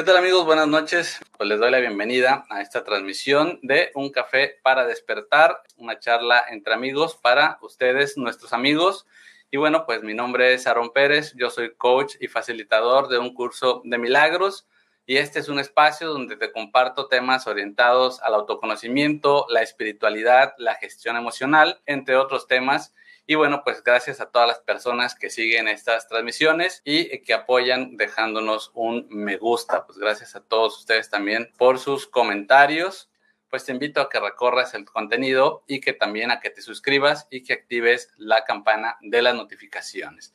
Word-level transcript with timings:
¿Qué 0.00 0.06
tal 0.06 0.16
amigos? 0.16 0.46
Buenas 0.46 0.66
noches. 0.66 1.20
Pues 1.36 1.46
les 1.46 1.60
doy 1.60 1.70
la 1.70 1.78
bienvenida 1.78 2.46
a 2.48 2.62
esta 2.62 2.84
transmisión 2.84 3.58
de 3.60 3.90
Un 3.94 4.08
Café 4.08 4.58
para 4.62 4.86
Despertar, 4.86 5.62
una 5.76 5.98
charla 5.98 6.42
entre 6.48 6.72
amigos 6.72 7.16
para 7.16 7.58
ustedes, 7.60 8.16
nuestros 8.16 8.54
amigos. 8.54 9.06
Y 9.50 9.58
bueno, 9.58 9.84
pues 9.84 10.02
mi 10.02 10.14
nombre 10.14 10.54
es 10.54 10.66
Aaron 10.66 10.94
Pérez, 10.94 11.34
yo 11.36 11.50
soy 11.50 11.74
coach 11.74 12.14
y 12.18 12.28
facilitador 12.28 13.08
de 13.08 13.18
un 13.18 13.34
curso 13.34 13.82
de 13.84 13.98
milagros 13.98 14.66
y 15.04 15.18
este 15.18 15.38
es 15.38 15.50
un 15.50 15.58
espacio 15.58 16.08
donde 16.08 16.36
te 16.36 16.50
comparto 16.50 17.06
temas 17.06 17.46
orientados 17.46 18.22
al 18.22 18.32
autoconocimiento, 18.32 19.44
la 19.50 19.60
espiritualidad, 19.60 20.54
la 20.56 20.76
gestión 20.76 21.18
emocional, 21.18 21.82
entre 21.84 22.16
otros 22.16 22.46
temas 22.46 22.94
y 23.30 23.36
bueno, 23.36 23.62
pues 23.62 23.84
gracias 23.84 24.20
a 24.20 24.28
todas 24.28 24.48
las 24.48 24.58
personas 24.58 25.14
que 25.14 25.30
siguen 25.30 25.68
estas 25.68 26.08
transmisiones 26.08 26.82
y 26.84 27.20
que 27.20 27.32
apoyan 27.32 27.96
dejándonos 27.96 28.72
un 28.74 29.06
me 29.08 29.36
gusta. 29.36 29.86
Pues 29.86 29.98
gracias 29.98 30.34
a 30.34 30.40
todos 30.40 30.80
ustedes 30.80 31.10
también 31.10 31.52
por 31.56 31.78
sus 31.78 32.08
comentarios. 32.08 33.08
Pues 33.48 33.64
te 33.64 33.70
invito 33.70 34.00
a 34.00 34.08
que 34.08 34.18
recorras 34.18 34.74
el 34.74 34.84
contenido 34.84 35.62
y 35.68 35.80
que 35.80 35.92
también 35.92 36.32
a 36.32 36.40
que 36.40 36.50
te 36.50 36.60
suscribas 36.60 37.28
y 37.30 37.44
que 37.44 37.52
actives 37.52 38.12
la 38.16 38.42
campana 38.42 38.98
de 39.00 39.22
las 39.22 39.36
notificaciones. 39.36 40.34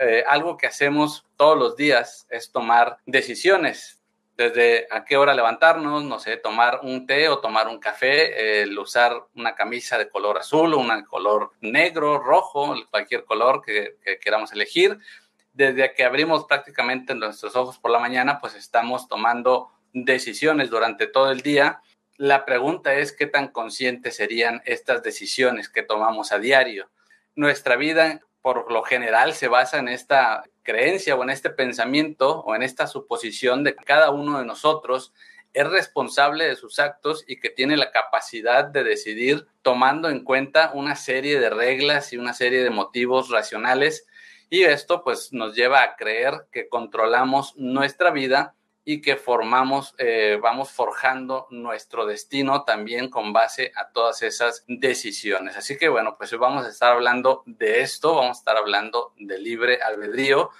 Eh, 0.00 0.24
algo 0.26 0.56
que 0.56 0.66
hacemos 0.66 1.24
todos 1.36 1.56
los 1.56 1.76
días 1.76 2.26
es 2.28 2.50
tomar 2.50 2.96
decisiones 3.06 4.01
desde 4.36 4.86
a 4.90 5.04
qué 5.04 5.16
hora 5.16 5.34
levantarnos, 5.34 6.04
no 6.04 6.18
sé, 6.18 6.36
tomar 6.36 6.80
un 6.82 7.06
té 7.06 7.28
o 7.28 7.38
tomar 7.38 7.68
un 7.68 7.78
café, 7.78 8.62
el 8.62 8.78
usar 8.78 9.26
una 9.34 9.54
camisa 9.54 9.98
de 9.98 10.08
color 10.08 10.38
azul 10.38 10.74
o 10.74 10.78
una 10.78 11.04
color 11.04 11.52
negro, 11.60 12.18
rojo, 12.18 12.74
cualquier 12.90 13.24
color 13.24 13.62
que, 13.62 13.96
que 14.02 14.18
queramos 14.18 14.52
elegir. 14.52 14.98
Desde 15.52 15.92
que 15.92 16.04
abrimos 16.04 16.44
prácticamente 16.46 17.14
nuestros 17.14 17.56
ojos 17.56 17.78
por 17.78 17.90
la 17.90 17.98
mañana, 17.98 18.40
pues 18.40 18.54
estamos 18.54 19.06
tomando 19.06 19.70
decisiones 19.92 20.70
durante 20.70 21.06
todo 21.06 21.30
el 21.30 21.42
día. 21.42 21.82
La 22.16 22.44
pregunta 22.44 22.94
es 22.94 23.12
qué 23.12 23.26
tan 23.26 23.48
conscientes 23.48 24.16
serían 24.16 24.62
estas 24.64 25.02
decisiones 25.02 25.68
que 25.68 25.82
tomamos 25.82 26.32
a 26.32 26.38
diario. 26.38 26.90
Nuestra 27.34 27.76
vida 27.76 28.20
por 28.40 28.72
lo 28.72 28.82
general 28.82 29.34
se 29.34 29.48
basa 29.48 29.78
en 29.78 29.88
esta 29.88 30.44
creencia 30.62 31.14
o 31.14 31.22
en 31.22 31.30
este 31.30 31.50
pensamiento 31.50 32.40
o 32.40 32.54
en 32.54 32.62
esta 32.62 32.86
suposición 32.86 33.64
de 33.64 33.74
que 33.74 33.84
cada 33.84 34.10
uno 34.10 34.38
de 34.38 34.44
nosotros 34.44 35.12
es 35.52 35.68
responsable 35.68 36.46
de 36.46 36.56
sus 36.56 36.78
actos 36.78 37.24
y 37.26 37.38
que 37.38 37.50
tiene 37.50 37.76
la 37.76 37.90
capacidad 37.90 38.64
de 38.64 38.84
decidir 38.84 39.46
tomando 39.60 40.08
en 40.08 40.24
cuenta 40.24 40.72
una 40.74 40.96
serie 40.96 41.38
de 41.38 41.50
reglas 41.50 42.12
y 42.12 42.16
una 42.16 42.32
serie 42.32 42.64
de 42.64 42.70
motivos 42.70 43.28
racionales. 43.28 44.06
Y 44.48 44.62
esto 44.62 45.02
pues 45.02 45.32
nos 45.32 45.54
lleva 45.54 45.82
a 45.82 45.96
creer 45.96 46.46
que 46.50 46.68
controlamos 46.68 47.54
nuestra 47.56 48.10
vida 48.10 48.54
y 48.84 49.00
que 49.00 49.16
formamos, 49.16 49.94
eh, 49.98 50.38
vamos 50.42 50.70
forjando 50.72 51.46
nuestro 51.50 52.04
destino 52.04 52.64
también 52.64 53.10
con 53.10 53.32
base 53.32 53.72
a 53.76 53.90
todas 53.90 54.22
esas 54.22 54.64
decisiones. 54.66 55.56
Así 55.56 55.76
que 55.78 55.88
bueno, 55.88 56.16
pues 56.16 56.32
hoy 56.32 56.38
vamos 56.38 56.66
a 56.66 56.68
estar 56.68 56.92
hablando 56.92 57.42
de 57.46 57.80
esto, 57.80 58.16
vamos 58.16 58.38
a 58.38 58.40
estar 58.40 58.56
hablando 58.56 59.12
de 59.18 59.38
libre 59.38 59.80
albedrío 59.82 60.50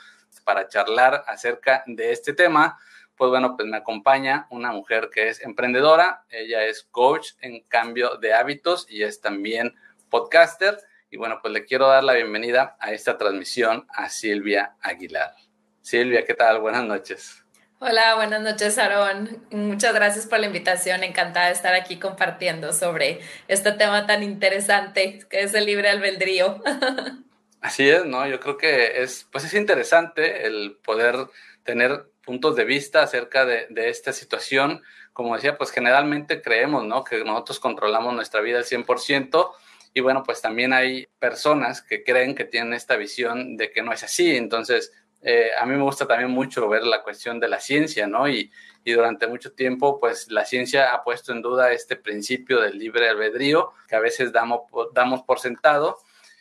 para 0.45 0.69
charlar 0.69 1.25
acerca 1.27 1.83
de 1.87 2.13
este 2.13 2.33
tema. 2.33 2.79
Pues 3.17 3.31
bueno, 3.31 3.57
pues 3.57 3.69
me 3.69 3.77
acompaña 3.77 4.47
una 4.51 4.73
mujer 4.73 5.11
que 5.13 5.29
es 5.29 5.43
emprendedora, 5.43 6.25
ella 6.31 6.65
es 6.65 6.85
coach 6.91 7.33
en 7.41 7.61
cambio 7.65 8.17
de 8.17 8.35
hábitos 8.35 8.87
y 8.89 9.03
es 9.03 9.21
también 9.21 9.75
podcaster. 10.11 10.79
Y 11.11 11.17
bueno, 11.17 11.41
pues 11.43 11.53
le 11.53 11.65
quiero 11.65 11.89
dar 11.89 12.05
la 12.05 12.15
bienvenida 12.15 12.77
a 12.81 12.93
esta 12.93 13.19
transmisión 13.19 13.87
a 13.91 14.09
Silvia 14.09 14.77
Aguilar. 14.81 15.35
Silvia, 15.83 16.25
¿qué 16.25 16.35
tal? 16.35 16.61
Buenas 16.61 16.85
noches. 16.85 17.42
Hola, 17.85 18.15
buenas 18.15 18.41
noches, 18.43 18.79
Aarón. 18.79 19.45
Muchas 19.51 19.93
gracias 19.93 20.27
por 20.27 20.39
la 20.39 20.47
invitación. 20.47 21.03
Encantada 21.03 21.47
de 21.47 21.53
estar 21.53 21.75
aquí 21.75 21.99
compartiendo 21.99 22.73
sobre 22.73 23.19
este 23.49 23.73
tema 23.73 24.07
tan 24.07 24.23
interesante 24.23 25.19
que 25.29 25.41
es 25.41 25.53
el 25.53 25.67
libre 25.67 25.89
albedrío. 25.89 26.63
Así 27.61 27.91
es, 27.91 28.05
¿no? 28.05 28.25
Yo 28.29 28.39
creo 28.39 28.57
que 28.57 29.03
es, 29.03 29.27
pues 29.33 29.43
es 29.43 29.55
interesante 29.55 30.47
el 30.47 30.77
poder 30.77 31.27
tener 31.65 32.05
puntos 32.25 32.55
de 32.55 32.65
vista 32.65 33.03
acerca 33.03 33.45
de, 33.45 33.67
de 33.69 33.89
esta 33.89 34.13
situación. 34.13 34.81
Como 35.13 35.35
decía, 35.35 35.59
pues 35.59 35.73
generalmente 35.73 36.41
creemos, 36.41 36.85
¿no? 36.85 37.03
Que 37.03 37.25
nosotros 37.25 37.59
controlamos 37.59 38.15
nuestra 38.15 38.43
vida 38.43 38.59
al 38.59 38.65
100%. 38.65 39.51
Y 39.93 40.03
bueno, 40.03 40.23
pues 40.23 40.41
también 40.41 40.73
hay 40.73 41.09
personas 41.19 41.83
que 41.83 42.05
creen 42.05 42.37
que 42.37 42.45
tienen 42.45 42.75
esta 42.75 42.95
visión 42.95 43.57
de 43.57 43.73
que 43.73 43.83
no 43.83 43.93
es 43.93 44.05
así. 44.05 44.37
Entonces, 44.37 44.93
eh, 45.23 45.51
a 45.57 45.65
mí 45.67 45.77
me 45.77 45.83
gusta 45.83 46.07
también 46.07 46.31
mucho 46.31 46.69
ver 46.69 46.85
la 46.85 47.03
cuestión 47.03 47.39
de 47.39 47.49
la 47.49 47.61
ciencia, 47.61 48.07
¿no? 48.09 48.29
Y, 48.29 48.51
y, 48.85 48.93
durante 48.93 49.29
mucho 49.29 49.53
tiempo, 49.53 50.01
pues 50.01 50.29
la 50.31 50.45
ciencia 50.45 50.93
ha 50.93 51.05
puesto 51.05 51.33
en 51.33 51.43
duda 51.43 51.73
este 51.73 51.95
principio 51.95 52.61
del 52.61 52.77
libre 52.77 53.09
albedrío 53.09 53.73
que 53.87 53.95
a 53.95 54.01
veces 54.01 54.33
damos, 54.33 54.63
damos 54.93 55.23
por 55.23 55.39
sentado. 55.39 55.99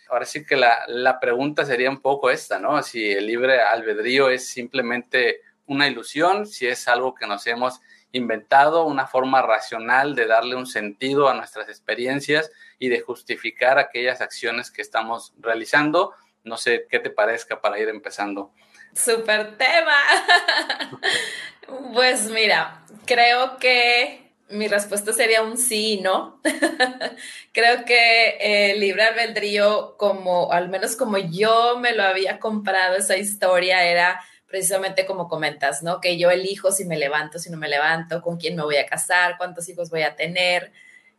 Ahora 0.09 0.25
sí 0.25 0.43
que 0.45 0.55
la, 0.55 0.79
la 0.87 1.19
pregunta 1.19 1.63
sería 1.63 1.91
un 1.91 2.01
poco 2.01 2.31
esta, 2.31 2.59
¿no? 2.59 2.81
Si 2.81 3.11
el 3.11 3.27
libre 3.27 3.61
albedrío 3.61 4.29
es 4.29 4.47
simplemente 4.47 5.41
una 5.67 5.87
ilusión, 5.87 6.47
si 6.47 6.67
es 6.67 6.87
algo 6.87 7.13
que 7.13 7.27
nos 7.27 7.45
hemos 7.45 7.81
inventado, 8.13 8.85
una 8.85 9.07
forma 9.07 9.41
racional 9.41 10.15
de 10.15 10.25
darle 10.25 10.55
un 10.55 10.67
sentido 10.67 11.29
a 11.29 11.33
nuestras 11.33 11.69
experiencias 11.69 12.51
y 12.79 12.89
de 12.89 12.99
justificar 12.99 13.77
aquellas 13.77 14.21
acciones 14.21 14.71
que 14.71 14.81
estamos 14.81 15.33
realizando. 15.39 16.13
No 16.43 16.57
sé 16.57 16.87
qué 16.89 16.99
te 16.99 17.11
parezca 17.11 17.61
para 17.61 17.79
ir 17.79 17.87
empezando. 17.87 18.51
Super 18.95 19.57
tema. 19.57 19.97
pues 21.93 22.29
mira, 22.29 22.83
creo 23.05 23.57
que 23.57 24.21
mi 24.49 24.67
respuesta 24.67 25.13
sería 25.13 25.41
un 25.41 25.57
sí 25.57 25.93
y 25.93 26.01
no. 26.01 26.41
creo 27.53 27.85
que 27.85 28.71
el 28.71 28.79
libre 28.79 29.03
albedrío, 29.03 29.95
como 29.97 30.51
al 30.51 30.69
menos 30.69 30.95
como 30.95 31.17
yo 31.17 31.77
me 31.79 31.93
lo 31.93 32.03
había 32.03 32.39
comprado 32.39 32.97
esa 32.97 33.17
historia, 33.17 33.85
era 33.85 34.21
precisamente 34.47 35.05
como 35.05 35.29
comentas, 35.29 35.81
¿no? 35.81 36.01
Que 36.01 36.17
yo 36.17 36.29
elijo 36.29 36.71
si 36.71 36.83
me 36.83 36.97
levanto, 36.97 37.39
si 37.39 37.49
no 37.49 37.57
me 37.57 37.69
levanto, 37.69 38.21
con 38.21 38.37
quién 38.37 38.55
me 38.55 38.63
voy 38.63 38.75
a 38.75 38.85
casar, 38.85 39.37
cuántos 39.37 39.69
hijos 39.69 39.89
voy 39.89 40.03
a 40.03 40.15
tener. 40.15 40.73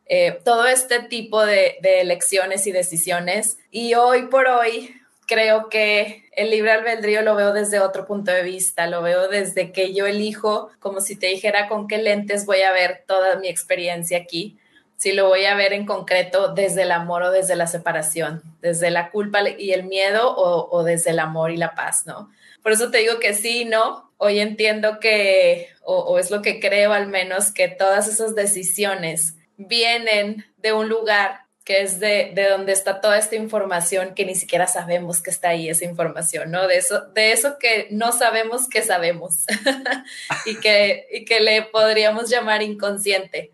Eh, 0.05 0.39
todo 0.45 0.67
este 0.67 1.01
tipo 1.01 1.45
de 1.47 1.79
elecciones 1.83 2.67
y 2.67 2.73
decisiones. 2.73 3.57
Y 3.71 3.95
hoy 3.95 4.27
por 4.27 4.47
hoy, 4.49 4.95
creo 5.33 5.71
que 5.71 6.25
el 6.33 6.51
libre 6.51 6.73
albedrío 6.73 7.23
lo 7.23 7.35
veo 7.35 7.53
desde 7.53 7.81
otro 7.81 8.07
punto 8.07 8.31
de 8.31 8.43
vista, 8.43 8.87
lo 8.87 9.01
veo 9.01 9.29
desde 9.29 9.73
que 9.73 9.95
yo 9.95 10.07
elijo, 10.07 10.71
como 10.79 11.01
si 11.01 11.17
te 11.17 11.29
dijera 11.29 11.69
con 11.69 11.89
qué 11.89 11.99
lentes 11.99 12.45
voy 12.45 12.61
a 12.63 12.73
ver 12.73 13.05
toda 13.07 13.37
mi 13.37 13.49
experiencia 13.49 14.19
aquí, 14.19 14.59
si 14.97 15.13
lo 15.13 15.29
voy 15.29 15.47
a 15.47 15.55
ver 15.55 15.73
en 15.73 15.87
concreto 15.87 16.53
desde 16.53 16.83
el 16.83 16.93
amor 16.93 17.23
o 17.23 17.31
desde 17.31 17.57
la 17.57 17.67
separación, 17.67 18.43
desde 18.61 18.91
la 18.91 19.11
culpa 19.11 19.41
y 19.59 19.73
el 19.73 19.85
miedo 19.85 20.37
o, 20.37 20.85
desde 20.85 21.11
el 21.11 21.19
amor 21.19 21.51
y 21.51 21.57
la 21.57 21.75
paz, 21.75 22.07
¿no? 22.07 22.31
Por 22.63 22.73
eso 22.73 22.91
te 22.91 22.99
digo 22.99 23.19
que 23.19 23.35
sí, 23.35 23.65
¿no? 23.65 24.13
Hoy 24.19 24.39
entiendo 24.39 25.01
que, 25.01 25.69
o 25.83 26.19
es 26.19 26.31
lo 26.31 26.43
que 26.43 26.61
creo 26.61 26.93
al 26.93 27.09
menos, 27.09 27.53
que 27.53 27.69
todas 27.69 28.07
esas 28.07 28.37
decisiones 28.37 29.35
vienen 29.57 30.45
de 30.59 30.73
un 30.73 30.89
lugar 30.89 31.47
que 31.65 31.83
es 31.83 32.01
de, 32.01 32.33
de, 32.35 32.49
donde 32.49 32.73
está 32.73 33.01
toda 33.01 33.19
esta 33.19 33.37
información 33.37 34.15
que 34.15 34.25
ni 34.25 34.35
siquiera 34.35 34.67
sabemos 34.67 35.23
que 35.23 35.31
está 35.31 35.51
ahí 35.51 35.69
esa 35.69 35.85
información, 35.85 36.51
¿no? 36.51 36.67
De 36.67 36.77
eso, 36.77 37.01
de 37.15 37.33
eso 37.33 37.59
que 37.59 37.87
no 37.91 38.13
sabemos 38.13 38.69
que 38.69 38.83
sabemos 38.83 39.45
y, 40.47 40.57
que, 40.57 41.07
y 41.13 41.25
que 41.25 41.41
le 41.41 41.63
podríamos 41.63 42.29
llamar 42.31 42.63
inconsciente. 42.63 43.51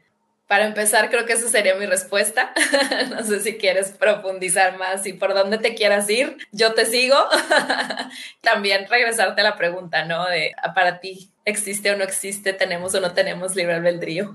Para 0.46 0.64
empezar, 0.64 1.10
creo 1.10 1.26
que 1.26 1.34
esa 1.34 1.46
sería 1.50 1.74
mi 1.74 1.84
respuesta. 1.84 2.54
no 3.10 3.22
sé 3.22 3.40
si 3.40 3.58
quieres 3.58 3.90
profundizar 3.90 4.78
más 4.78 5.06
y 5.06 5.12
por 5.12 5.34
dónde 5.34 5.58
te 5.58 5.74
quieras 5.74 6.08
ir. 6.08 6.38
Yo 6.52 6.72
te 6.72 6.86
sigo. 6.86 7.16
También 8.40 8.86
regresarte 8.88 9.42
a 9.42 9.44
la 9.44 9.56
pregunta, 9.56 10.06
¿no? 10.06 10.26
De 10.26 10.54
para 10.74 11.00
ti, 11.00 11.28
¿existe 11.44 11.90
o 11.90 11.98
no 11.98 12.04
existe? 12.04 12.54
¿Tenemos 12.54 12.94
o 12.94 13.00
no 13.00 13.12
tenemos 13.12 13.56
libre 13.56 13.74
albedrío? 13.74 14.34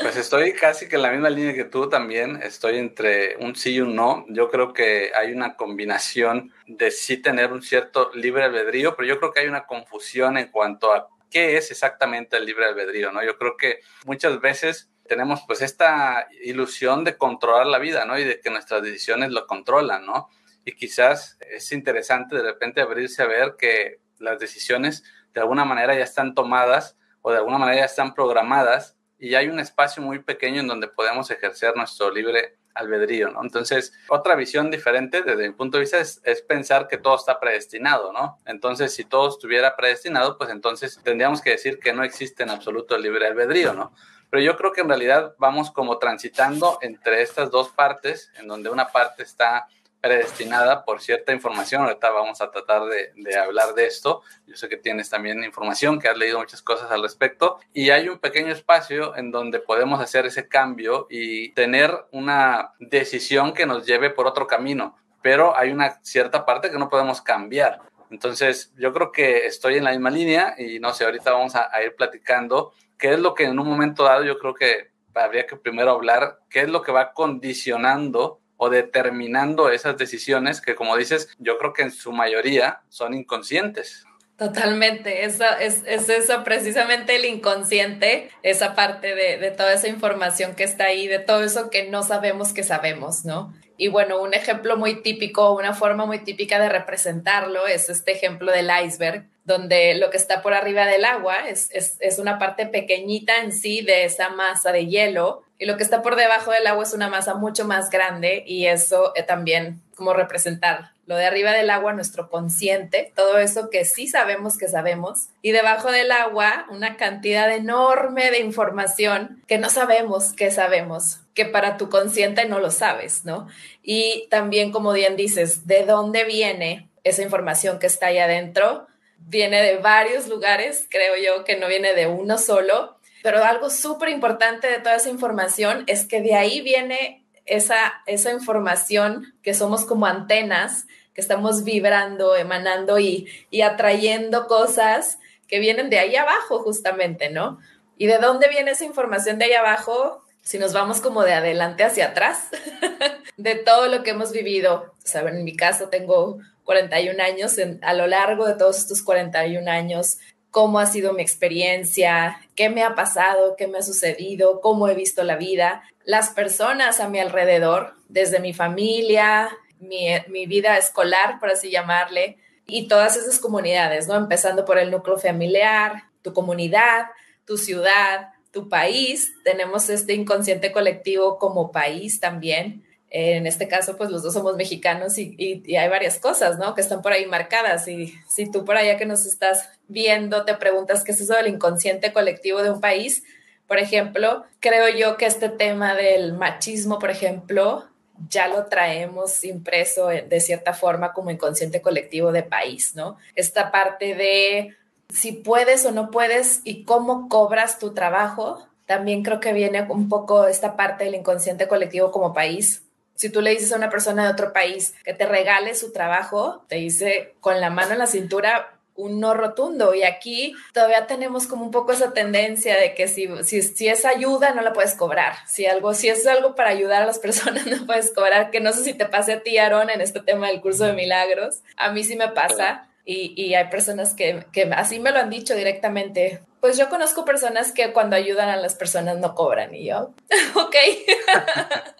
Pues 0.00 0.16
estoy 0.16 0.52
casi 0.52 0.88
que 0.88 0.96
en 0.96 1.02
la 1.02 1.10
misma 1.10 1.30
línea 1.30 1.54
que 1.54 1.64
tú 1.64 1.88
también. 1.88 2.40
Estoy 2.42 2.78
entre 2.78 3.36
un 3.38 3.56
sí 3.56 3.74
y 3.74 3.80
un 3.80 3.94
no. 3.94 4.26
Yo 4.28 4.50
creo 4.50 4.72
que 4.72 5.12
hay 5.14 5.32
una 5.32 5.56
combinación 5.56 6.52
de 6.66 6.90
sí 6.90 7.16
tener 7.16 7.52
un 7.52 7.62
cierto 7.62 8.10
libre 8.14 8.44
albedrío, 8.44 8.94
pero 8.94 9.08
yo 9.08 9.18
creo 9.18 9.32
que 9.32 9.40
hay 9.40 9.48
una 9.48 9.66
confusión 9.66 10.36
en 10.38 10.48
cuanto 10.48 10.92
a 10.92 11.08
qué 11.30 11.56
es 11.56 11.70
exactamente 11.70 12.36
el 12.36 12.44
libre 12.44 12.66
albedrío, 12.66 13.10
¿no? 13.10 13.24
Yo 13.24 13.38
creo 13.38 13.56
que 13.56 13.80
muchas 14.04 14.40
veces 14.40 14.90
tenemos 15.08 15.42
pues 15.46 15.62
esta 15.62 16.28
ilusión 16.42 17.04
de 17.04 17.16
controlar 17.16 17.66
la 17.66 17.78
vida, 17.78 18.04
¿no? 18.04 18.18
Y 18.18 18.24
de 18.24 18.40
que 18.40 18.50
nuestras 18.50 18.82
decisiones 18.82 19.30
lo 19.30 19.46
controlan, 19.46 20.04
¿no? 20.04 20.28
Y 20.64 20.72
quizás 20.72 21.38
es 21.40 21.72
interesante 21.72 22.36
de 22.36 22.42
repente 22.42 22.80
abrirse 22.80 23.22
a 23.22 23.26
ver 23.26 23.54
que 23.58 24.00
las 24.18 24.38
decisiones 24.38 25.04
de 25.32 25.40
alguna 25.40 25.64
manera 25.64 25.94
ya 25.94 26.04
están 26.04 26.34
tomadas 26.34 26.96
o 27.22 27.30
de 27.30 27.38
alguna 27.38 27.58
manera 27.58 27.80
ya 27.80 27.84
están 27.86 28.14
programadas 28.14 28.95
y 29.18 29.34
hay 29.34 29.48
un 29.48 29.58
espacio 29.58 30.02
muy 30.02 30.18
pequeño 30.20 30.60
en 30.60 30.66
donde 30.66 30.88
podemos 30.88 31.30
ejercer 31.30 31.74
nuestro 31.76 32.10
libre 32.10 32.58
albedrío, 32.74 33.30
¿no? 33.30 33.42
Entonces, 33.42 33.92
otra 34.08 34.34
visión 34.34 34.70
diferente 34.70 35.22
desde 35.22 35.48
mi 35.48 35.54
punto 35.54 35.78
de 35.78 35.82
vista 35.82 35.98
es, 35.98 36.20
pensar 36.46 36.88
que 36.88 36.98
todo 36.98 37.16
está 37.16 37.40
predestinado, 37.40 38.12
¿no? 38.12 38.38
Entonces, 38.44 38.94
si 38.94 39.04
todo 39.04 39.30
estuviera 39.30 39.76
predestinado, 39.76 40.36
pues 40.36 40.50
entonces 40.50 41.00
tendríamos 41.02 41.40
que 41.40 41.50
decir 41.50 41.78
que 41.78 41.92
no 41.92 42.04
existe 42.04 42.42
en 42.42 42.50
absoluto 42.50 42.94
el 42.94 43.02
libre 43.02 43.26
albedrío, 43.26 43.72
¿no? 43.72 43.92
Pero 44.30 44.42
yo 44.42 44.56
creo 44.56 44.72
que 44.72 44.82
en 44.82 44.88
realidad 44.88 45.34
vamos 45.38 45.70
como 45.70 45.98
transitando 45.98 46.78
entre 46.82 47.22
estas 47.22 47.50
dos 47.50 47.70
partes, 47.70 48.30
en 48.38 48.48
donde 48.48 48.70
una 48.70 48.88
parte 48.88 49.22
está 49.22 49.66
predestinada 50.06 50.84
por 50.84 51.00
cierta 51.00 51.32
información. 51.32 51.82
Ahorita 51.82 52.10
vamos 52.10 52.40
a 52.40 52.50
tratar 52.50 52.82
de, 52.84 53.36
hablar 53.36 53.74
de 53.74 53.86
esto. 53.86 54.22
Yo 54.46 54.56
sé 54.56 54.68
que 54.68 54.76
tienes 54.76 55.10
también 55.10 55.42
información, 55.42 55.98
que 55.98 56.08
has 56.08 56.16
leído 56.16 56.38
muchas 56.38 56.62
cosas 56.62 56.90
al 56.92 57.02
respecto. 57.02 57.58
Y 57.72 57.90
hay 57.90 58.08
un 58.08 58.18
pequeño 58.18 58.52
espacio 58.52 59.16
en 59.16 59.32
donde 59.32 59.58
podemos 59.58 60.00
hacer 60.00 60.24
ese 60.26 60.48
cambio 60.48 61.08
y 61.10 61.52
tener 61.54 61.92
una 62.12 62.72
decisión 62.78 63.52
que 63.52 63.66
nos 63.66 63.84
lleve 63.84 64.10
por 64.10 64.26
otro 64.26 64.46
camino. 64.46 64.96
Pero 65.22 65.56
hay 65.56 65.72
una 65.72 65.98
cierta 66.02 66.46
parte 66.46 66.70
que 66.70 66.78
no 66.78 66.88
podemos 66.88 67.20
cambiar. 67.20 67.80
Entonces, 68.10 68.72
yo 68.76 68.92
creo 68.92 69.10
que 69.10 69.46
estoy 69.46 69.76
en 69.76 69.84
la 69.84 69.90
misma 69.90 70.10
línea 70.10 70.54
y 70.56 70.78
no 70.78 70.94
sé, 70.94 71.04
ahorita 71.04 71.32
vamos 71.32 71.56
a, 71.56 71.68
a 71.72 71.82
ir 71.82 71.96
platicando 71.96 72.72
qué 72.96 73.14
es 73.14 73.18
lo 73.18 73.34
que 73.34 73.44
en 73.44 73.58
un 73.58 73.68
momento 73.68 74.04
dado 74.04 74.22
yo 74.22 74.38
creo 74.38 74.54
que 74.54 74.92
habría 75.14 75.46
que 75.46 75.56
primero 75.56 75.90
hablar, 75.90 76.38
qué 76.48 76.60
es 76.60 76.68
lo 76.68 76.82
que 76.82 76.92
va 76.92 77.12
condicionando 77.12 78.40
o 78.56 78.70
determinando 78.70 79.70
esas 79.70 79.96
decisiones 79.96 80.60
que, 80.60 80.74
como 80.74 80.96
dices, 80.96 81.28
yo 81.38 81.58
creo 81.58 81.72
que 81.72 81.82
en 81.82 81.90
su 81.90 82.12
mayoría 82.12 82.80
son 82.88 83.14
inconscientes. 83.14 84.04
Totalmente, 84.36 85.24
eso, 85.24 85.44
es, 85.60 85.82
es, 85.86 86.10
eso 86.10 86.44
precisamente 86.44 87.16
el 87.16 87.24
inconsciente, 87.24 88.30
esa 88.42 88.74
parte 88.74 89.14
de, 89.14 89.38
de, 89.38 89.50
toda 89.50 89.72
esa 89.72 89.88
información 89.88 90.54
que 90.54 90.64
está 90.64 90.84
ahí, 90.84 91.06
de 91.06 91.18
todo 91.18 91.42
eso 91.42 91.70
que 91.70 91.88
no 91.88 92.02
sabemos 92.02 92.52
que 92.52 92.62
sabemos, 92.62 93.24
¿no? 93.24 93.54
Y 93.78 93.88
bueno, 93.88 94.20
un 94.20 94.34
ejemplo 94.34 94.76
muy 94.76 95.02
típico, 95.02 95.54
una 95.54 95.72
forma 95.72 96.04
muy 96.04 96.18
típica 96.18 96.58
de 96.58 96.68
representarlo 96.68 97.66
es 97.66 97.88
este 97.88 98.12
ejemplo 98.12 98.52
del 98.52 98.70
iceberg, 98.84 99.26
donde 99.44 99.94
lo 99.94 100.10
que 100.10 100.18
está 100.18 100.42
por 100.42 100.52
arriba 100.52 100.86
del 100.86 101.06
agua 101.06 101.48
es, 101.48 101.70
es, 101.72 101.96
es 102.00 102.18
una 102.18 102.38
parte 102.38 102.66
pequeñita 102.66 103.38
en 103.38 103.52
sí 103.52 103.80
de 103.80 104.04
esa 104.04 104.30
masa 104.30 104.70
de 104.70 104.86
hielo 104.86 105.44
y 105.58 105.66
lo 105.66 105.76
que 105.76 105.82
está 105.82 106.02
por 106.02 106.16
debajo 106.16 106.50
del 106.50 106.66
agua 106.66 106.84
es 106.84 106.92
una 106.92 107.08
masa 107.08 107.34
mucho 107.34 107.64
más 107.64 107.90
grande 107.90 108.44
y 108.46 108.66
eso 108.66 109.12
eh, 109.16 109.22
también 109.22 109.80
como 109.94 110.12
representar 110.12 110.90
lo 111.06 111.16
de 111.16 111.24
arriba 111.24 111.52
del 111.52 111.70
agua, 111.70 111.92
nuestro 111.92 112.28
consciente, 112.28 113.12
todo 113.14 113.38
eso 113.38 113.70
que 113.70 113.84
sí 113.84 114.08
sabemos 114.08 114.58
que 114.58 114.66
sabemos, 114.66 115.28
y 115.40 115.52
debajo 115.52 115.92
del 115.92 116.10
agua 116.10 116.66
una 116.68 116.96
cantidad 116.96 117.50
enorme 117.54 118.30
de 118.32 118.40
información 118.40 119.42
que 119.46 119.58
no 119.58 119.70
sabemos 119.70 120.32
que 120.32 120.50
sabemos, 120.50 121.20
que 121.34 121.44
para 121.44 121.76
tu 121.76 121.88
consciente 121.88 122.46
no 122.46 122.58
lo 122.58 122.72
sabes, 122.72 123.24
¿no? 123.24 123.46
Y 123.82 124.26
también, 124.30 124.72
como 124.72 124.92
bien 124.92 125.16
dices, 125.16 125.66
¿de 125.66 125.84
dónde 125.84 126.24
viene 126.24 126.88
esa 127.04 127.22
información 127.22 127.78
que 127.78 127.86
está 127.86 128.06
ahí 128.06 128.18
adentro? 128.18 128.88
Viene 129.18 129.62
de 129.62 129.76
varios 129.76 130.26
lugares, 130.26 130.86
creo 130.90 131.14
yo 131.16 131.44
que 131.44 131.56
no 131.56 131.68
viene 131.68 131.94
de 131.94 132.08
uno 132.08 132.36
solo, 132.36 132.95
pero 133.26 133.42
algo 133.42 133.70
súper 133.70 134.10
importante 134.10 134.68
de 134.68 134.78
toda 134.78 134.94
esa 134.94 135.10
información 135.10 135.82
es 135.88 136.06
que 136.06 136.20
de 136.20 136.36
ahí 136.36 136.60
viene 136.60 137.26
esa, 137.44 137.94
esa 138.06 138.30
información 138.30 139.34
que 139.42 139.52
somos 139.52 139.84
como 139.84 140.06
antenas, 140.06 140.86
que 141.12 141.22
estamos 141.22 141.64
vibrando, 141.64 142.36
emanando 142.36 143.00
y, 143.00 143.28
y 143.50 143.62
atrayendo 143.62 144.46
cosas 144.46 145.18
que 145.48 145.58
vienen 145.58 145.90
de 145.90 145.98
ahí 145.98 146.14
abajo 146.14 146.60
justamente, 146.60 147.28
¿no? 147.28 147.58
¿Y 147.98 148.06
de 148.06 148.18
dónde 148.18 148.48
viene 148.48 148.70
esa 148.70 148.84
información 148.84 149.40
de 149.40 149.46
ahí 149.46 149.54
abajo? 149.54 150.22
Si 150.42 150.56
nos 150.60 150.72
vamos 150.72 151.00
como 151.00 151.24
de 151.24 151.32
adelante 151.32 151.82
hacia 151.82 152.10
atrás, 152.10 152.50
de 153.36 153.56
todo 153.56 153.88
lo 153.88 154.04
que 154.04 154.10
hemos 154.10 154.30
vivido. 154.30 154.94
O 155.12 155.18
en 155.18 155.42
mi 155.42 155.56
caso 155.56 155.88
tengo 155.88 156.38
41 156.62 157.20
años, 157.20 157.56
a 157.82 157.92
lo 157.92 158.06
largo 158.06 158.46
de 158.46 158.54
todos 158.54 158.78
estos 158.78 159.02
41 159.02 159.68
años 159.68 160.18
cómo 160.56 160.78
ha 160.78 160.86
sido 160.86 161.12
mi 161.12 161.20
experiencia, 161.20 162.40
qué 162.54 162.70
me 162.70 162.82
ha 162.82 162.94
pasado, 162.94 163.56
qué 163.58 163.66
me 163.66 163.76
ha 163.76 163.82
sucedido, 163.82 164.62
cómo 164.62 164.88
he 164.88 164.94
visto 164.94 165.22
la 165.22 165.36
vida, 165.36 165.82
las 166.06 166.30
personas 166.30 166.98
a 166.98 167.10
mi 167.10 167.18
alrededor, 167.18 167.92
desde 168.08 168.40
mi 168.40 168.54
familia, 168.54 169.50
mi, 169.80 170.06
mi 170.28 170.46
vida 170.46 170.78
escolar, 170.78 171.38
por 171.40 171.50
así 171.50 171.70
llamarle, 171.70 172.38
y 172.66 172.88
todas 172.88 173.18
esas 173.18 173.38
comunidades, 173.38 174.08
¿no? 174.08 174.14
Empezando 174.14 174.64
por 174.64 174.78
el 174.78 174.90
núcleo 174.90 175.18
familiar, 175.18 176.04
tu 176.22 176.32
comunidad, 176.32 177.08
tu 177.44 177.58
ciudad, 177.58 178.30
tu 178.50 178.70
país. 178.70 179.34
Tenemos 179.44 179.90
este 179.90 180.14
inconsciente 180.14 180.72
colectivo 180.72 181.36
como 181.36 181.70
país 181.70 182.18
también 182.18 182.85
en 183.18 183.46
este 183.46 183.66
caso, 183.66 183.96
pues 183.96 184.10
los 184.10 184.22
dos 184.22 184.34
somos 184.34 184.56
mexicanos 184.56 185.16
y, 185.16 185.34
y, 185.38 185.76
hay 185.76 185.88
varias 185.88 186.18
cosas, 186.18 186.58
¿no? 186.58 186.74
Que 186.74 186.82
están 186.82 187.00
por 187.00 187.12
ahí 187.12 187.24
marcadas. 187.24 187.88
Y 187.88 188.14
si 188.28 188.50
tú 188.50 188.64
por 188.66 188.76
allá 188.76 188.98
que 188.98 189.06
nos 189.06 189.24
estás 189.24 189.70
viendo 189.88 190.44
te 190.44 190.54
preguntas 190.54 191.02
qué 191.02 191.12
es 191.12 191.20
eso 191.20 191.34
del 191.34 191.46
inconsciente 191.46 192.12
colectivo 192.12 192.62
de 192.62 192.70
un 192.70 192.80
país, 192.80 193.22
por 193.66 193.78
ejemplo, 193.78 194.44
creo 194.60 194.88
yo 194.94 195.16
que 195.16 195.24
este 195.24 195.48
tema 195.48 195.94
del 195.94 196.34
machismo, 196.34 196.98
por 196.98 197.10
ejemplo, 197.10 197.86
ya 198.28 198.48
lo 198.48 198.66
traemos 198.66 199.44
impreso 199.44 200.08
de 200.08 200.40
cierta 200.40 200.74
forma 200.74 201.14
como 201.14 201.30
inconsciente 201.30 201.80
colectivo 201.80 202.32
de 202.32 202.42
país, 202.42 202.94
¿no? 202.94 203.16
Esta 203.34 203.72
parte 203.72 204.14
de 204.14 204.76
si 205.08 205.32
puedes 205.32 205.86
o 205.86 205.90
no 205.90 206.10
puedes 206.10 206.60
y 206.64 206.84
cómo 206.84 207.28
cobras 207.28 207.78
tu 207.78 207.94
trabajo, 207.94 208.66
también 208.84 209.22
creo 209.22 209.40
que 209.40 209.52
viene 209.52 209.86
un 209.88 210.08
poco 210.08 210.46
esta 210.46 210.76
parte 210.76 211.04
del 211.04 211.14
inconsciente 211.14 211.66
colectivo 211.66 212.10
como 212.10 212.34
país, 212.34 212.85
si 213.16 213.30
tú 213.30 213.40
le 213.40 213.50
dices 213.50 213.72
a 213.72 213.76
una 213.76 213.90
persona 213.90 214.24
de 214.24 214.32
otro 214.32 214.52
país 214.52 214.94
que 215.04 215.14
te 215.14 215.26
regale 215.26 215.74
su 215.74 215.92
trabajo, 215.92 216.64
te 216.68 216.76
dice 216.76 217.34
con 217.40 217.60
la 217.60 217.70
mano 217.70 217.92
en 217.92 217.98
la 217.98 218.06
cintura 218.06 218.76
un 218.96 219.20
no 219.20 219.34
rotundo. 219.34 219.94
Y 219.94 220.02
aquí 220.02 220.54
todavía 220.72 221.06
tenemos 221.06 221.46
como 221.46 221.64
un 221.64 221.70
poco 221.70 221.92
esa 221.92 222.12
tendencia 222.12 222.78
de 222.78 222.94
que 222.94 223.08
si, 223.08 223.28
si, 223.44 223.62
si, 223.62 223.88
es 223.88 224.04
ayuda, 224.04 224.54
no 224.54 224.62
la 224.62 224.72
puedes 224.72 224.94
cobrar. 224.94 225.34
Si, 225.46 225.66
algo, 225.66 225.94
si 225.94 226.08
es 226.08 226.26
algo 226.26 226.54
para 226.54 226.70
ayudar 226.70 227.02
a 227.02 227.06
las 227.06 227.18
personas, 227.26 227.66
no 227.66 227.86
puedes 227.86 228.10
cobrar. 228.12 228.50
Que 228.50 228.60
no 228.60 228.72
sé 228.72 228.84
si 228.84 228.94
te 228.94 229.06
pase 229.06 229.34
a 229.34 229.42
ti, 229.42 229.58
Aaron, 229.58 229.90
en 229.90 230.00
este 230.00 230.20
tema 230.20 230.48
del 230.48 230.60
curso 230.60 230.84
de 230.84 230.92
milagros. 230.92 231.60
A 231.76 231.92
mí 231.92 232.04
sí 232.04 232.16
me 232.16 232.28
pasa. 232.28 232.88
Y, 233.04 233.40
y 233.40 233.54
hay 233.54 233.68
personas 233.68 234.14
que, 234.14 234.46
que 234.52 234.64
así 234.74 234.98
me 234.98 235.12
lo 235.12 235.20
han 235.20 235.30
dicho 235.30 235.54
directamente. 235.54 236.40
Pues 236.66 236.78
yo 236.78 236.88
conozco 236.88 237.24
personas 237.24 237.70
que 237.70 237.92
cuando 237.92 238.16
ayudan 238.16 238.48
a 238.48 238.56
las 238.56 238.74
personas 238.74 239.18
no 239.18 239.36
cobran 239.36 239.72
y 239.72 239.86
yo, 239.86 240.12
ok. 240.56 240.74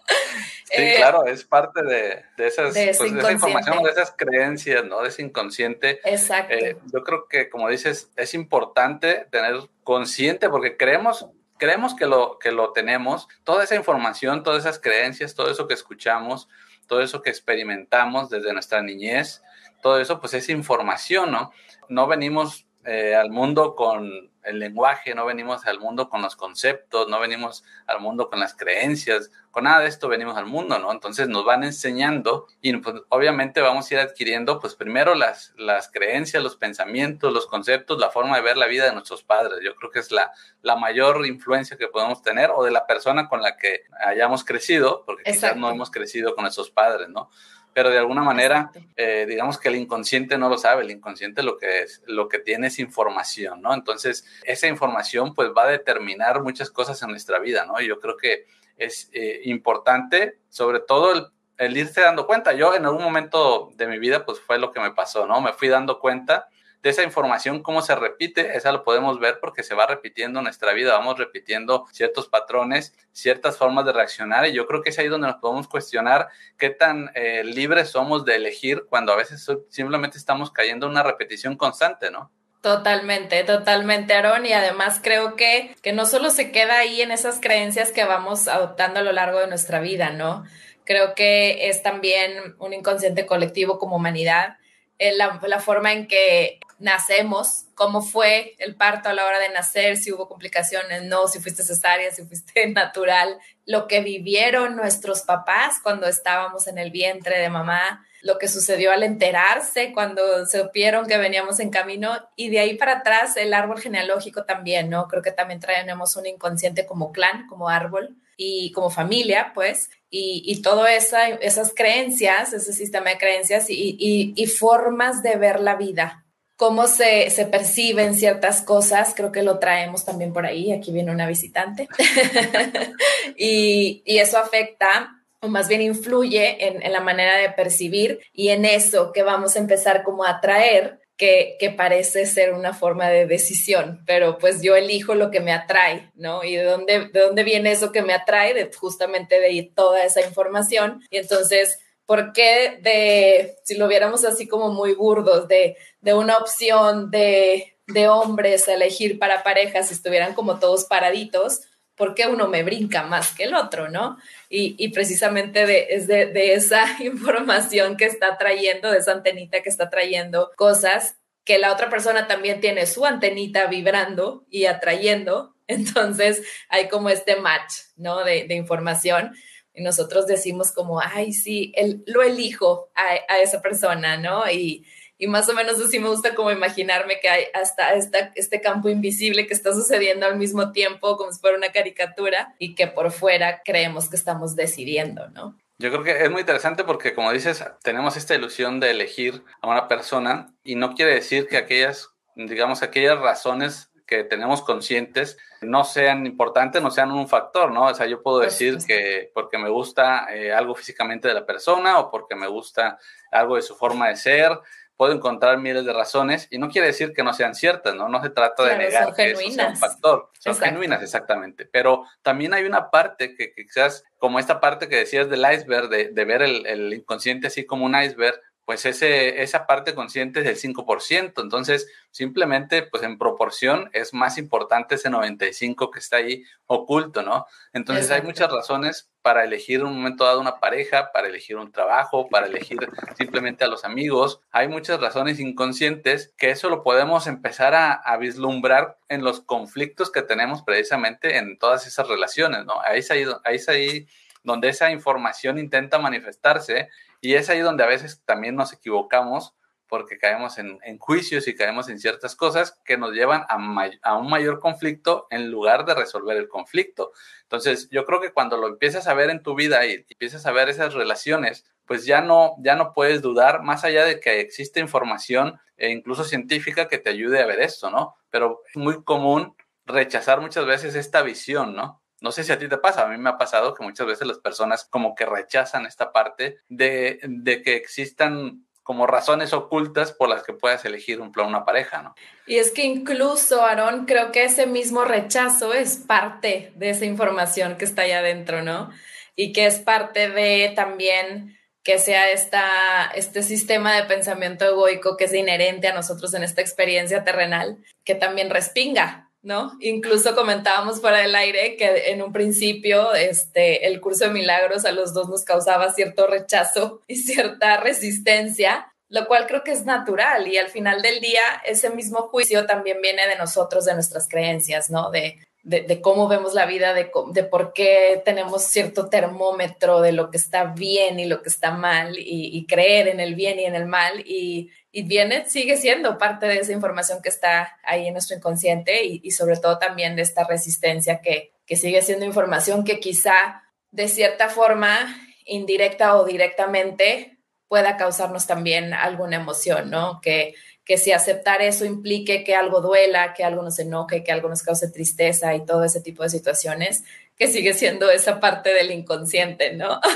Sí, 0.65 0.81
eh, 0.81 0.95
claro, 0.97 1.25
es 1.25 1.45
parte 1.45 1.81
de, 1.81 2.25
de 2.35 2.47
esas, 2.47 2.73
de, 2.73 2.93
pues, 2.97 3.13
esa 3.13 3.31
información, 3.31 3.81
de 3.83 3.89
esas 3.89 4.13
creencias, 4.17 4.83
¿no? 4.83 5.01
De 5.01 5.07
ese 5.07 5.21
inconsciente. 5.21 6.01
Exacto. 6.03 6.53
Eh, 6.53 6.75
yo 6.91 7.05
creo 7.05 7.29
que, 7.29 7.49
como 7.49 7.69
dices, 7.69 8.11
es 8.17 8.33
importante 8.33 9.27
tener 9.31 9.55
consciente 9.85 10.49
porque 10.49 10.75
creemos, 10.75 11.27
creemos 11.57 11.95
que 11.95 12.05
lo, 12.05 12.37
que 12.37 12.51
lo 12.51 12.73
tenemos, 12.73 13.29
toda 13.45 13.63
esa 13.63 13.75
información, 13.75 14.43
todas 14.43 14.65
esas 14.65 14.79
creencias, 14.79 15.35
todo 15.35 15.49
eso 15.49 15.69
que 15.69 15.73
escuchamos, 15.73 16.49
todo 16.85 16.99
eso 16.99 17.21
que 17.21 17.29
experimentamos 17.29 18.29
desde 18.29 18.51
nuestra 18.51 18.81
niñez, 18.81 19.41
todo 19.81 20.01
eso 20.01 20.19
pues 20.19 20.33
es 20.33 20.49
información, 20.49 21.31
¿no? 21.31 21.53
No 21.87 22.07
venimos 22.07 22.66
eh, 22.89 23.15
al 23.15 23.31
mundo 23.31 23.75
con 23.75 24.31
el 24.43 24.59
lenguaje, 24.59 25.13
no 25.13 25.25
venimos 25.25 25.67
al 25.67 25.77
mundo 25.77 26.07
con 26.07 26.21
los 26.21 26.37
conceptos, 26.37 27.09
no 27.09 27.19
venimos 27.19 27.65
al 27.85 27.99
mundo 27.99 28.29
con 28.29 28.39
las 28.39 28.55
creencias, 28.55 29.29
con 29.51 29.65
nada 29.65 29.81
de 29.81 29.89
esto 29.89 30.07
venimos 30.07 30.37
al 30.37 30.45
mundo, 30.45 30.79
¿no? 30.79 30.89
Entonces 30.93 31.27
nos 31.27 31.43
van 31.43 31.65
enseñando 31.65 32.47
y 32.61 32.77
pues, 32.77 33.01
obviamente 33.09 33.59
vamos 33.59 33.91
a 33.91 33.93
ir 33.95 33.99
adquiriendo, 33.99 34.61
pues 34.61 34.75
primero 34.75 35.15
las, 35.15 35.53
las 35.57 35.91
creencias, 35.91 36.41
los 36.41 36.55
pensamientos, 36.55 37.33
los 37.33 37.45
conceptos, 37.45 37.99
la 37.99 38.09
forma 38.09 38.37
de 38.37 38.41
ver 38.41 38.55
la 38.55 38.67
vida 38.67 38.85
de 38.85 38.93
nuestros 38.93 39.21
padres. 39.21 39.59
Yo 39.61 39.75
creo 39.75 39.91
que 39.91 39.99
es 39.99 40.13
la, 40.13 40.31
la 40.61 40.77
mayor 40.77 41.25
influencia 41.25 41.75
que 41.75 41.89
podemos 41.89 42.21
tener 42.21 42.51
o 42.55 42.63
de 42.63 42.71
la 42.71 42.87
persona 42.87 43.27
con 43.27 43.41
la 43.41 43.57
que 43.57 43.81
hayamos 43.99 44.45
crecido, 44.45 45.03
porque 45.05 45.23
quizás 45.25 45.57
no 45.57 45.69
hemos 45.69 45.91
crecido 45.91 46.35
con 46.35 46.43
nuestros 46.43 46.71
padres, 46.71 47.09
¿no? 47.09 47.29
Pero 47.77 47.91
de 47.91 47.99
alguna 47.99 48.23
manera, 48.23 48.71
eh, 48.95 49.27
digamos 49.29 49.59
que 49.59 49.69
el 49.69 49.75
inconsciente 49.75 50.35
no 50.35 50.49
lo 50.49 50.57
sabe, 50.57 50.81
el 50.81 50.89
inconsciente 50.89 51.43
lo 51.43 51.57
que 51.57 51.81
es, 51.81 52.01
lo 52.07 52.27
que 52.27 52.39
tiene 52.39 52.65
es 52.65 52.79
información, 52.79 53.61
¿no? 53.61 53.71
Entonces, 53.71 54.25
esa 54.45 54.65
información 54.65 55.35
pues 55.35 55.51
va 55.55 55.65
a 55.65 55.67
determinar 55.67 56.41
muchas 56.41 56.71
cosas 56.71 56.99
en 57.03 57.09
nuestra 57.09 57.37
vida, 57.37 57.67
¿no? 57.67 57.79
Y 57.79 57.87
yo 57.87 57.99
creo 57.99 58.17
que 58.17 58.47
es 58.77 59.11
eh, 59.13 59.41
importante, 59.43 60.39
sobre 60.49 60.79
todo 60.79 61.13
el, 61.13 61.27
el 61.59 61.77
irse 61.77 62.01
dando 62.01 62.25
cuenta. 62.25 62.51
Yo 62.53 62.73
en 62.73 62.83
algún 62.83 63.03
momento 63.03 63.69
de 63.75 63.85
mi 63.85 63.99
vida 63.99 64.25
pues 64.25 64.39
fue 64.39 64.57
lo 64.57 64.71
que 64.71 64.79
me 64.79 64.93
pasó, 64.93 65.27
¿no? 65.27 65.39
Me 65.39 65.53
fui 65.53 65.67
dando 65.67 65.99
cuenta 65.99 66.47
de 66.83 66.89
esa 66.89 67.03
información, 67.03 67.63
cómo 67.63 67.81
se 67.81 67.95
repite, 67.95 68.55
esa 68.55 68.71
lo 68.71 68.83
podemos 68.83 69.19
ver 69.19 69.39
porque 69.39 69.63
se 69.63 69.75
va 69.75 69.87
repitiendo 69.87 70.39
en 70.39 70.43
nuestra 70.43 70.73
vida, 70.73 70.93
vamos 70.93 71.17
repitiendo 71.17 71.85
ciertos 71.91 72.27
patrones, 72.27 72.93
ciertas 73.11 73.57
formas 73.57 73.85
de 73.85 73.93
reaccionar 73.93 74.45
y 74.45 74.53
yo 74.53 74.67
creo 74.67 74.81
que 74.81 74.89
es 74.89 74.99
ahí 74.99 75.07
donde 75.07 75.27
nos 75.27 75.37
podemos 75.37 75.67
cuestionar 75.67 76.27
qué 76.57 76.69
tan 76.69 77.11
eh, 77.15 77.43
libres 77.43 77.89
somos 77.89 78.25
de 78.25 78.35
elegir 78.35 78.85
cuando 78.89 79.11
a 79.11 79.15
veces 79.15 79.45
simplemente 79.69 80.17
estamos 80.17 80.51
cayendo 80.51 80.85
en 80.85 80.91
una 80.91 81.03
repetición 81.03 81.55
constante, 81.55 82.11
¿no? 82.11 82.31
Totalmente, 82.61 83.43
totalmente, 83.43 84.13
Aaron. 84.13 84.45
Y 84.45 84.53
además 84.53 84.99
creo 85.01 85.35
que, 85.35 85.75
que 85.81 85.93
no 85.93 86.05
solo 86.05 86.29
se 86.31 86.51
queda 86.51 86.79
ahí 86.79 87.01
en 87.01 87.11
esas 87.11 87.39
creencias 87.39 87.91
que 87.91 88.03
vamos 88.03 88.47
adoptando 88.47 88.99
a 88.99 89.03
lo 89.03 89.11
largo 89.11 89.39
de 89.39 89.47
nuestra 89.47 89.79
vida, 89.79 90.09
¿no? 90.09 90.43
Creo 90.83 91.15
que 91.15 91.69
es 91.69 91.83
también 91.83 92.55
un 92.59 92.73
inconsciente 92.73 93.25
colectivo 93.25 93.77
como 93.77 93.95
humanidad, 93.97 94.57
la, 94.99 95.39
la, 95.45 95.59
forma 95.59 95.93
en 95.93 96.07
que 96.07 96.59
nacemos, 96.79 97.65
cómo 97.75 98.01
fue 98.01 98.55
el 98.59 98.75
parto 98.75 99.09
a 99.09 99.13
la 99.13 99.25
hora 99.25 99.39
de 99.39 99.49
nacer, 99.49 99.97
si 99.97 100.11
hubo 100.11 100.27
complicaciones, 100.27 101.03
no, 101.03 101.27
si 101.27 101.39
fuiste 101.39 101.63
cesárea, 101.63 102.11
si 102.11 102.23
fuiste 102.23 102.67
natural, 102.73 103.37
lo 103.65 103.87
que 103.87 104.01
vivieron 104.01 104.75
nuestros 104.75 105.21
papás 105.21 105.79
cuando 105.81 106.07
estábamos 106.07 106.67
en 106.67 106.77
el 106.77 106.91
vientre 106.91 107.39
de 107.39 107.49
mamá, 107.49 108.05
lo 108.21 108.37
que 108.37 108.47
sucedió 108.47 108.91
al 108.91 109.03
enterarse 109.03 109.93
cuando 109.93 110.45
supieron 110.45 111.07
que 111.07 111.17
veníamos 111.17 111.59
en 111.59 111.69
camino 111.69 112.17
y 112.35 112.49
de 112.49 112.59
ahí 112.59 112.75
para 112.75 112.99
atrás 112.99 113.37
el 113.37 113.53
árbol 113.53 113.79
genealógico 113.79 114.43
también, 114.43 114.89
¿no? 114.89 115.07
Creo 115.07 115.21
que 115.21 115.31
también 115.31 115.59
traemos 115.59 116.15
un 116.15 116.25
inconsciente 116.25 116.85
como 116.85 117.11
clan, 117.11 117.47
como 117.47 117.69
árbol 117.69 118.17
y 118.37 118.71
como 118.71 118.91
familia, 118.91 119.51
pues, 119.53 119.89
y, 120.09 120.43
y 120.45 120.61
todas 120.61 120.93
esa, 120.93 121.27
esas 121.27 121.73
creencias, 121.75 122.53
ese 122.53 122.71
sistema 122.71 123.09
de 123.09 123.17
creencias 123.17 123.69
y, 123.69 123.97
y, 123.99 124.47
formas 124.47 125.23
de 125.23 125.35
ver 125.35 125.59
la 125.59 125.75
vida, 125.75 126.23
cómo 126.55 126.87
se, 126.87 127.29
se, 127.31 127.45
perciben 127.45 128.13
ciertas 128.13 128.61
cosas, 128.61 129.13
creo 129.15 129.31
que 129.31 129.43
lo 129.43 129.59
traemos 129.59 130.05
también 130.05 130.31
por 130.31 130.45
ahí, 130.45 130.71
aquí 130.71 130.91
viene 130.91 131.11
una 131.11 131.27
visitante, 131.27 131.89
y, 133.35 134.03
y, 134.05 134.19
eso 134.19 134.37
afecta 134.37 135.13
o 135.39 135.47
más 135.47 135.67
bien 135.67 135.81
influye 135.81 136.67
en, 136.67 136.81
en, 136.81 136.93
la 136.93 137.01
manera 137.01 137.37
de 137.37 137.49
percibir 137.49 138.19
y 138.33 138.49
en 138.49 138.65
eso 138.65 139.11
que 139.11 139.23
vamos 139.23 139.55
a 139.55 139.59
empezar 139.59 140.03
como 140.03 140.23
a 140.23 140.39
traer. 140.41 140.99
Que, 141.17 141.57
parece 141.75 142.25
ser 142.27 142.53
una 142.53 142.73
forma 142.73 143.09
de 143.09 143.25
decisión, 143.25 144.03
pero 144.05 144.37
pues 144.37 144.61
yo 144.61 144.75
elijo 144.75 145.15
lo 145.15 145.31
que 145.31 145.39
me 145.39 145.51
atrae, 145.51 146.11
¿no? 146.13 146.43
¿Y 146.43 146.55
de 146.55 146.63
dónde, 146.63 147.09
de 147.11 147.19
dónde 147.19 147.43
viene 147.43 147.71
eso 147.71 147.91
que 147.91 148.03
me 148.03 148.13
atrae? 148.13 148.69
Justamente 148.75 149.39
de 149.39 149.71
toda 149.75 150.03
esa 150.05 150.21
información. 150.21 151.01
Y 151.09 151.17
entonces 151.17 151.79
¿Por 152.07 152.31
qué 152.31 152.79
de, 152.81 153.57
si 153.65 153.75
lo 153.75 153.89
viéramos 153.89 154.23
así 154.23 154.47
como 154.47 154.71
muy 154.71 154.95
burdos, 154.95 155.49
de, 155.49 155.75
de 155.99 156.13
una 156.13 156.37
opción 156.37 157.11
de, 157.11 157.77
de, 157.85 158.07
hombres 158.07 158.69
a 158.69 158.75
elegir 158.75 159.19
para 159.19 159.43
parejas 159.43 159.89
si 159.89 159.93
estuvieran 159.93 160.33
como 160.33 160.57
todos 160.57 160.85
paraditos, 160.85 161.63
¿por 161.97 162.13
qué 162.13 162.27
uno 162.27 162.47
me 162.47 162.63
brinca 162.63 163.03
más 163.03 163.33
que 163.33 163.45
el 163.45 163.55
otro, 163.55 163.89
no? 163.89 164.17
Y, 164.49 164.75
y 164.77 164.89
precisamente 164.89 165.65
de, 165.65 165.87
es 165.89 166.07
de, 166.07 166.27
de 166.27 166.53
esa 166.53 166.85
información 167.03 167.97
que 167.97 168.05
está 168.05 168.37
trayendo, 168.37 168.91
de 168.91 168.99
esa 168.99 169.11
antenita 169.11 169.61
que 169.61 169.69
está 169.69 169.89
trayendo 169.89 170.51
cosas 170.55 171.17
que 171.43 171.57
la 171.57 171.71
otra 171.73 171.89
persona 171.89 172.27
también 172.27 172.59
tiene 172.59 172.85
su 172.85 173.05
antenita 173.05 173.67
vibrando 173.67 174.45
y 174.49 174.65
atrayendo. 174.65 175.55
Entonces 175.67 176.43
hay 176.69 176.87
como 176.87 177.09
este 177.09 177.37
match, 177.37 177.73
¿no? 177.97 178.23
De, 178.23 178.45
de 178.45 178.55
información 178.55 179.33
y 179.73 179.83
nosotros 179.83 180.25
decimos 180.25 180.71
como, 180.71 180.99
ay, 180.99 181.33
sí, 181.33 181.71
el, 181.75 182.03
lo 182.07 182.23
elijo 182.23 182.89
a, 182.95 183.33
a, 183.33 183.41
esa 183.41 183.61
persona, 183.61 184.17
¿no? 184.17 184.49
Y, 184.49 184.85
y 185.17 185.27
más 185.27 185.49
o 185.49 185.53
menos 185.53 185.79
así 185.79 185.99
me 185.99 186.09
gusta 186.09 186.35
como 186.35 186.51
imaginarme 186.51 187.19
que 187.19 187.29
hay 187.29 187.45
hasta 187.53 187.93
esta, 187.93 188.31
este 188.35 188.61
campo 188.61 188.89
invisible 188.89 189.47
que 189.47 189.53
está 189.53 189.73
sucediendo 189.73 190.25
al 190.25 190.37
mismo 190.37 190.71
tiempo, 190.71 191.17
como 191.17 191.31
si 191.31 191.39
fuera 191.39 191.57
una 191.57 191.71
caricatura, 191.71 192.55
y 192.59 192.75
que 192.75 192.87
por 192.87 193.11
fuera 193.11 193.61
creemos 193.65 194.09
que 194.09 194.15
estamos 194.15 194.55
decidiendo, 194.55 195.27
¿no? 195.29 195.57
Yo 195.79 195.91
creo 195.91 196.03
que 196.03 196.23
es 196.23 196.31
muy 196.31 196.41
interesante 196.41 196.83
porque, 196.83 197.13
como 197.13 197.31
dices, 197.31 197.63
tenemos 197.83 198.17
esta 198.17 198.33
ilusión 198.33 198.79
de 198.79 198.91
elegir 198.91 199.43
a 199.61 199.67
una 199.67 199.87
persona 199.87 200.53
y 200.63 200.75
no 200.75 200.95
quiere 200.95 201.13
decir 201.13 201.47
que 201.47 201.57
aquellas, 201.57 202.09
digamos, 202.35 202.81
aquellas 202.81 203.19
razones 203.19 203.91
que 204.07 204.23
tenemos 204.23 204.63
conscientes 204.63 205.37
no 205.61 205.83
sean 205.83 206.25
importantes, 206.25 206.81
no 206.81 206.89
sean 206.89 207.11
un 207.11 207.27
factor, 207.27 207.71
¿no? 207.71 207.85
O 207.85 207.93
sea, 207.93 208.07
yo 208.07 208.23
puedo 208.23 208.39
decir 208.39 208.77
que 208.87 209.29
porque 209.33 209.57
me 209.57 209.69
gusta 209.69 210.33
eh, 210.33 210.53
algo 210.53 210.73
físicamente 210.73 211.27
de 211.27 211.33
la 211.33 211.45
persona 211.45 211.99
o 211.99 212.09
porque 212.09 212.33
me 212.33 212.47
gusta 212.47 212.97
algo 213.31 213.57
de 213.57 213.61
su 213.61 213.75
forma 213.75 214.07
de 214.07 214.15
ser, 214.15 214.57
puedo 214.97 215.13
encontrar 215.13 215.59
miles 215.59 215.85
de 215.85 215.93
razones 215.93 216.47
y 216.49 216.57
no 216.57 216.69
quiere 216.69 216.87
decir 216.87 217.13
que 217.13 217.23
no 217.23 217.31
sean 217.31 217.55
ciertas, 217.55 217.95
¿no? 217.95 218.09
No 218.09 218.21
se 218.21 218.31
trata 218.31 218.63
de 218.63 218.77
negar 218.77 219.13
que 219.13 219.31
eso 219.31 219.51
sea 219.51 219.67
un 219.67 219.77
factor. 219.77 220.31
Son 220.39 220.53
Exacto. 220.53 220.65
genuinas, 220.65 221.03
exactamente. 221.03 221.69
Pero 221.71 222.03
también 222.23 222.53
hay 222.53 222.65
una 222.65 222.89
parte 222.89 223.35
que, 223.35 223.53
que, 223.53 223.63
quizás, 223.63 224.03
como 224.17 224.39
esta 224.39 224.59
parte 224.59 224.89
que 224.89 224.97
decías 224.97 225.29
del 225.29 225.45
iceberg, 225.53 225.89
de, 225.89 226.09
de 226.09 226.25
ver 226.25 226.41
el, 226.41 226.65
el 226.65 226.93
inconsciente 226.93 227.47
así 227.47 227.65
como 227.65 227.85
un 227.85 227.95
iceberg, 227.95 228.41
pues 228.67 228.85
ese, 228.85 229.41
esa 229.43 229.65
parte 229.65 229.95
consciente 229.95 230.41
es 230.41 230.45
del 230.45 230.75
5%. 230.75 231.41
Entonces, 231.41 231.87
simplemente, 232.11 232.83
pues 232.83 233.01
en 233.01 233.17
proporción 233.17 233.89
es 233.93 234.13
más 234.13 234.37
importante 234.37 234.95
ese 234.95 235.09
95 235.09 235.89
que 235.89 235.99
está 235.99 236.17
ahí 236.17 236.43
oculto, 236.65 237.23
¿no? 237.23 237.45
Entonces, 237.71 238.07
Exacto. 238.07 238.21
hay 238.21 238.27
muchas 238.27 238.51
razones 238.51 239.09
para 239.21 239.45
elegir 239.45 239.85
un 239.85 239.95
momento 239.95 240.25
dado 240.25 240.41
una 240.41 240.59
pareja, 240.59 241.13
para 241.13 241.29
elegir 241.29 241.55
un 241.55 241.71
trabajo, 241.71 242.27
para 242.27 242.47
elegir 242.47 242.77
simplemente 243.17 243.63
a 243.63 243.69
los 243.69 243.85
amigos. 243.85 244.41
Hay 244.51 244.67
muchas 244.67 244.99
razones 244.99 245.39
inconscientes 245.39 246.33
que 246.37 246.49
eso 246.49 246.69
lo 246.69 246.83
podemos 246.83 247.25
empezar 247.27 247.73
a, 247.73 247.93
a 247.93 248.17
vislumbrar 248.17 248.97
en 249.07 249.23
los 249.23 249.39
conflictos 249.39 250.11
que 250.11 250.23
tenemos 250.23 250.63
precisamente 250.63 251.37
en 251.37 251.57
todas 251.57 251.87
esas 251.87 252.09
relaciones, 252.09 252.65
¿no? 252.65 252.81
Ahí 252.81 252.99
es 252.99 253.09
ahí, 253.11 253.23
ahí, 253.45 253.55
es 253.55 253.69
ahí 253.69 254.07
donde 254.43 254.67
esa 254.67 254.91
información 254.91 255.57
intenta 255.57 255.99
manifestarse 255.99 256.89
y 257.21 257.35
es 257.35 257.49
ahí 257.49 257.59
donde 257.59 257.83
a 257.83 257.87
veces 257.87 258.21
también 258.25 258.55
nos 258.55 258.73
equivocamos 258.73 259.55
porque 259.87 260.17
caemos 260.17 260.57
en, 260.57 260.79
juicios 260.99 261.47
y 261.47 261.55
caemos 261.55 261.89
en 261.89 261.99
ciertas 261.99 262.35
cosas 262.35 262.79
que 262.83 262.97
nos 262.97 263.13
llevan 263.13 263.45
a, 263.47 264.17
un 264.17 264.29
mayor 264.29 264.59
conflicto 264.59 265.27
en 265.29 265.49
lugar 265.49 265.85
de 265.85 265.95
resolver 265.95 266.37
el 266.37 266.49
conflicto. 266.49 267.11
Entonces, 267.43 267.87
yo 267.89 268.05
creo 268.05 268.19
que 268.19 268.33
cuando 268.33 268.57
lo 268.57 268.67
empiezas 268.67 269.07
a 269.07 269.13
ver 269.13 269.29
en 269.29 269.41
tu 269.41 269.55
vida 269.55 269.85
y 269.85 270.05
empiezas 270.09 270.45
a 270.45 270.51
ver 270.51 270.69
esas 270.69 270.93
relaciones, 270.93 271.65
pues 271.85 272.05
ya 272.05 272.21
no, 272.21 272.55
ya 272.59 272.75
no 272.75 272.91
puedes 272.93 273.21
dudar, 273.21 273.63
más 273.63 273.85
allá 273.85 274.03
de 274.03 274.19
que 274.19 274.41
existe 274.41 274.79
información, 274.81 275.57
e 275.77 275.89
incluso 275.89 276.23
científica, 276.23 276.87
que 276.87 276.97
te 276.97 277.09
ayude 277.09 277.41
a 277.41 277.45
ver 277.45 277.61
esto, 277.61 277.89
¿no? 277.89 278.15
Pero 278.29 278.61
es 278.67 278.75
muy 278.75 279.03
común 279.03 279.55
rechazar 279.85 280.41
muchas 280.41 280.65
veces 280.65 280.95
esta 280.95 281.21
visión, 281.21 281.75
¿no? 281.75 282.01
No 282.19 282.31
sé 282.31 282.43
si 282.43 282.51
a 282.51 282.57
ti 282.57 282.67
te 282.67 282.77
pasa, 282.77 283.03
a 283.03 283.07
mí 283.07 283.17
me 283.17 283.29
ha 283.29 283.37
pasado 283.37 283.73
que 283.73 283.83
muchas 283.83 284.07
veces 284.07 284.27
las 284.27 284.39
personas 284.39 284.85
como 284.85 285.15
que 285.15 285.25
rechazan 285.25 285.85
esta 285.85 286.11
parte 286.11 286.57
de, 286.67 287.19
de 287.23 287.61
que 287.61 287.75
existan 287.75 288.67
como 288.87 289.05
razones 289.05 289.51
ocultas 289.51 290.13
por 290.13 290.29
las 290.29 290.43
que 290.43 290.53
puedas 290.53 290.85
elegir 290.85 291.19
un 291.19 291.33
plan, 291.33 291.47
una 291.47 291.65
pareja, 291.65 292.01
¿no? 292.01 292.15
Y 292.45 292.55
es 292.55 292.71
que 292.71 292.83
incluso, 292.83 293.61
Aarón, 293.61 294.05
creo 294.05 294.31
que 294.31 294.45
ese 294.45 294.65
mismo 294.65 295.03
rechazo 295.03 295.73
es 295.73 295.97
parte 295.97 296.71
de 296.75 296.91
esa 296.91 297.03
información 297.03 297.75
que 297.75 297.83
está 297.83 298.03
ahí 298.03 298.13
adentro, 298.13 298.63
¿no? 298.63 298.89
Y 299.35 299.51
que 299.51 299.65
es 299.65 299.79
parte 299.79 300.29
de 300.29 300.71
también 300.73 301.57
que 301.83 301.99
sea 301.99 302.31
esta, 302.31 303.11
este 303.13 303.43
sistema 303.43 303.93
de 303.93 304.03
pensamiento 304.03 304.63
egoico 304.63 305.17
que 305.17 305.25
es 305.25 305.33
inherente 305.33 305.89
a 305.89 305.93
nosotros 305.93 306.33
en 306.33 306.43
esta 306.43 306.61
experiencia 306.61 307.25
terrenal, 307.25 307.77
que 308.05 308.15
también 308.15 308.49
respinga 308.49 309.26
¿no? 309.41 309.71
Incluso 309.79 310.35
comentábamos 310.35 311.01
fuera 311.01 311.19
del 311.19 311.35
aire 311.35 311.75
que 311.77 312.11
en 312.11 312.21
un 312.21 312.33
principio 312.33 313.13
este, 313.13 313.87
el 313.87 314.01
curso 314.01 314.25
de 314.25 314.31
milagros 314.31 314.85
a 314.85 314.91
los 314.91 315.13
dos 315.13 315.29
nos 315.29 315.43
causaba 315.43 315.93
cierto 315.93 316.27
rechazo 316.27 317.01
y 317.07 317.15
cierta 317.17 317.77
resistencia 317.77 318.91
lo 319.09 319.25
cual 319.27 319.47
creo 319.47 319.63
que 319.63 319.71
es 319.71 319.85
natural 319.85 320.47
y 320.47 320.57
al 320.57 320.67
final 320.67 321.01
del 321.01 321.21
día 321.21 321.41
ese 321.65 321.89
mismo 321.89 322.23
juicio 322.23 322.65
también 322.65 323.01
viene 323.01 323.27
de 323.27 323.37
nosotros, 323.37 323.85
de 323.85 323.93
nuestras 323.93 324.27
creencias, 324.27 324.89
¿no? 324.89 325.11
De, 325.11 325.39
de, 325.67 326.01
cómo 326.01 326.29
vemos 326.29 326.53
la 326.53 326.65
vida, 326.65 326.93
de, 326.93 327.05
por 327.43 327.73
qué 327.73 328.21
tenemos 328.23 328.63
cierto 328.63 329.09
termómetro 329.09 329.99
de 329.99 330.13
lo 330.13 330.31
que 330.31 330.37
está 330.37 330.63
bien 330.63 331.19
y 331.19 331.25
lo 331.25 331.41
que 331.41 331.49
está 331.49 331.71
mal 331.71 332.15
y, 332.17 332.65
creer 332.67 333.09
en 333.09 333.19
el 333.19 333.35
bien 333.35 333.59
y 333.59 333.65
en 333.65 333.75
el 333.75 333.85
mal. 333.85 334.23
Y, 334.25 334.71
y, 334.93 335.03
viene, 335.03 335.49
sigue 335.49 335.75
siendo 335.75 336.17
parte 336.17 336.47
de 336.47 336.59
esa 336.59 336.71
información 336.71 337.21
que 337.21 337.29
está 337.29 337.77
ahí 337.83 338.07
en 338.07 338.13
nuestro 338.13 338.37
inconsciente 338.37 339.03
y, 339.03 339.19
y 339.21 339.31
sobre 339.31 339.57
todo 339.57 339.77
también 339.77 340.15
de 340.15 340.21
esta 340.21 340.45
resistencia 340.45 341.19
que, 341.21 341.51
que 341.65 341.75
sigue 341.75 342.01
siendo 342.01 342.25
información 342.25 342.85
que 342.85 343.01
quizá 343.01 343.63
de 343.91 344.07
cierta 344.07 344.47
forma, 344.49 345.17
indirecta 345.45 346.15
o 346.15 346.23
directamente, 346.23 347.39
pueda 347.67 347.97
causarnos 347.97 348.47
también 348.47 348.93
alguna 348.93 349.35
emoción, 349.35 349.89
¿no? 349.89 350.21
Que, 350.21 350.55
que 350.87 350.97
si 350.97 351.11
aceptar 351.11 351.61
eso 351.61 351.83
implique 351.83 352.45
que 352.45 352.55
algo 352.55 352.79
duela, 352.79 353.33
que 353.33 353.43
algo 353.43 353.61
nos 353.61 353.77
enoje, 353.77 354.23
que 354.23 354.31
algo 354.31 354.47
nos 354.47 354.63
cause 354.63 354.89
tristeza 354.89 355.53
y 355.53 355.65
todo 355.65 355.83
ese 355.83 355.99
tipo 355.99 356.23
de 356.23 356.29
situaciones, 356.29 357.03
que 357.37 357.47
sigue 357.47 357.73
siendo 357.73 358.09
esa 358.09 358.39
parte 358.39 358.73
del 358.73 358.91
inconsciente, 358.91 359.73
¿no? 359.73 359.99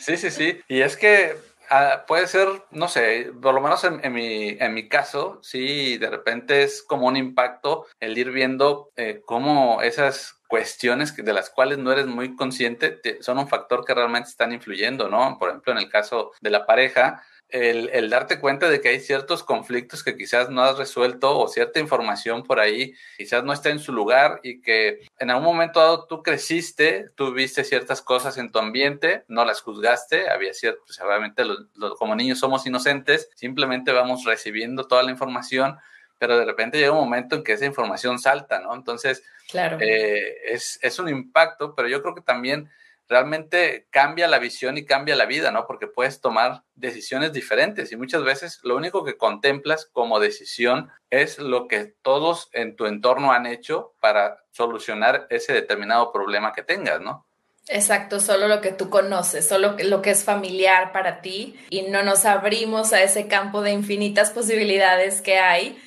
Sí, 0.00 0.16
sí, 0.16 0.30
sí. 0.30 0.60
Y 0.68 0.82
es 0.82 0.96
que 0.96 1.36
ah, 1.70 2.04
puede 2.06 2.28
ser, 2.28 2.46
no 2.70 2.86
sé, 2.86 3.32
por 3.42 3.52
lo 3.52 3.60
menos 3.60 3.82
en, 3.82 4.12
mi, 4.12 4.50
en 4.50 4.72
mi 4.72 4.88
caso, 4.88 5.40
sí, 5.42 5.98
de 5.98 6.08
repente 6.08 6.62
es 6.62 6.84
como 6.84 7.08
un 7.08 7.16
impacto 7.16 7.84
el 7.98 8.16
ir 8.16 8.30
viendo 8.30 8.90
eh, 8.96 9.20
cómo 9.26 9.82
esas 9.82 10.38
cuestiones 10.46 11.16
de 11.16 11.32
las 11.32 11.50
cuales 11.50 11.78
no 11.78 11.90
eres 11.90 12.06
muy 12.06 12.36
consciente 12.36 13.00
son 13.20 13.38
un 13.38 13.48
factor 13.48 13.84
que 13.84 13.92
realmente 13.92 14.30
están 14.30 14.52
influyendo, 14.52 15.08
¿no? 15.08 15.36
Por 15.38 15.50
ejemplo, 15.50 15.72
en 15.72 15.78
el 15.78 15.90
caso 15.90 16.30
de 16.40 16.50
la 16.50 16.64
pareja, 16.64 17.22
el, 17.50 18.10
darte 18.10 18.40
cuenta 18.40 18.68
de 18.68 18.80
que 18.80 18.90
hay 18.90 19.00
ciertos 19.00 19.42
conflictos 19.42 20.04
que 20.04 20.16
quizás 20.16 20.50
no 20.50 20.62
has 20.62 20.76
resuelto 20.76 21.38
o 21.38 21.48
cierta 21.48 21.80
información 21.80 22.42
por 22.44 22.60
ahí 22.60 22.94
quizás 23.16 23.42
no 23.42 23.52
está 23.52 23.70
en 23.70 23.78
su 23.78 23.92
lugar 23.92 24.40
y 24.42 24.60
que 24.60 25.06
en 25.18 25.30
algún 25.30 25.46
momento 25.46 25.80
dado 25.80 26.06
tú 26.06 26.22
creciste, 26.22 27.08
tú 27.14 27.32
viste 27.32 27.64
ciertas 27.64 28.02
cosas 28.02 28.36
en 28.36 28.52
tu 28.52 28.58
ambiente, 28.58 29.24
no 29.28 29.44
las 29.44 29.62
juzgaste, 29.62 30.28
había 30.28 30.52
cierto, 30.52 30.82
pues 30.86 31.00
obviamente 31.00 31.42
como 31.98 32.14
niños 32.14 32.38
somos 32.38 32.66
inocentes, 32.66 33.30
simplemente 33.34 33.92
vamos 33.92 34.24
recibiendo 34.24 34.86
toda 34.86 35.02
la 35.02 35.10
información, 35.10 35.78
pero 36.18 36.38
de 36.38 36.44
repente 36.44 36.78
llega 36.78 36.92
un 36.92 36.98
momento 36.98 37.36
en 37.36 37.44
que 37.44 37.52
esa 37.52 37.64
información 37.64 38.18
salta, 38.18 38.60
¿no? 38.60 38.74
Entonces, 38.74 39.22
claro. 39.50 39.78
Eh, 39.80 40.52
es, 40.52 40.78
es 40.82 40.98
un 40.98 41.08
impacto, 41.08 41.74
pero 41.74 41.88
yo 41.88 42.02
creo 42.02 42.14
que 42.14 42.22
también 42.22 42.68
realmente 43.08 43.88
cambia 43.90 44.28
la 44.28 44.38
visión 44.38 44.76
y 44.76 44.84
cambia 44.84 45.16
la 45.16 45.26
vida, 45.26 45.50
¿no? 45.50 45.66
Porque 45.66 45.86
puedes 45.86 46.20
tomar 46.20 46.62
decisiones 46.74 47.32
diferentes 47.32 47.90
y 47.90 47.96
muchas 47.96 48.22
veces 48.22 48.60
lo 48.62 48.76
único 48.76 49.04
que 49.04 49.16
contemplas 49.16 49.86
como 49.86 50.20
decisión 50.20 50.90
es 51.10 51.38
lo 51.38 51.68
que 51.68 51.86
todos 52.02 52.50
en 52.52 52.76
tu 52.76 52.86
entorno 52.86 53.32
han 53.32 53.46
hecho 53.46 53.94
para 54.00 54.44
solucionar 54.50 55.26
ese 55.30 55.52
determinado 55.52 56.12
problema 56.12 56.52
que 56.52 56.62
tengas, 56.62 57.00
¿no? 57.00 57.26
Exacto, 57.68 58.18
solo 58.18 58.48
lo 58.48 58.60
que 58.60 58.72
tú 58.72 58.88
conoces, 58.88 59.46
solo 59.46 59.76
lo 59.78 60.00
que 60.00 60.10
es 60.10 60.24
familiar 60.24 60.92
para 60.92 61.20
ti 61.20 61.58
y 61.68 61.82
no 61.82 62.02
nos 62.02 62.24
abrimos 62.24 62.92
a 62.92 63.02
ese 63.02 63.28
campo 63.28 63.60
de 63.60 63.72
infinitas 63.72 64.30
posibilidades 64.30 65.20
que 65.20 65.38
hay. 65.38 65.78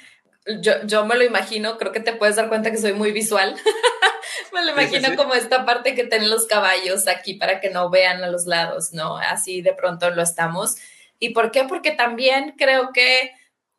Yo, 0.61 0.73
yo 0.85 1.05
me 1.05 1.15
lo 1.15 1.23
imagino, 1.23 1.77
creo 1.77 1.91
que 1.91 1.99
te 1.99 2.13
puedes 2.13 2.35
dar 2.35 2.49
cuenta 2.49 2.69
que 2.71 2.77
soy 2.77 2.93
muy 2.93 3.11
visual. 3.11 3.55
Me 4.53 4.63
lo 4.63 4.71
imagino 4.71 5.15
como 5.15 5.33
esta 5.33 5.65
parte 5.65 5.95
que 5.95 6.05
tienen 6.05 6.29
los 6.29 6.45
caballos 6.47 7.07
aquí 7.07 7.35
para 7.35 7.59
que 7.59 7.69
no 7.69 7.89
vean 7.89 8.23
a 8.23 8.27
los 8.27 8.45
lados, 8.45 8.93
¿no? 8.93 9.17
Así 9.17 9.61
de 9.61 9.73
pronto 9.73 10.09
lo 10.09 10.21
estamos. 10.21 10.75
¿Y 11.19 11.29
por 11.29 11.51
qué? 11.51 11.63
Porque 11.65 11.91
también 11.91 12.55
creo 12.57 12.91
que 12.93 13.31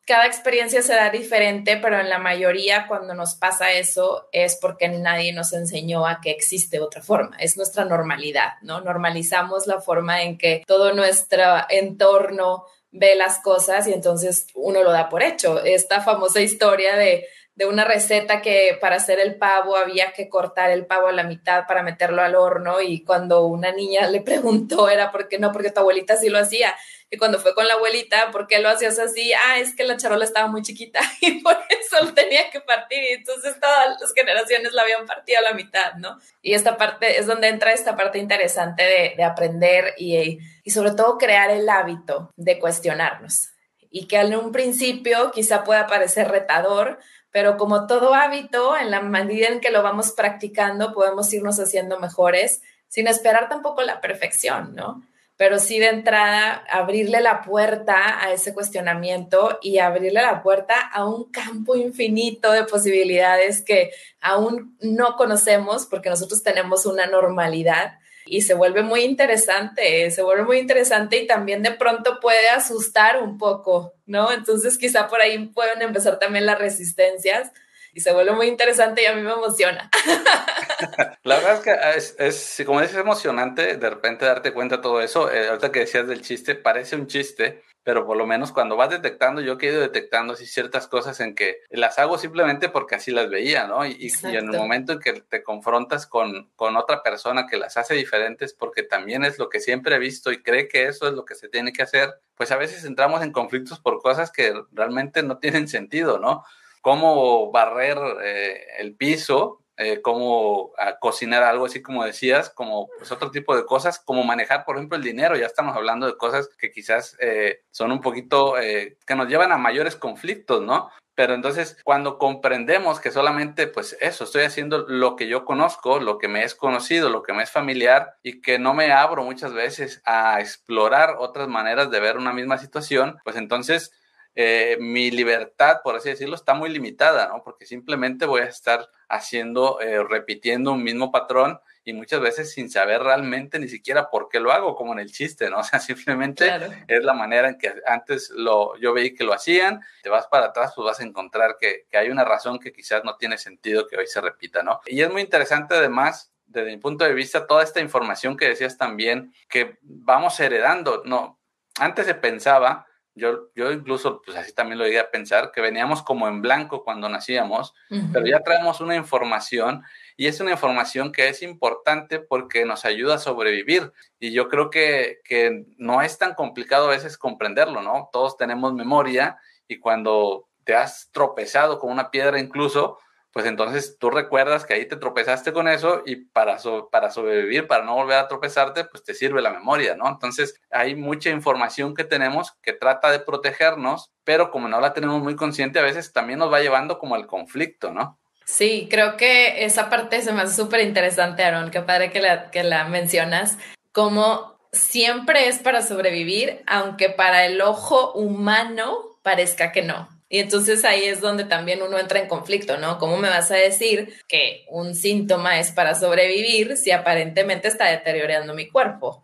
cada 0.05 0.27
experiencia 0.27 0.83
se 0.83 0.95
da 0.95 1.11
diferente, 1.11 1.77
pero 1.77 2.01
en 2.01 2.09
la 2.09 2.19
mayoría 2.19 2.87
cuando 2.89 3.15
nos 3.15 3.37
pasa 3.37 3.73
eso 3.73 4.29
es 4.33 4.57
porque 4.57 4.89
nadie 4.89 5.33
nos 5.33 5.53
enseñó 5.53 6.07
a 6.07 6.21
que 6.21 6.31
existe 6.31 6.81
otra 6.81 7.03
forma, 7.03 7.37
es 7.39 7.57
nuestra 7.57 7.85
normalidad, 7.85 8.55
¿no? 8.63 8.81
Normalizamos 8.81 9.67
la 9.67 9.81
forma 9.81 10.23
en 10.23 10.39
que 10.39 10.65
todo 10.67 10.93
nuestro 10.93 11.43
entorno 11.69 12.67
ve 12.91 13.15
las 13.15 13.39
cosas 13.39 13.87
y 13.87 13.93
entonces 13.93 14.49
uno 14.55 14.83
lo 14.83 14.93
da 14.93 15.09
por 15.09 15.23
hecho. 15.23 15.63
Esta 15.63 16.01
famosa 16.01 16.41
historia 16.41 16.97
de 16.97 17.27
de 17.55 17.67
una 17.67 17.85
receta 17.85 18.41
que 18.41 18.79
para 18.81 18.97
hacer 18.97 19.21
el 19.21 19.37
pavo 19.37 19.77
había 19.77 20.13
que 20.13 20.29
cortar 20.31 20.71
el 20.71 20.87
pavo 20.87 21.09
a 21.09 21.13
la 21.13 21.23
mitad 21.23 21.67
para 21.67 21.83
meterlo 21.83 22.23
al 22.23 22.35
horno 22.35 22.81
y 22.81 23.05
cuando 23.05 23.45
una 23.45 23.73
niña 23.73 24.07
le 24.11 24.21
preguntó 24.21 24.89
era 24.89 25.11
por 25.13 25.29
qué 25.29 25.39
no, 25.39 25.53
porque 25.53 25.71
tu 25.71 25.81
abuelita 25.81 26.17
sí 26.17 26.29
lo 26.29 26.39
hacía. 26.39 26.75
Y 27.11 27.19
cuando 27.19 27.39
fue 27.39 27.55
con 27.55 27.69
la 27.69 27.75
abuelita, 27.75 28.31
¿por 28.31 28.47
qué 28.47 28.59
lo 28.59 28.71
hacías 28.71 28.99
así? 28.99 29.35
Ah, 29.35 29.59
es 29.59 29.77
que 29.77 29.85
la 29.85 29.99
charola 29.99 30.25
estaba 30.25 30.47
muy 30.47 30.63
chiquita 30.63 30.99
y 31.21 31.43
por 31.43 31.59
eso 31.69 32.03
lo 32.03 32.15
tenía 32.15 32.49
que 32.51 32.63
partir. 32.63 33.03
Y 33.03 33.15
entonces 33.15 33.61
todas 33.61 34.01
las 34.01 34.15
generaciones 34.15 34.73
la 34.73 34.81
habían 34.81 35.05
partido 35.05 35.41
a 35.41 35.43
la 35.43 35.53
mitad, 35.53 35.93
¿no? 35.97 36.19
Y 36.41 36.55
esta 36.55 36.79
parte 36.79 37.19
es 37.19 37.27
donde 37.27 37.49
entra 37.49 37.75
esta 37.75 37.97
parte 37.97 38.19
interesante 38.19 38.83
de, 38.83 39.13
de 39.15 39.25
aprender 39.25 39.93
y, 39.99 40.39
y 40.65 40.71
sobre 40.71 40.93
todo 40.93 41.19
crear 41.19 41.51
el 41.51 41.69
hábito 41.69 42.33
de 42.37 42.59
cuestionarnos. 42.59 43.51
Y 43.91 44.09
que 44.09 44.17
en 44.17 44.35
un 44.35 44.51
principio 44.51 45.33
quizá 45.33 45.65
pueda 45.65 45.87
parecer 45.87 46.29
retador, 46.29 46.99
pero 47.33 47.57
como 47.57 47.87
todo 47.87 48.15
hábito, 48.15 48.77
en 48.77 48.91
la 48.91 49.01
medida 49.01 49.49
en 49.49 49.61
que 49.61 49.71
lo 49.71 49.83
vamos 49.83 50.13
practicando, 50.13 50.93
podemos 50.93 51.33
irnos 51.33 51.59
haciendo 51.59 51.99
mejores 51.99 52.63
sin 52.89 53.09
esperar 53.09 53.49
tampoco 53.49 53.83
la 53.83 54.03
perfección, 54.03 54.75
¿no? 54.75 55.03
Pero 55.39 55.59
sí 55.59 55.79
de 55.79 55.89
entrada 55.89 56.63
abrirle 56.71 57.23
la 57.23 57.41
puerta 57.41 58.23
a 58.23 58.33
ese 58.33 58.53
cuestionamiento 58.53 59.59
y 59.63 59.79
abrirle 59.79 60.21
la 60.21 60.43
puerta 60.43 60.75
a 60.79 61.07
un 61.07 61.25
campo 61.33 61.75
infinito 61.75 62.53
de 62.53 62.65
posibilidades 62.65 63.65
que 63.65 63.93
aún 64.21 64.77
no 64.81 65.17
conocemos 65.17 65.87
porque 65.87 66.11
nosotros 66.11 66.43
tenemos 66.43 66.85
una 66.85 67.07
normalidad 67.07 67.99
y 68.27 68.43
se 68.43 68.55
vuelve 68.55 68.83
muy 68.83 69.03
interesante, 69.03 70.11
se 70.11 70.23
vuelve 70.23 70.45
muy 70.45 70.59
interesante 70.59 71.17
y 71.17 71.27
también 71.27 71.63
de 71.63 71.73
pronto 71.73 72.19
puede 72.21 72.49
asustar 72.49 73.23
un 73.23 73.39
poco, 73.39 73.95
¿no? 74.07 74.33
Entonces 74.33 74.79
quizá 74.79 75.09
por 75.09 75.21
ahí 75.21 75.47
pueden 75.49 75.83
empezar 75.83 76.19
también 76.19 76.47
las 76.47 76.59
resistencias 76.59 77.51
y 77.95 78.01
se 78.01 78.13
vuelve 78.13 78.33
muy 78.33 78.47
interesante 78.47 79.03
y 79.03 79.07
a 79.07 79.15
mí 79.15 79.23
me 79.23 79.33
emociona. 79.33 79.91
La 81.25 81.37
verdad 81.37 81.55
es 81.55 81.61
que 81.61 81.77
es, 81.97 82.17
es 82.19 82.67
como 82.67 82.81
dices, 82.81 82.97
emocionante 82.97 83.77
de 83.77 83.91
repente 83.91 84.25
darte 84.25 84.53
cuenta 84.53 84.77
de 84.77 84.83
todo 84.83 85.01
eso. 85.01 85.31
Eh, 85.31 85.49
ahorita 85.49 85.71
que 85.71 85.81
decías 85.81 86.07
del 86.07 86.23
chiste, 86.23 86.55
parece 86.55 86.97
un 86.97 87.07
chiste, 87.07 87.63
pero 87.85 88.07
por 88.07 88.17
lo 88.17 88.27
menos 88.27 88.53
cuando 88.53 88.77
vas 88.77 88.91
detectando, 88.91 89.41
yo 89.41 89.57
he 89.61 89.67
ido 89.67 89.81
detectando 89.81 90.35
así 90.35 90.47
ciertas 90.47 90.87
cosas 90.87 91.19
en 91.21 91.35
que 91.35 91.59
las 91.71 91.99
hago 91.99 92.17
simplemente 92.17 92.69
porque 92.69 92.95
así 92.95 93.11
las 93.11 93.29
veía, 93.29 93.67
¿no? 93.67 93.85
Y, 93.85 93.97
y, 93.99 94.37
en 94.37 94.53
el 94.53 94.59
momento 94.59 94.93
en 94.93 95.01
que 95.01 95.13
te 95.21 95.43
confrontas 95.43 96.07
con, 96.07 96.51
con 96.55 96.77
otra 96.77 97.03
persona 97.03 97.47
que 97.47 97.57
las 97.57 97.77
hace 97.77 97.95
diferentes 97.95 98.55
porque 98.55 98.83
también 98.83 99.25
es 99.25 99.39
lo 99.39 99.49
que 99.49 99.61
siempre 99.61 99.97
he 99.97 99.99
visto 99.99 100.31
y 100.31 100.43
cree 100.43 100.69
que 100.69 100.87
eso 100.87 101.09
es 101.09 101.15
lo 101.15 101.25
que 101.25 101.35
se 101.35 101.49
tiene 101.49 101.73
que 101.73 101.83
hacer, 101.83 102.15
pues 102.37 102.53
a 102.53 102.57
veces 102.57 102.85
entramos 102.85 103.23
en 103.23 103.33
conflictos 103.33 103.81
por 103.81 104.01
cosas 104.01 104.31
que 104.31 104.55
realmente 104.73 105.23
no 105.23 105.39
tienen 105.39 105.67
sentido, 105.67 106.19
¿no? 106.19 106.45
Cómo 106.83 107.51
barrer 107.51 107.99
eh, 108.23 108.65
el 108.79 108.95
piso 108.95 109.62
eh, 109.83 110.01
cómo 110.01 110.73
cocinar 111.01 111.43
algo 111.43 111.67
así 111.67 111.83
como 111.83 112.05
decías, 112.05 112.51
como 112.51 112.89
pues, 112.99 113.11
otro 113.11 113.31
tipo 113.31 113.57
de 113.57 113.65
cosas, 113.65 113.99
como 113.99 114.23
manejar, 114.25 114.65
por 114.65 114.77
ejemplo, 114.77 114.97
el 114.97 115.03
dinero. 115.03 115.37
Ya 115.37 115.47
estamos 115.47 115.77
hablando 115.77 116.07
de 116.07 116.17
cosas 116.17 116.49
que 116.59 116.71
quizás 116.71 117.17
eh, 117.21 117.63
son 117.71 117.93
un 117.93 118.01
poquito, 118.01 118.59
eh, 118.59 118.97
que 119.07 119.15
nos 119.15 119.29
llevan 119.29 119.53
a 119.53 119.59
mayores 119.59 119.97
conflictos, 119.97 120.63
¿no? 120.63 120.91
Pero 121.15 121.35
entonces, 121.35 121.77
cuando 121.85 122.17
comprendemos 122.19 122.99
que 122.99 123.11
solamente, 123.11 123.67
pues 123.67 123.97
eso, 124.01 124.25
estoy 124.25 124.45
haciendo 124.45 124.87
lo 124.89 125.15
que 125.15 125.27
yo 125.27 125.45
conozco, 125.45 126.01
lo 126.01 126.17
que 126.17 126.29
me 126.29 126.43
es 126.45 126.55
conocido, 126.55 127.11
lo 127.11 127.23
que 127.23 127.35
me 127.35 127.43
es 127.43 127.51
familiar 127.51 128.15
y 128.23 128.41
que 128.41 128.59
no 128.59 128.73
me 128.73 128.93
abro 128.93 129.23
muchas 129.23 129.53
veces 129.53 130.01
a 130.07 130.41
explorar 130.41 131.17
otras 131.19 131.49
maneras 131.49 131.91
de 131.91 132.01
ver 132.01 132.17
una 132.17 132.33
misma 132.33 132.57
situación, 132.57 133.19
pues 133.25 133.37
entonces 133.37 133.93
eh, 134.35 134.79
mi 134.81 135.11
libertad, 135.11 135.81
por 135.85 135.97
así 135.97 136.09
decirlo, 136.09 136.35
está 136.35 136.55
muy 136.55 136.71
limitada, 136.71 137.29
¿no? 137.29 137.43
Porque 137.45 137.67
simplemente 137.67 138.25
voy 138.25 138.41
a 138.41 138.47
estar 138.47 138.89
haciendo, 139.13 139.79
eh, 139.81 140.03
repitiendo 140.03 140.73
un 140.73 140.83
mismo 140.83 141.13
patrón 141.13 141.61
y 141.85 141.93
muchas 141.93 142.21
veces 142.21 142.53
sin 142.53 142.71
saber 142.71 143.03
realmente 143.03 143.59
ni 143.59 143.69
siquiera 143.69 144.09
por 144.09 144.29
qué 144.29 144.41
lo 144.41 144.53
hago, 144.53 144.75
como 144.75 144.95
en 144.95 145.01
el 145.01 145.13
chiste, 145.13 145.51
¿no? 145.51 145.59
O 145.63 145.65
sea, 145.65 145.79
simplemente 145.79 146.51
es 146.89 147.05
la 147.05 147.13
manera 147.13 147.49
en 147.49 147.59
que 147.59 147.75
antes 147.87 148.31
lo, 148.31 148.77
yo 148.79 148.93
veí 148.93 149.15
que 149.15 149.25
lo 149.25 149.35
hacían, 149.35 149.81
te 150.03 150.09
vas 150.09 150.27
para 150.27 150.47
atrás, 150.47 150.73
pues 150.75 150.87
vas 150.87 151.01
a 151.01 151.05
encontrar 151.05 151.57
que, 151.61 151.87
que 151.91 151.99
hay 151.99 152.09
una 152.09 152.25
razón 152.25 152.59
que 152.59 152.73
quizás 152.73 153.05
no 153.05 153.17
tiene 153.17 153.37
sentido 153.37 153.87
que 153.87 153.97
hoy 153.97 154.07
se 154.07 154.21
repita, 154.21 154.63
¿no? 154.63 154.81
Y 154.87 155.03
es 155.03 155.11
muy 155.11 155.21
interesante 155.21 155.75
además 155.75 156.33
desde 156.47 156.71
mi 156.71 156.77
punto 156.79 157.05
de 157.05 157.15
vista, 157.15 157.47
toda 157.47 157.63
esta 157.63 157.81
información 157.81 158.37
que 158.37 158.49
decías 158.49 158.77
también, 158.77 159.33
que 159.49 159.79
vamos 159.83 160.39
heredando, 160.39 161.03
no, 161.05 161.41
antes 161.79 162.07
se 162.07 162.15
pensaba 162.15 162.87
yo, 163.15 163.51
yo 163.55 163.71
incluso, 163.73 164.23
pues 164.25 164.37
así 164.37 164.55
también 164.55 164.79
lo 164.79 164.85
llegué 164.85 164.99
a 164.99 165.11
pensar, 165.11 165.53
que 165.53 165.61
veníamos 165.61 166.03
como 166.03 166.29
en 166.29 166.41
blanco 166.41 166.83
cuando 166.83 167.09
nacíamos, 167.09 167.75
pero 168.13 168.27
ya 168.27 168.41
traemos 168.41 168.81
una 168.81 168.97
información 168.97 169.83
y 170.17 170.27
es 170.27 170.41
una 170.41 170.53
información 170.53 171.13
que 171.13 171.29
es 171.29 171.43
importante 171.43 172.21
porque 172.21 172.65
nos 172.65 172.85
ayuda 172.85 173.17
a 173.17 173.19
sobrevivir. 173.19 173.93
Y 174.19 174.33
yo 174.33 174.49
creo 174.49 174.71
que, 174.71 175.21
que 175.25 175.67
no 175.77 176.01
es 176.01 176.17
tan 176.17 176.35
complicado 176.35 176.87
a 176.87 176.91
veces 176.91 177.19
comprenderlo, 177.19 177.83
¿no? 177.83 178.09
Todos 178.13 178.37
tenemos 178.37 178.73
memoria 178.73 179.37
y 179.69 179.79
cuando 179.79 180.49
te 180.65 180.75
has 180.75 181.11
tropezado 181.13 181.79
con 181.79 181.91
una 181.91 182.11
piedra 182.11 182.39
incluso, 182.39 182.99
pues 183.33 183.47
entonces 183.47 183.97
tú 183.99 184.11
recuerdas 184.11 184.65
que 184.67 184.75
ahí 184.75 184.87
te 184.87 184.97
tropezaste 184.97 185.53
con 185.53 185.67
eso 185.67 186.03
y 186.05 186.17
para, 186.17 186.59
para 186.91 187.11
sobrevivir, 187.11 187.67
para 187.67 187.85
no 187.85 187.95
volver 187.95 188.19
a 188.19 188.29
tropezarte, 188.29 188.85
pues 188.85 189.03
te 189.03 189.15
sirve 189.15 189.41
la 189.41 189.51
memoria, 189.51 189.97
¿no? 189.97 190.09
Entonces 190.09 190.61
hay 190.71 190.95
mucha 190.95 191.31
información 191.31 191.95
que 191.95 192.05
tenemos 192.05 192.53
que 192.63 192.75
trata 192.75 193.11
de 193.11 193.21
protegernos, 193.21 194.13
pero 194.25 194.51
como 194.51 194.69
no 194.69 194.81
la 194.81 194.93
tenemos 194.93 195.23
muy 195.23 195.35
consciente, 195.35 195.79
a 195.79 195.83
veces 195.83 196.13
también 196.13 196.39
nos 196.39 196.53
va 196.53 196.61
llevando 196.61 196.99
como 196.99 197.15
al 197.15 197.27
conflicto, 197.27 197.91
¿no? 197.91 198.19
Sí, 198.45 198.89
creo 198.91 199.17
que 199.17 199.65
esa 199.65 199.89
parte 199.89 200.21
se 200.21 200.33
me 200.33 200.43
hace 200.43 200.55
súper 200.55 200.81
interesante, 200.81 201.43
Aaron, 201.43 201.71
qué 201.71 201.81
padre 201.81 202.11
que 202.11 202.21
la, 202.21 202.51
que 202.51 202.65
la 202.65 202.85
mencionas, 202.85 203.57
como 203.93 204.59
siempre 204.73 205.49
es 205.49 205.59
para 205.59 205.83
sobrevivir, 205.83 206.63
aunque 206.67 207.09
para 207.09 207.47
el 207.47 207.61
ojo 207.63 208.13
humano 208.13 209.19
parezca 209.23 209.73
que 209.73 209.83
no. 209.83 210.09
Y 210.33 210.39
entonces 210.39 210.83
ahí 210.87 211.05
es 211.05 211.21
donde 211.21 211.45
también 211.45 211.83
uno 211.83 211.99
entra 211.99 212.19
en 212.19 212.27
conflicto, 212.27 212.79
¿no? 212.79 212.97
¿Cómo 212.97 213.19
me 213.19 213.29
vas 213.29 213.51
a 213.51 213.57
decir 213.57 214.15
que 214.27 214.65
un 214.71 214.95
síntoma 214.95 215.61
es 215.61 215.73
para 215.73 215.95
sobrevivir 215.95 216.79
si 216.79 216.91
aparentemente 216.91 217.69
está 217.69 217.91
deteriorando 217.91 218.55
mi 218.55 218.67
cuerpo? 218.67 219.23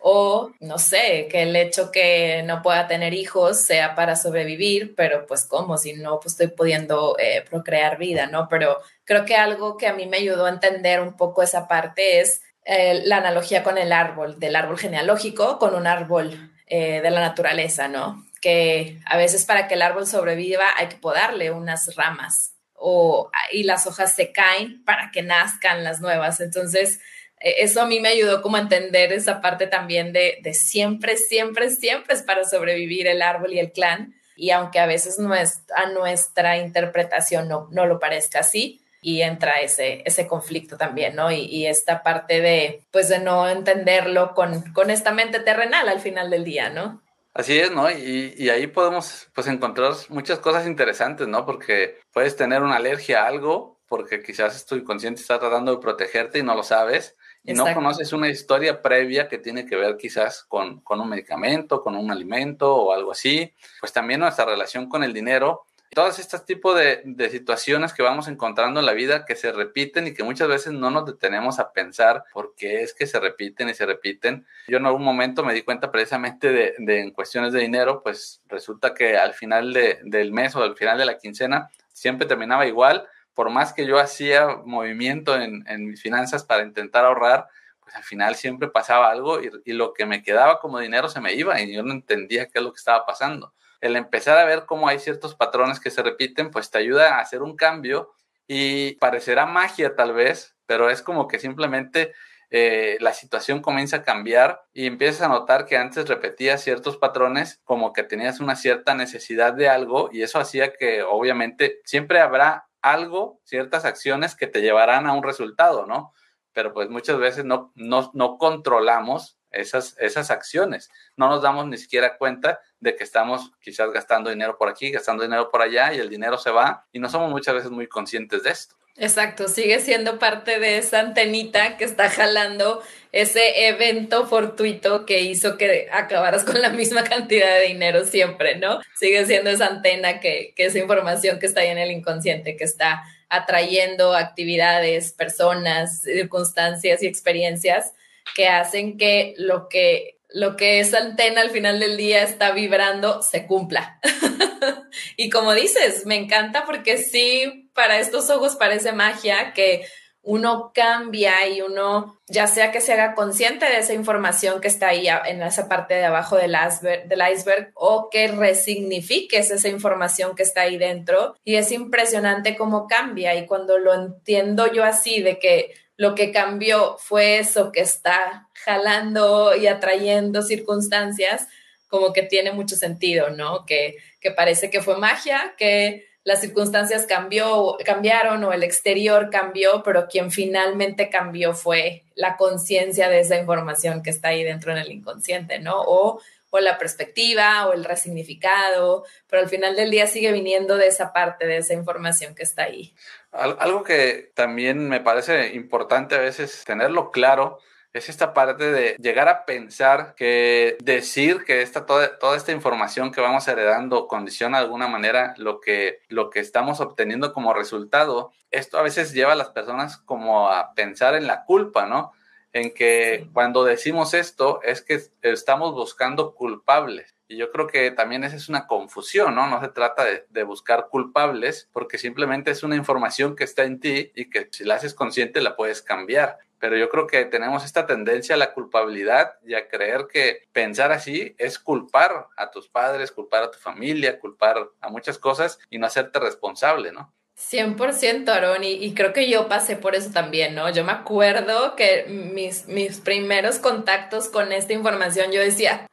O, 0.00 0.50
no 0.60 0.76
sé, 0.76 1.28
que 1.30 1.44
el 1.44 1.56
hecho 1.56 1.90
que 1.90 2.42
no 2.44 2.60
pueda 2.60 2.86
tener 2.88 3.14
hijos 3.14 3.62
sea 3.62 3.94
para 3.94 4.16
sobrevivir, 4.16 4.94
pero 4.94 5.24
pues 5.24 5.46
cómo, 5.46 5.78
si 5.78 5.94
no, 5.94 6.20
pues 6.20 6.34
estoy 6.34 6.48
pudiendo 6.48 7.16
eh, 7.18 7.42
procrear 7.48 7.96
vida, 7.96 8.26
¿no? 8.26 8.46
Pero 8.50 8.76
creo 9.04 9.24
que 9.24 9.36
algo 9.36 9.78
que 9.78 9.86
a 9.86 9.94
mí 9.94 10.04
me 10.04 10.18
ayudó 10.18 10.44
a 10.44 10.50
entender 10.50 11.00
un 11.00 11.16
poco 11.16 11.42
esa 11.42 11.68
parte 11.68 12.20
es 12.20 12.42
eh, 12.66 13.00
la 13.06 13.16
analogía 13.16 13.62
con 13.62 13.78
el 13.78 13.92
árbol, 13.92 14.38
del 14.38 14.56
árbol 14.56 14.78
genealógico 14.78 15.58
con 15.58 15.74
un 15.74 15.86
árbol 15.86 16.50
eh, 16.66 17.00
de 17.00 17.10
la 17.10 17.20
naturaleza, 17.20 17.88
¿no? 17.88 18.26
Que 18.40 19.00
a 19.06 19.16
veces 19.16 19.44
para 19.44 19.68
que 19.68 19.74
el 19.74 19.82
árbol 19.82 20.06
sobreviva 20.06 20.64
hay 20.76 20.88
que 20.88 20.96
podarle 20.96 21.50
unas 21.50 21.94
ramas 21.94 22.54
o, 22.74 23.30
y 23.52 23.64
las 23.64 23.86
hojas 23.86 24.14
se 24.14 24.32
caen 24.32 24.82
para 24.84 25.10
que 25.10 25.22
nazcan 25.22 25.84
las 25.84 26.00
nuevas. 26.00 26.40
Entonces, 26.40 27.00
e, 27.38 27.62
eso 27.62 27.82
a 27.82 27.86
mí 27.86 28.00
me 28.00 28.08
ayudó 28.08 28.42
como 28.42 28.56
a 28.56 28.60
entender 28.60 29.12
esa 29.12 29.40
parte 29.40 29.66
también 29.66 30.12
de, 30.12 30.38
de 30.42 30.54
siempre, 30.54 31.16
siempre, 31.16 31.70
siempre 31.70 32.14
es 32.14 32.22
para 32.22 32.44
sobrevivir 32.44 33.06
el 33.06 33.22
árbol 33.22 33.52
y 33.52 33.58
el 33.58 33.72
clan. 33.72 34.14
Y 34.34 34.50
aunque 34.50 34.78
a 34.78 34.86
veces 34.86 35.18
a 35.18 35.86
nuestra 35.90 36.56
interpretación 36.56 37.46
no, 37.48 37.68
no 37.70 37.84
lo 37.84 38.00
parezca 38.00 38.40
así, 38.40 38.80
y 39.02 39.22
entra 39.22 39.60
ese, 39.60 40.02
ese 40.04 40.26
conflicto 40.26 40.76
también, 40.76 41.16
¿no? 41.16 41.30
Y, 41.30 41.46
y, 41.46 41.66
esta 41.66 42.02
parte 42.02 42.40
de, 42.40 42.82
pues, 42.90 43.08
de 43.08 43.18
no 43.18 43.48
entenderlo 43.48 44.34
con, 44.34 44.72
con 44.72 44.90
esta 44.90 45.10
mente 45.10 45.40
terrenal 45.40 45.88
al 45.88 46.00
final 46.00 46.28
del 46.28 46.44
día, 46.44 46.68
¿no? 46.68 47.00
Así 47.32 47.58
es, 47.58 47.70
¿no? 47.70 47.88
Y, 47.90 48.34
y, 48.36 48.50
ahí 48.50 48.66
podemos 48.66 49.28
pues 49.34 49.46
encontrar 49.46 49.92
muchas 50.08 50.40
cosas 50.40 50.66
interesantes, 50.66 51.28
¿no? 51.28 51.46
Porque 51.46 52.00
puedes 52.12 52.34
tener 52.34 52.62
una 52.62 52.76
alergia 52.76 53.22
a 53.22 53.28
algo, 53.28 53.78
porque 53.86 54.22
quizás 54.22 54.66
tu 54.66 54.74
inconsciente 54.74 55.20
está 55.20 55.38
tratando 55.38 55.72
de 55.72 55.78
protegerte 55.78 56.40
y 56.40 56.42
no 56.42 56.56
lo 56.56 56.64
sabes, 56.64 57.16
y 57.42 57.54
no 57.54 57.72
conoces 57.72 58.12
una 58.12 58.28
historia 58.28 58.82
previa 58.82 59.28
que 59.28 59.38
tiene 59.38 59.64
que 59.64 59.76
ver 59.76 59.96
quizás 59.96 60.44
con, 60.44 60.80
con 60.80 61.00
un 61.00 61.08
medicamento, 61.08 61.82
con 61.82 61.96
un 61.96 62.10
alimento 62.10 62.74
o 62.74 62.92
algo 62.92 63.12
así. 63.12 63.54
Pues 63.80 63.92
también 63.92 64.20
nuestra 64.20 64.44
relación 64.44 64.88
con 64.88 65.02
el 65.02 65.12
dinero 65.12 65.66
todos 65.92 66.20
estos 66.20 66.44
tipos 66.44 66.76
de, 66.76 67.30
situaciones 67.30 67.92
que 67.92 68.02
vamos 68.02 68.28
encontrando 68.28 68.78
en 68.80 68.86
la 68.86 68.92
vida 68.92 69.24
que 69.24 69.34
se 69.34 69.50
repiten 69.50 70.06
y 70.06 70.14
que 70.14 70.22
muchas 70.22 70.46
veces 70.46 70.72
no 70.72 70.90
nos 70.90 71.04
detenemos 71.04 71.58
a 71.58 71.72
pensar 71.72 72.24
por 72.32 72.54
qué 72.54 72.82
es 72.82 72.94
que 72.94 73.06
se 73.06 73.18
repiten 73.18 73.68
y 73.68 73.74
se 73.74 73.86
repiten. 73.86 74.46
Yo 74.68 74.78
en 74.78 74.86
algún 74.86 75.02
momento 75.02 75.44
me 75.44 75.52
di 75.52 75.62
cuenta 75.62 75.90
precisamente 75.90 76.52
de, 76.52 77.00
en 77.00 77.10
cuestiones 77.10 77.52
de 77.52 77.60
dinero, 77.60 78.02
pues 78.02 78.40
resulta 78.46 78.94
que 78.94 79.16
al 79.16 79.34
final 79.34 79.72
del 79.72 80.32
mes 80.32 80.54
o 80.54 80.62
al 80.62 80.76
final 80.76 80.96
de 80.96 81.06
la 81.06 81.18
quincena 81.18 81.70
siempre 81.92 82.26
terminaba 82.28 82.66
igual, 82.66 83.08
por 83.34 83.50
más 83.50 83.72
que 83.72 83.84
yo 83.84 83.98
hacía 83.98 84.46
movimiento 84.64 85.34
en, 85.40 85.64
mis 85.86 86.00
finanzas 86.00 86.44
para 86.44 86.62
intentar 86.62 87.04
ahorrar, 87.04 87.48
pues 87.82 87.96
al 87.96 88.04
final 88.04 88.36
siempre 88.36 88.68
pasaba 88.68 89.10
algo 89.10 89.42
y, 89.42 89.50
y 89.64 89.72
lo 89.72 89.92
que 89.92 90.06
me 90.06 90.22
quedaba 90.22 90.60
como 90.60 90.78
dinero 90.78 91.08
se 91.08 91.20
me 91.20 91.34
iba 91.34 91.60
y 91.60 91.74
yo 91.74 91.82
no 91.82 91.92
entendía 91.92 92.46
qué 92.46 92.58
es 92.60 92.64
lo 92.64 92.72
que 92.72 92.78
estaba 92.78 93.04
pasando 93.04 93.52
el 93.80 93.96
empezar 93.96 94.38
a 94.38 94.44
ver 94.44 94.66
cómo 94.66 94.88
hay 94.88 94.98
ciertos 94.98 95.34
patrones 95.34 95.80
que 95.80 95.90
se 95.90 96.02
repiten, 96.02 96.50
pues 96.50 96.70
te 96.70 96.78
ayuda 96.78 97.16
a 97.16 97.20
hacer 97.20 97.42
un 97.42 97.56
cambio 97.56 98.12
y 98.46 98.96
parecerá 98.96 99.46
magia 99.46 99.94
tal 99.94 100.12
vez, 100.12 100.56
pero 100.66 100.90
es 100.90 101.02
como 101.02 101.28
que 101.28 101.38
simplemente 101.38 102.12
eh, 102.50 102.98
la 103.00 103.14
situación 103.14 103.62
comienza 103.62 103.98
a 103.98 104.02
cambiar 104.02 104.62
y 104.72 104.86
empiezas 104.86 105.22
a 105.22 105.28
notar 105.28 105.66
que 105.66 105.76
antes 105.76 106.08
repetías 106.08 106.62
ciertos 106.62 106.96
patrones 106.96 107.60
como 107.64 107.92
que 107.92 108.02
tenías 108.02 108.40
una 108.40 108.56
cierta 108.56 108.94
necesidad 108.94 109.54
de 109.54 109.68
algo 109.68 110.10
y 110.12 110.22
eso 110.22 110.40
hacía 110.40 110.72
que 110.72 111.02
obviamente 111.02 111.80
siempre 111.84 112.20
habrá 112.20 112.66
algo, 112.82 113.40
ciertas 113.44 113.84
acciones 113.84 114.34
que 114.34 114.48
te 114.48 114.62
llevarán 114.62 115.06
a 115.06 115.12
un 115.12 115.22
resultado, 115.22 115.86
¿no? 115.86 116.12
Pero 116.52 116.72
pues 116.72 116.90
muchas 116.90 117.18
veces 117.18 117.44
no, 117.44 117.72
no, 117.76 118.10
no 118.14 118.36
controlamos 118.36 119.39
esas, 119.50 119.96
esas 119.98 120.30
acciones. 120.30 120.90
No 121.16 121.28
nos 121.28 121.42
damos 121.42 121.66
ni 121.66 121.78
siquiera 121.78 122.16
cuenta 122.16 122.60
de 122.80 122.96
que 122.96 123.04
estamos 123.04 123.52
quizás 123.60 123.90
gastando 123.92 124.30
dinero 124.30 124.56
por 124.56 124.68
aquí, 124.68 124.90
gastando 124.90 125.22
dinero 125.22 125.50
por 125.50 125.62
allá 125.62 125.92
y 125.94 125.98
el 125.98 126.08
dinero 126.08 126.38
se 126.38 126.50
va 126.50 126.86
y 126.92 126.98
no 126.98 127.08
somos 127.08 127.30
muchas 127.30 127.54
veces 127.54 127.70
muy 127.70 127.86
conscientes 127.86 128.42
de 128.42 128.50
esto. 128.50 128.76
Exacto, 128.96 129.48
sigue 129.48 129.80
siendo 129.80 130.18
parte 130.18 130.58
de 130.58 130.76
esa 130.76 131.00
antenita 131.00 131.78
que 131.78 131.84
está 131.84 132.10
jalando 132.10 132.82
ese 133.12 133.68
evento 133.68 134.26
fortuito 134.26 135.06
que 135.06 135.20
hizo 135.20 135.56
que 135.56 135.88
acabaras 135.90 136.44
con 136.44 136.60
la 136.60 136.68
misma 136.68 137.04
cantidad 137.04 137.54
de 137.60 137.68
dinero 137.68 138.04
siempre, 138.04 138.56
¿no? 138.56 138.80
Sigue 138.94 139.24
siendo 139.24 139.48
esa 139.48 139.68
antena 139.68 140.20
que, 140.20 140.52
que 140.54 140.66
esa 140.66 140.78
información 140.78 141.38
que 141.38 141.46
está 141.46 141.60
ahí 141.62 141.68
en 141.68 141.78
el 141.78 141.92
inconsciente, 141.92 142.56
que 142.56 142.64
está 142.64 143.02
atrayendo 143.30 144.14
actividades, 144.14 145.12
personas, 145.12 146.02
circunstancias 146.02 147.02
y 147.02 147.06
experiencias 147.06 147.94
que 148.34 148.48
hacen 148.48 148.96
que 148.96 149.34
lo 149.36 149.68
que 149.68 150.20
lo 150.32 150.56
que 150.56 150.80
esa 150.80 150.98
antena 150.98 151.40
al 151.40 151.50
final 151.50 151.80
del 151.80 151.96
día 151.96 152.22
está 152.22 152.52
vibrando 152.52 153.22
se 153.22 153.46
cumpla. 153.46 153.98
y 155.16 155.28
como 155.28 155.54
dices, 155.54 156.06
me 156.06 156.14
encanta 156.16 156.64
porque 156.64 156.98
sí, 156.98 157.70
para 157.74 157.98
estos 157.98 158.30
ojos 158.30 158.56
parece 158.56 158.92
magia 158.92 159.52
que 159.52 159.84
uno 160.22 160.70
cambia 160.74 161.48
y 161.48 161.62
uno, 161.62 162.20
ya 162.28 162.46
sea 162.46 162.70
que 162.70 162.82
se 162.82 162.92
haga 162.92 163.14
consciente 163.14 163.64
de 163.64 163.78
esa 163.78 163.94
información 163.94 164.60
que 164.60 164.68
está 164.68 164.88
ahí 164.88 165.08
en 165.08 165.42
esa 165.42 165.66
parte 165.66 165.94
de 165.94 166.04
abajo 166.04 166.36
del 166.36 166.54
iceberg, 166.54 167.08
del 167.08 167.22
iceberg 167.32 167.70
o 167.74 168.10
que 168.10 168.28
resignifiques 168.28 169.50
esa 169.50 169.68
información 169.68 170.34
que 170.36 170.42
está 170.42 170.62
ahí 170.62 170.76
dentro. 170.76 171.36
Y 171.42 171.54
es 171.54 171.72
impresionante 171.72 172.56
cómo 172.56 172.86
cambia. 172.86 173.34
Y 173.34 173.46
cuando 173.46 173.78
lo 173.78 173.94
entiendo 173.94 174.70
yo 174.70 174.84
así, 174.84 175.22
de 175.22 175.38
que 175.38 175.72
lo 176.00 176.14
que 176.14 176.32
cambió 176.32 176.96
fue 176.96 177.40
eso 177.40 177.72
que 177.72 177.82
está 177.82 178.48
jalando 178.64 179.54
y 179.54 179.66
atrayendo 179.66 180.40
circunstancias, 180.40 181.46
como 181.88 182.14
que 182.14 182.22
tiene 182.22 182.52
mucho 182.52 182.74
sentido, 182.74 183.28
¿no? 183.28 183.66
Que, 183.66 183.98
que 184.18 184.30
parece 184.30 184.70
que 184.70 184.80
fue 184.80 184.96
magia, 184.96 185.54
que 185.58 186.06
las 186.24 186.40
circunstancias 186.40 187.04
cambió, 187.06 187.76
cambiaron 187.84 188.42
o 188.44 188.54
el 188.54 188.62
exterior 188.62 189.28
cambió, 189.28 189.82
pero 189.82 190.08
quien 190.08 190.30
finalmente 190.30 191.10
cambió 191.10 191.52
fue 191.52 192.04
la 192.14 192.38
conciencia 192.38 193.10
de 193.10 193.20
esa 193.20 193.36
información 193.36 194.02
que 194.02 194.08
está 194.08 194.28
ahí 194.28 194.42
dentro 194.42 194.72
en 194.72 194.78
el 194.78 194.90
inconsciente, 194.90 195.58
¿no? 195.58 195.82
O, 195.82 196.22
o 196.50 196.58
la 196.60 196.78
perspectiva 196.78 197.66
o 197.66 197.72
el 197.72 197.84
resignificado, 197.84 199.04
pero 199.28 199.42
al 199.42 199.48
final 199.48 199.76
del 199.76 199.90
día 199.90 200.06
sigue 200.06 200.32
viniendo 200.32 200.76
de 200.76 200.88
esa 200.88 201.12
parte, 201.12 201.46
de 201.46 201.58
esa 201.58 201.74
información 201.74 202.34
que 202.34 202.42
está 202.42 202.64
ahí. 202.64 202.94
Algo 203.32 203.84
que 203.84 204.32
también 204.34 204.88
me 204.88 205.00
parece 205.00 205.54
importante 205.54 206.16
a 206.16 206.20
veces 206.20 206.64
tenerlo 206.64 207.10
claro 207.10 207.58
es 207.92 208.08
esta 208.08 208.32
parte 208.34 208.70
de 208.70 208.96
llegar 209.00 209.28
a 209.28 209.44
pensar 209.44 210.14
que 210.16 210.76
decir 210.80 211.44
que 211.44 211.62
esta, 211.62 211.86
toda, 211.86 212.18
toda 212.18 212.36
esta 212.36 212.52
información 212.52 213.10
que 213.10 213.20
vamos 213.20 213.48
heredando 213.48 214.06
condiciona 214.06 214.58
de 214.58 214.64
alguna 214.64 214.86
manera 214.86 215.34
lo 215.38 215.60
que, 215.60 216.00
lo 216.08 216.30
que 216.30 216.38
estamos 216.38 216.80
obteniendo 216.80 217.32
como 217.32 217.52
resultado, 217.52 218.32
esto 218.50 218.78
a 218.78 218.82
veces 218.82 219.12
lleva 219.12 219.32
a 219.32 219.36
las 219.36 219.48
personas 219.48 219.96
como 219.98 220.48
a 220.48 220.72
pensar 220.74 221.14
en 221.14 221.26
la 221.26 221.44
culpa, 221.44 221.86
¿no? 221.86 222.12
En 222.52 222.74
que 222.74 223.28
cuando 223.32 223.64
decimos 223.64 224.14
esto 224.14 224.60
es 224.62 224.82
que 224.82 225.00
estamos 225.22 225.72
buscando 225.72 226.34
culpables. 226.34 227.14
Y 227.30 227.36
yo 227.36 227.52
creo 227.52 227.68
que 227.68 227.92
también 227.92 228.24
esa 228.24 228.34
es 228.34 228.48
una 228.48 228.66
confusión, 228.66 229.36
¿no? 229.36 229.46
No 229.46 229.60
se 229.60 229.68
trata 229.68 230.04
de, 230.04 230.42
buscar 230.42 230.88
culpables, 230.88 231.68
porque 231.72 231.96
simplemente 231.96 232.50
es 232.50 232.64
una 232.64 232.74
información 232.74 233.36
que 233.36 233.44
está 233.44 233.62
en 233.62 233.78
ti 233.78 234.10
y 234.16 234.28
que 234.28 234.48
si 234.50 234.64
la 234.64 234.74
haces 234.74 234.94
consciente 234.94 235.40
la 235.40 235.54
puedes 235.54 235.80
cambiar. 235.80 236.38
pero 236.58 236.76
yo 236.76 236.90
creo 236.90 237.06
que 237.06 237.24
tenemos 237.24 237.64
esta 237.64 237.86
tendencia 237.86 238.34
a 238.34 238.38
la 238.38 238.52
culpabilidad 238.52 239.38
y 239.46 239.54
a 239.54 239.68
creer 239.68 240.08
que 240.12 240.48
pensar 240.52 240.92
así 240.92 241.34
es 241.38 241.58
culpar 241.58 242.26
a 242.36 242.50
tus 242.50 242.68
padres, 242.68 243.12
culpar 243.12 243.44
a 243.44 243.50
tu 243.50 243.58
familia, 243.58 244.18
culpar 244.18 244.68
a 244.80 244.90
muchas 244.90 245.18
cosas 245.18 245.58
y 245.70 245.78
no 245.78 245.86
hacerte 245.86 246.18
responsable, 246.18 246.92
¿no? 246.92 247.14
100% 247.40 248.28
Aaron, 248.28 248.62
y, 248.62 248.72
y, 248.72 248.94
creo 248.94 249.12
que 249.12 249.28
yo 249.28 249.48
pasé 249.48 249.76
por 249.76 249.94
eso 249.94 250.10
también, 250.10 250.54
¿no? 250.54 250.70
Yo 250.70 250.84
me 250.84 250.92
acuerdo 250.92 251.74
que 251.74 252.04
mis, 252.06 252.68
mis 252.68 253.00
primeros 253.00 253.58
contactos 253.58 254.28
con 254.28 254.52
esta 254.52 254.72
información, 254.74 255.32
yo 255.32 255.40
decía, 255.40 255.86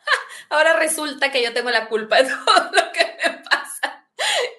ahora 0.50 0.78
resulta 0.78 1.32
que 1.32 1.42
yo 1.42 1.54
tengo 1.54 1.72
la 1.72 1.88
culpa 1.88 2.18
de 2.18 2.24
todo 2.46 2.72
lo 2.74 2.92
que 2.92 3.06
me 3.24 3.38
pasa. 3.50 4.06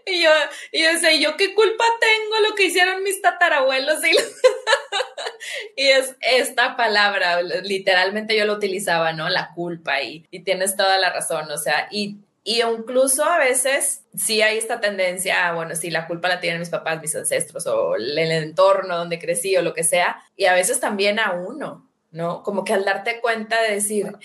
Y 0.07 0.22
yo, 0.22 0.31
y 0.72 0.83
yo 0.83 0.92
decía, 0.92 1.12
¿yo 1.12 1.37
qué 1.37 1.55
culpa 1.55 1.85
tengo 2.01 2.48
lo 2.48 2.55
que 2.55 2.64
hicieron 2.64 3.03
mis 3.03 3.20
tatarabuelos? 3.20 4.03
Y, 4.05 4.16
y 5.77 5.88
es 5.88 6.16
esta 6.20 6.74
palabra, 6.74 7.42
literalmente 7.42 8.35
yo 8.35 8.46
lo 8.46 8.55
utilizaba, 8.55 9.12
¿no? 9.12 9.29
La 9.29 9.53
culpa, 9.55 10.01
y, 10.01 10.27
y 10.31 10.40
tienes 10.40 10.74
toda 10.74 10.98
la 10.98 11.12
razón, 11.12 11.51
o 11.51 11.59
sea, 11.59 11.87
y 11.90 12.16
y 12.48 12.62
incluso 12.62 13.24
a 13.24 13.37
veces 13.37 14.06
sí 14.16 14.40
hay 14.40 14.56
esta 14.56 14.80
tendencia, 14.80 15.52
bueno, 15.52 15.76
si 15.76 15.90
la 15.90 16.06
culpa 16.06 16.28
la 16.28 16.40
tienen 16.40 16.61
mis 16.61 16.70
papás, 16.70 16.98
mis 16.98 17.14
ancestros 17.14 17.66
o 17.66 17.94
el 17.96 18.16
entorno 18.16 18.96
donde 18.96 19.18
crecí 19.18 19.54
o 19.58 19.61
lo 19.61 19.74
que 19.74 19.84
sea, 19.84 20.22
y 20.34 20.46
a 20.46 20.54
veces 20.54 20.80
también 20.80 21.18
a 21.18 21.32
uno, 21.32 21.87
¿no? 22.11 22.42
Como 22.42 22.64
que 22.64 22.72
al 22.72 22.87
darte 22.87 23.20
cuenta 23.20 23.61
de 23.61 23.74
decir, 23.74 24.16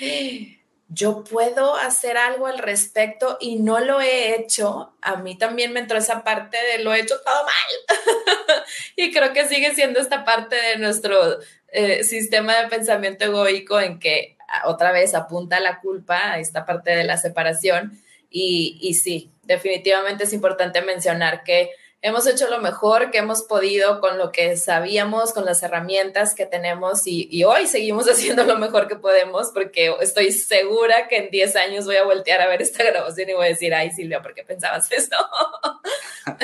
yo 0.87 1.25
puedo 1.25 1.75
hacer 1.75 2.15
algo 2.15 2.47
al 2.47 2.59
respecto 2.59 3.37
y 3.41 3.57
no 3.57 3.81
lo 3.81 3.99
he 3.99 4.39
hecho, 4.39 4.95
a 5.01 5.17
mí 5.17 5.37
también 5.37 5.73
me 5.73 5.81
entró 5.81 5.97
esa 5.97 6.23
parte 6.23 6.55
de 6.71 6.81
lo 6.81 6.93
he 6.93 7.01
hecho 7.01 7.19
todo 7.25 7.43
mal. 7.43 8.63
y 8.95 9.11
creo 9.11 9.33
que 9.33 9.49
sigue 9.49 9.75
siendo 9.75 9.99
esta 9.99 10.23
parte 10.23 10.55
de 10.55 10.77
nuestro 10.77 11.39
eh, 11.73 12.05
sistema 12.05 12.55
de 12.55 12.69
pensamiento 12.69 13.25
egoico 13.25 13.81
en 13.81 13.99
que 13.99 14.37
otra 14.63 14.93
vez 14.93 15.13
apunta 15.13 15.59
la 15.59 15.81
culpa 15.81 16.31
a 16.31 16.39
esta 16.39 16.65
parte 16.65 16.91
de 16.91 17.03
la 17.03 17.17
separación 17.17 17.99
y, 18.35 18.95
sí, 18.95 19.31
definitivamente 19.43 20.23
es 20.23 20.33
importante 20.33 20.81
mencionar 20.81 21.43
que 21.43 21.69
hemos 22.01 22.25
hecho 22.25 22.49
lo 22.49 22.59
mejor 22.59 23.11
que 23.11 23.19
hemos 23.19 23.43
podido 23.43 24.01
con 24.01 24.17
lo 24.17 24.31
que 24.31 24.57
sabíamos, 24.57 25.33
con 25.33 25.45
las 25.45 25.61
herramientas 25.61 26.33
que 26.33 26.47
tenemos 26.47 27.03
y, 27.05 27.43
hoy 27.43 27.67
seguimos 27.67 28.05
haciendo 28.09 28.43
lo 28.43 28.57
mejor 28.57 28.87
que 28.87 28.95
podemos 28.95 29.51
porque 29.53 29.95
estoy 30.01 30.31
segura 30.31 31.07
que 31.07 31.17
en 31.17 31.29
10 31.29 31.55
años 31.57 31.85
voy 31.85 31.97
a 31.97 32.03
voltear 32.03 32.41
a 32.41 32.47
ver 32.47 32.63
esta 32.63 32.83
grabación 32.91 33.29
y 33.29 33.33
voy 33.33 33.45
a 33.45 33.49
decir, 33.49 33.71
ay 33.75 33.91
Silvia, 33.91 34.23
¿por 34.23 34.33
qué 34.33 34.43
pensabas 34.43 34.91
eso? 34.91 35.15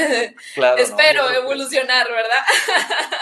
Espero 0.78 1.28
evolucionar, 1.32 2.08
¿verdad? 2.08 2.44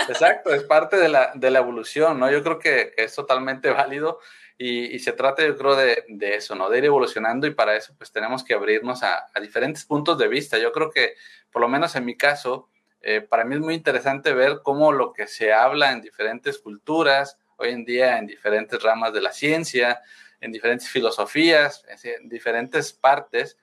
Exacto, 0.09 0.53
es 0.53 0.63
parte 0.63 0.97
de 0.97 1.07
la, 1.07 1.31
de 1.35 1.51
la 1.51 1.59
evolución, 1.59 2.19
¿no? 2.19 2.29
Yo 2.29 2.43
creo 2.43 2.59
que 2.59 2.93
es 2.97 3.15
totalmente 3.15 3.69
válido 3.69 4.19
y, 4.57 4.97
se 4.99 5.11
trata, 5.13 5.45
yo 5.45 5.55
creo, 5.55 5.75
de, 5.75 6.03
de, 6.07 6.35
eso, 6.35 6.55
¿no? 6.55 6.69
De 6.69 6.79
ir 6.79 6.85
evolucionando 6.85 7.45
y 7.45 7.51
para 7.51 7.75
eso, 7.75 7.93
pues 7.97 8.11
tenemos 8.11 8.43
que 8.43 8.55
abrirnos 8.55 9.03
a, 9.03 9.27
a 9.33 9.39
diferentes 9.39 9.85
puntos 9.85 10.17
de 10.17 10.27
vista. 10.27 10.57
Yo 10.57 10.71
creo 10.71 10.89
que, 10.89 11.13
por 11.51 11.61
lo 11.61 11.67
menos 11.67 11.95
en 11.95 12.05
mi 12.05 12.17
caso, 12.17 12.67
eh, 13.01 13.21
para 13.21 13.45
mí 13.45 13.55
es 13.55 13.61
muy 13.61 13.75
interesante 13.75 14.33
ver 14.33 14.61
cómo 14.63 14.91
lo 14.91 15.13
que 15.13 15.27
se 15.27 15.53
habla 15.53 15.91
en 15.91 16.01
diferentes 16.01 16.57
culturas, 16.57 17.37
hoy 17.57 17.69
en 17.69 17.85
día 17.85 18.17
en 18.17 18.27
diferentes 18.27 18.81
ramas 18.81 19.13
de 19.13 19.21
la 19.21 19.31
ciencia, 19.31 20.01
en 20.41 20.51
diferentes 20.51 20.89
filosofías, 20.89 21.85
en 22.03 22.27
diferentes 22.29 22.93
partes, 22.93 23.57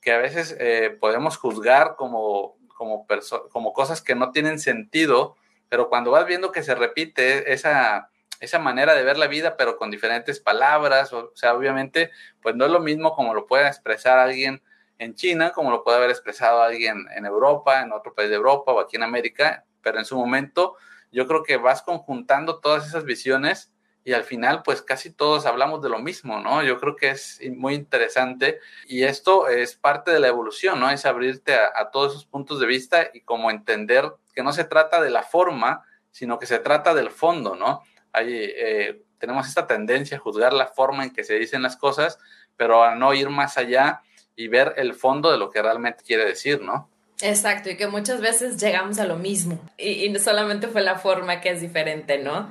que 0.00 0.12
a 0.12 0.18
veces 0.18 0.56
eh, 0.58 0.96
podemos 1.00 1.36
juzgar 1.36 1.94
como, 1.96 2.56
como, 2.68 3.06
como 3.50 3.72
cosas 3.72 4.02
que 4.02 4.14
no 4.14 4.32
tienen 4.32 4.58
sentido, 4.58 5.36
pero 5.68 5.88
cuando 5.88 6.10
vas 6.10 6.26
viendo 6.26 6.52
que 6.52 6.62
se 6.62 6.74
repite 6.74 7.52
esa 7.52 8.10
esa 8.40 8.58
manera 8.58 8.94
de 8.94 9.04
ver 9.04 9.18
la 9.18 9.26
vida, 9.26 9.56
pero 9.56 9.76
con 9.76 9.90
diferentes 9.90 10.40
palabras. 10.40 11.12
O 11.12 11.32
sea, 11.34 11.54
obviamente, 11.54 12.10
pues 12.42 12.56
no 12.56 12.64
es 12.64 12.70
lo 12.72 12.80
mismo 12.80 13.14
como 13.14 13.34
lo 13.34 13.46
puede 13.46 13.68
expresar 13.68 14.18
alguien 14.18 14.62
en 14.98 15.14
China, 15.14 15.52
como 15.52 15.70
lo 15.70 15.84
puede 15.84 15.98
haber 15.98 16.10
expresado 16.10 16.62
alguien 16.62 17.06
en 17.14 17.24
Europa, 17.24 17.80
en 17.80 17.92
otro 17.92 18.14
país 18.14 18.28
de 18.28 18.36
Europa 18.36 18.72
o 18.72 18.80
aquí 18.80 18.96
en 18.96 19.02
América, 19.02 19.64
pero 19.82 19.98
en 19.98 20.04
su 20.04 20.16
momento 20.16 20.76
yo 21.10 21.26
creo 21.26 21.42
que 21.42 21.56
vas 21.56 21.82
conjuntando 21.82 22.60
todas 22.60 22.86
esas 22.86 23.04
visiones 23.04 23.72
y 24.04 24.12
al 24.12 24.24
final 24.24 24.62
pues 24.62 24.82
casi 24.82 25.10
todos 25.10 25.46
hablamos 25.46 25.82
de 25.82 25.88
lo 25.88 25.98
mismo, 25.98 26.40
¿no? 26.40 26.62
Yo 26.62 26.78
creo 26.78 26.96
que 26.96 27.10
es 27.10 27.40
muy 27.50 27.74
interesante 27.74 28.60
y 28.86 29.04
esto 29.04 29.48
es 29.48 29.74
parte 29.74 30.10
de 30.10 30.20
la 30.20 30.28
evolución, 30.28 30.80
¿no? 30.80 30.90
Es 30.90 31.06
abrirte 31.06 31.54
a, 31.54 31.72
a 31.74 31.90
todos 31.90 32.12
esos 32.12 32.26
puntos 32.26 32.60
de 32.60 32.66
vista 32.66 33.10
y 33.12 33.22
como 33.22 33.50
entender 33.50 34.12
que 34.34 34.42
no 34.42 34.52
se 34.52 34.64
trata 34.64 35.00
de 35.00 35.10
la 35.10 35.22
forma, 35.22 35.84
sino 36.10 36.38
que 36.38 36.46
se 36.46 36.58
trata 36.58 36.94
del 36.94 37.10
fondo, 37.10 37.56
¿no? 37.56 37.82
Eh, 38.14 39.02
tenemos 39.18 39.48
esta 39.48 39.66
tendencia 39.66 40.16
a 40.16 40.20
juzgar 40.20 40.52
la 40.52 40.66
forma 40.66 41.04
en 41.04 41.10
que 41.10 41.24
se 41.24 41.38
dicen 41.38 41.62
las 41.62 41.76
cosas, 41.76 42.18
pero 42.56 42.82
a 42.82 42.94
no 42.94 43.14
ir 43.14 43.28
más 43.28 43.58
allá 43.58 44.02
y 44.36 44.48
ver 44.48 44.74
el 44.76 44.94
fondo 44.94 45.30
de 45.30 45.38
lo 45.38 45.50
que 45.50 45.62
realmente 45.62 46.02
quiere 46.04 46.24
decir, 46.24 46.62
¿no? 46.62 46.88
Exacto, 47.22 47.68
y 47.68 47.76
que 47.76 47.86
muchas 47.86 48.20
veces 48.20 48.60
llegamos 48.60 48.98
a 48.98 49.04
lo 49.04 49.16
mismo 49.16 49.60
y, 49.76 50.06
y 50.06 50.18
solamente 50.18 50.68
fue 50.68 50.80
la 50.80 50.98
forma 50.98 51.42
que 51.42 51.50
es 51.50 51.60
diferente, 51.60 52.18
¿no? 52.18 52.50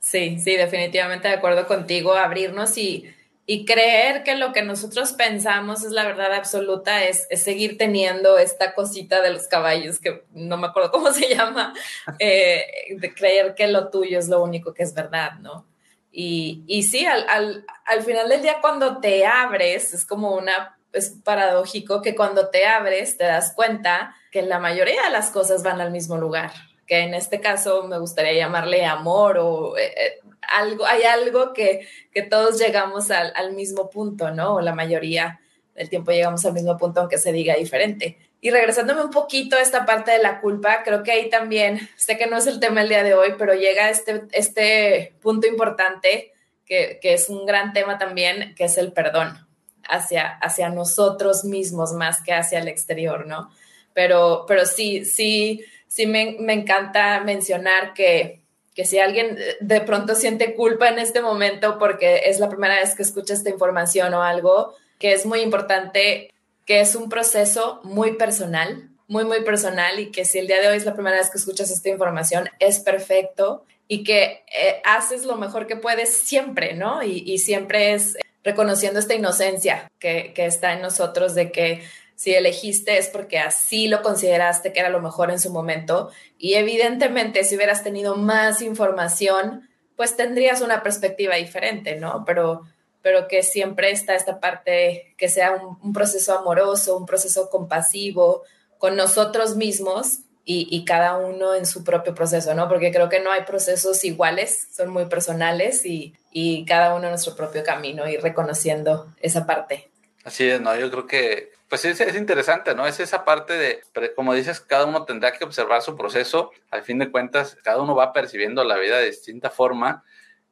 Sí, 0.00 0.38
sí, 0.40 0.56
definitivamente 0.56 1.28
de 1.28 1.34
acuerdo 1.34 1.66
contigo, 1.66 2.14
abrirnos 2.14 2.76
y, 2.78 3.12
y 3.50 3.64
creer 3.64 4.24
que 4.24 4.36
lo 4.36 4.52
que 4.52 4.60
nosotros 4.60 5.14
pensamos 5.14 5.82
es 5.82 5.92
la 5.92 6.04
verdad 6.04 6.34
absoluta 6.34 7.04
es, 7.04 7.26
seguir 7.32 7.78
teniendo 7.78 8.36
esta 8.36 8.74
cosita 8.74 9.22
de 9.22 9.30
los 9.30 9.48
caballos, 9.48 10.00
que 10.00 10.22
no 10.34 10.58
me 10.58 10.66
acuerdo 10.66 10.90
cómo 10.90 11.10
se 11.14 11.34
llama, 11.34 11.72
eh, 12.18 12.66
de 12.94 13.14
creer 13.14 13.54
que 13.54 13.66
lo 13.66 13.88
tuyo 13.88 14.18
es 14.18 14.28
lo 14.28 14.42
único 14.42 14.74
que 14.74 14.82
es 14.82 14.92
verdad, 14.92 15.38
¿no? 15.40 15.66
Y, 16.12 16.62
y 16.66 16.82
sí, 16.82 17.06
al, 17.06 17.26
al, 17.26 17.64
al, 17.86 18.02
final 18.02 18.28
del 18.28 18.42
día 18.42 18.58
cuando 18.60 18.98
te 18.98 19.24
abres, 19.24 19.94
es 19.94 20.04
como 20.04 20.36
una, 20.36 20.78
es 20.92 21.14
paradójico 21.24 22.02
que 22.02 22.14
cuando 22.14 22.50
te 22.50 22.66
abres 22.66 23.16
te 23.16 23.24
das 23.24 23.54
cuenta 23.54 24.14
que 24.30 24.42
la 24.42 24.58
mayoría 24.58 25.04
de 25.04 25.10
las 25.10 25.30
cosas 25.30 25.62
van 25.62 25.80
al 25.80 25.90
mismo 25.90 26.18
lugar, 26.18 26.52
que 26.86 26.98
en 26.98 27.14
este 27.14 27.40
caso 27.40 27.84
me 27.84 27.98
gustaría 27.98 28.34
llamarle 28.34 28.84
amor 28.84 29.38
o 29.38 29.78
eh, 29.78 29.94
eh, 29.96 30.20
algo, 30.48 30.86
hay 30.86 31.02
algo 31.02 31.52
que, 31.52 31.86
que 32.12 32.22
todos 32.22 32.58
llegamos 32.58 33.10
al, 33.10 33.32
al, 33.36 33.52
mismo 33.52 33.90
punto, 33.90 34.30
¿no? 34.30 34.56
O 34.56 34.60
la 34.60 34.74
mayoría 34.74 35.40
del 35.74 35.88
tiempo 35.88 36.10
llegamos 36.10 36.44
al 36.44 36.52
mismo 36.52 36.76
punto, 36.76 37.00
aunque 37.00 37.18
se 37.18 37.32
diga 37.32 37.54
diferente. 37.54 38.18
Y 38.40 38.50
regresándome 38.50 39.02
un 39.02 39.10
poquito 39.10 39.56
a 39.56 39.60
esta 39.60 39.84
parte 39.84 40.12
de 40.12 40.18
la 40.18 40.40
culpa, 40.40 40.82
creo 40.84 41.02
que 41.02 41.10
ahí 41.10 41.28
también, 41.28 41.88
sé 41.96 42.16
que 42.16 42.26
no 42.26 42.36
es 42.36 42.46
el 42.46 42.60
tema 42.60 42.82
el 42.82 42.88
día 42.88 43.02
de 43.02 43.14
hoy, 43.14 43.34
pero 43.36 43.54
llega 43.54 43.90
este, 43.90 44.22
este 44.32 45.14
punto 45.20 45.46
importante, 45.46 46.32
que, 46.64 46.98
que 47.00 47.14
es 47.14 47.28
un 47.28 47.46
gran 47.46 47.72
tema 47.72 47.98
también, 47.98 48.54
que 48.54 48.64
es 48.64 48.78
el 48.78 48.92
perdón 48.92 49.48
hacia, 49.88 50.28
hacia 50.38 50.68
nosotros 50.68 51.44
mismos 51.44 51.92
más 51.92 52.22
que 52.22 52.32
hacia 52.32 52.60
el 52.60 52.68
exterior, 52.68 53.26
¿no? 53.26 53.50
Pero, 53.94 54.44
pero 54.46 54.66
sí, 54.66 55.04
sí, 55.04 55.64
sí 55.88 56.06
me, 56.06 56.36
me 56.38 56.52
encanta 56.52 57.20
mencionar 57.20 57.94
que 57.94 58.37
que 58.78 58.84
si 58.84 59.00
alguien 59.00 59.36
eh, 59.40 59.56
de 59.58 59.80
pronto 59.80 60.14
siente 60.14 60.54
culpa 60.54 60.88
en 60.88 61.00
este 61.00 61.20
momento 61.20 61.80
porque 61.80 62.22
es 62.26 62.38
la 62.38 62.48
primera 62.48 62.76
vez 62.76 62.94
que 62.94 63.02
escucha 63.02 63.34
esta 63.34 63.50
información 63.50 64.14
o 64.14 64.22
algo, 64.22 64.72
que 65.00 65.12
es 65.12 65.26
muy 65.26 65.40
importante, 65.40 66.32
que 66.64 66.78
es 66.78 66.94
un 66.94 67.08
proceso 67.08 67.80
muy 67.82 68.12
personal, 68.12 68.88
muy, 69.08 69.24
muy 69.24 69.42
personal 69.42 69.98
y 69.98 70.12
que 70.12 70.24
si 70.24 70.38
el 70.38 70.46
día 70.46 70.60
de 70.60 70.68
hoy 70.68 70.76
es 70.76 70.84
la 70.84 70.94
primera 70.94 71.16
vez 71.16 71.28
que 71.28 71.38
escuchas 71.38 71.72
esta 71.72 71.88
información, 71.88 72.50
es 72.60 72.78
perfecto 72.78 73.64
y 73.88 74.04
que 74.04 74.44
eh, 74.56 74.80
haces 74.84 75.24
lo 75.24 75.34
mejor 75.34 75.66
que 75.66 75.74
puedes 75.74 76.16
siempre, 76.16 76.74
¿no? 76.74 77.02
Y, 77.02 77.24
y 77.26 77.38
siempre 77.38 77.94
es 77.94 78.16
reconociendo 78.44 79.00
esta 79.00 79.14
inocencia 79.14 79.90
que, 79.98 80.32
que 80.34 80.46
está 80.46 80.74
en 80.74 80.82
nosotros 80.82 81.34
de 81.34 81.50
que 81.50 81.82
si 82.18 82.34
elegiste 82.34 82.98
es 82.98 83.06
porque 83.06 83.38
así 83.38 83.86
lo 83.86 84.02
consideraste 84.02 84.72
que 84.72 84.80
era 84.80 84.88
lo 84.88 85.00
mejor 85.00 85.30
en 85.30 85.38
su 85.38 85.52
momento 85.52 86.10
y 86.36 86.54
evidentemente 86.54 87.44
si 87.44 87.54
hubieras 87.54 87.84
tenido 87.84 88.16
más 88.16 88.60
información, 88.60 89.68
pues 89.94 90.16
tendrías 90.16 90.60
una 90.60 90.82
perspectiva 90.82 91.36
diferente, 91.36 91.94
¿no? 91.94 92.24
Pero, 92.26 92.62
pero 93.02 93.28
que 93.28 93.44
siempre 93.44 93.92
está 93.92 94.16
esta 94.16 94.40
parte 94.40 95.14
que 95.16 95.28
sea 95.28 95.52
un, 95.80 95.92
proceso 95.92 96.36
amoroso, 96.36 96.96
un 96.96 97.06
proceso 97.06 97.48
compasivo 97.50 98.42
con 98.78 98.96
nosotros 98.96 99.54
mismos 99.54 100.18
y, 100.44 100.66
y, 100.72 100.84
cada 100.84 101.18
uno 101.18 101.54
en 101.54 101.66
su 101.66 101.84
propio 101.84 102.16
proceso, 102.16 102.52
¿no? 102.52 102.68
Porque 102.68 102.90
creo 102.90 103.08
que 103.08 103.20
no 103.20 103.30
hay 103.30 103.42
procesos 103.42 104.04
iguales, 104.04 104.66
son 104.72 104.88
muy 104.88 105.04
personales 105.04 105.86
y, 105.86 106.16
y 106.32 106.64
cada 106.64 106.96
uno 106.96 107.04
en 107.04 107.10
nuestro 107.10 107.36
propio 107.36 107.62
camino 107.62 108.08
y 108.08 108.16
reconociendo 108.16 109.14
esa 109.20 109.46
parte. 109.46 109.88
Así 110.24 110.48
es, 110.48 110.60
¿no? 110.60 110.76
Yo 110.76 110.90
creo 110.90 111.06
que 111.06 111.57
pues 111.68 111.84
es, 111.84 112.00
es, 112.00 112.16
interesante, 112.16 112.74
¿no? 112.74 112.86
Es 112.86 112.98
esa 112.98 113.24
parte 113.24 113.52
de, 113.54 114.12
como 114.16 114.32
dices, 114.32 114.60
cada 114.60 114.86
uno 114.86 115.04
tendrá 115.04 115.32
que 115.32 115.44
observar 115.44 115.82
su 115.82 115.96
proceso. 115.96 116.50
Al 116.70 116.82
fin 116.82 116.98
de 116.98 117.10
cuentas, 117.10 117.58
cada 117.62 117.82
uno 117.82 117.94
va 117.94 118.12
percibiendo 118.12 118.64
la 118.64 118.76
vida 118.78 118.98
de 118.98 119.06
distinta 119.06 119.50
forma, 119.50 120.02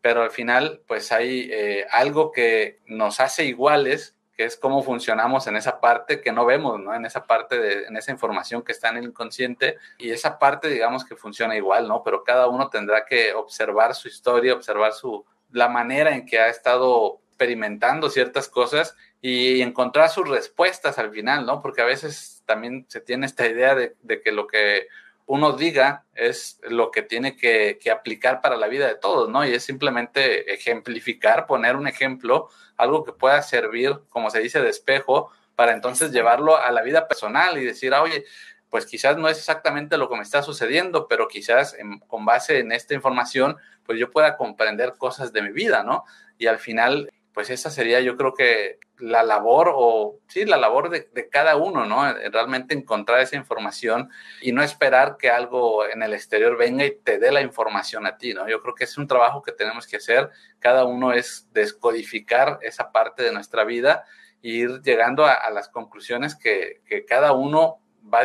pero 0.02 0.22
al 0.22 0.30
final, 0.30 0.82
pues 0.86 1.12
hay 1.12 1.48
eh, 1.50 1.86
algo 1.90 2.32
que 2.32 2.80
nos 2.86 3.20
hace 3.20 3.46
iguales, 3.46 4.14
que 4.36 4.44
es 4.44 4.58
cómo 4.58 4.82
funcionamos 4.82 5.46
en 5.46 5.56
esa 5.56 5.80
parte 5.80 6.20
que 6.20 6.32
no 6.32 6.44
vemos, 6.44 6.78
¿no? 6.78 6.94
En 6.94 7.06
esa 7.06 7.26
parte 7.26 7.58
de, 7.58 7.84
en 7.86 7.96
esa 7.96 8.12
información 8.12 8.62
que 8.62 8.72
está 8.72 8.90
en 8.90 8.98
el 8.98 9.04
inconsciente 9.04 9.78
y 9.96 10.10
esa 10.10 10.38
parte, 10.38 10.68
digamos, 10.68 11.06
que 11.06 11.16
funciona 11.16 11.56
igual, 11.56 11.88
¿no? 11.88 12.02
Pero 12.02 12.24
cada 12.24 12.46
uno 12.46 12.68
tendrá 12.68 13.06
que 13.06 13.32
observar 13.32 13.94
su 13.94 14.08
historia, 14.08 14.52
observar 14.52 14.92
su, 14.92 15.24
la 15.50 15.68
manera 15.68 16.14
en 16.14 16.26
que 16.26 16.38
ha 16.38 16.48
estado 16.48 17.20
experimentando 17.28 18.08
ciertas 18.10 18.48
cosas 18.48 18.96
y 19.28 19.60
encontrar 19.60 20.08
sus 20.08 20.28
respuestas 20.28 21.00
al 21.00 21.10
final, 21.10 21.46
¿no? 21.46 21.60
Porque 21.60 21.82
a 21.82 21.84
veces 21.84 22.44
también 22.46 22.86
se 22.88 23.00
tiene 23.00 23.26
esta 23.26 23.44
idea 23.44 23.74
de, 23.74 23.96
de 24.02 24.22
que 24.22 24.30
lo 24.30 24.46
que 24.46 24.86
uno 25.26 25.54
diga 25.54 26.04
es 26.14 26.60
lo 26.62 26.92
que 26.92 27.02
tiene 27.02 27.36
que, 27.36 27.80
aplicar 27.90 28.40
para 28.40 28.56
la 28.56 28.68
vida 28.68 28.86
de 28.86 28.94
todos, 28.94 29.28
¿no? 29.28 29.44
Y 29.44 29.52
es 29.52 29.64
simplemente 29.64 30.54
ejemplificar, 30.54 31.46
poner 31.46 31.74
un 31.74 31.88
ejemplo, 31.88 32.50
algo 32.76 33.02
que 33.02 33.10
pueda 33.10 33.42
servir, 33.42 33.98
como 34.10 34.30
se 34.30 34.38
dice, 34.38 34.62
de 34.62 34.70
espejo, 34.70 35.32
para 35.56 35.72
entonces 35.72 36.12
llevarlo 36.12 36.56
a 36.56 36.70
la 36.70 36.82
vida 36.82 37.08
personal 37.08 37.58
y 37.58 37.64
decir, 37.64 37.94
ah, 37.94 38.02
oye, 38.02 38.24
pues 38.70 38.86
quizás 38.86 39.16
no 39.16 39.28
es 39.28 39.38
exactamente 39.38 39.98
lo 39.98 40.08
que 40.08 40.14
me 40.14 40.22
está 40.22 40.40
sucediendo, 40.42 41.08
pero 41.08 41.26
quizás 41.26 41.76
con 42.06 42.24
base 42.24 42.60
en 42.60 42.70
esta 42.70 42.94
información, 42.94 43.56
pues 43.84 43.98
yo 43.98 44.12
pueda 44.12 44.36
comprender 44.36 44.94
cosas 44.96 45.32
de 45.32 45.42
mi 45.42 45.50
vida, 45.50 45.82
¿no? 45.82 46.04
Y 46.38 46.46
al 46.46 46.58
final 46.58 47.10
pues 47.36 47.50
esa 47.50 47.68
sería 47.68 48.00
yo 48.00 48.16
creo 48.16 48.32
que 48.32 48.78
la 48.96 49.22
labor 49.22 49.70
o 49.74 50.20
sí, 50.26 50.46
la 50.46 50.56
labor 50.56 50.88
de, 50.88 51.28
cada 51.28 51.56
uno, 51.56 51.84
¿no? 51.84 52.08
Eh, 52.08 52.30
realmente 52.30 52.74
encontrar 52.74 53.20
esa 53.20 53.36
información 53.36 54.08
y 54.40 54.52
no 54.52 54.62
esperar 54.62 55.18
que 55.18 55.28
algo 55.28 55.86
en 55.86 56.02
el 56.02 56.14
exterior 56.14 56.56
venga 56.56 56.86
y 56.86 56.96
te 56.96 57.18
dé 57.18 57.30
la 57.30 57.42
información 57.42 58.06
a 58.06 58.16
ti, 58.16 58.32
¿no? 58.32 58.48
Yo 58.48 58.62
creo 58.62 58.74
que 58.74 58.84
es 58.84 58.96
un 58.96 59.06
trabajo 59.06 59.42
que 59.42 59.52
tenemos 59.52 59.86
que 59.86 59.98
hacer, 59.98 60.30
cada 60.60 60.86
uno 60.86 61.12
es 61.12 61.46
descodificar 61.52 62.58
esa 62.62 62.90
parte 62.90 63.22
de 63.22 63.32
nuestra 63.32 63.64
vida 63.64 64.04
e 64.42 64.48
ir 64.48 64.80
llegando 64.80 65.26
a, 65.26 65.50
las 65.50 65.68
conclusiones 65.68 66.36
que, 66.36 66.80
que 66.86 67.04
cada 67.04 67.34
uno 67.34 67.82
va, 68.12 68.20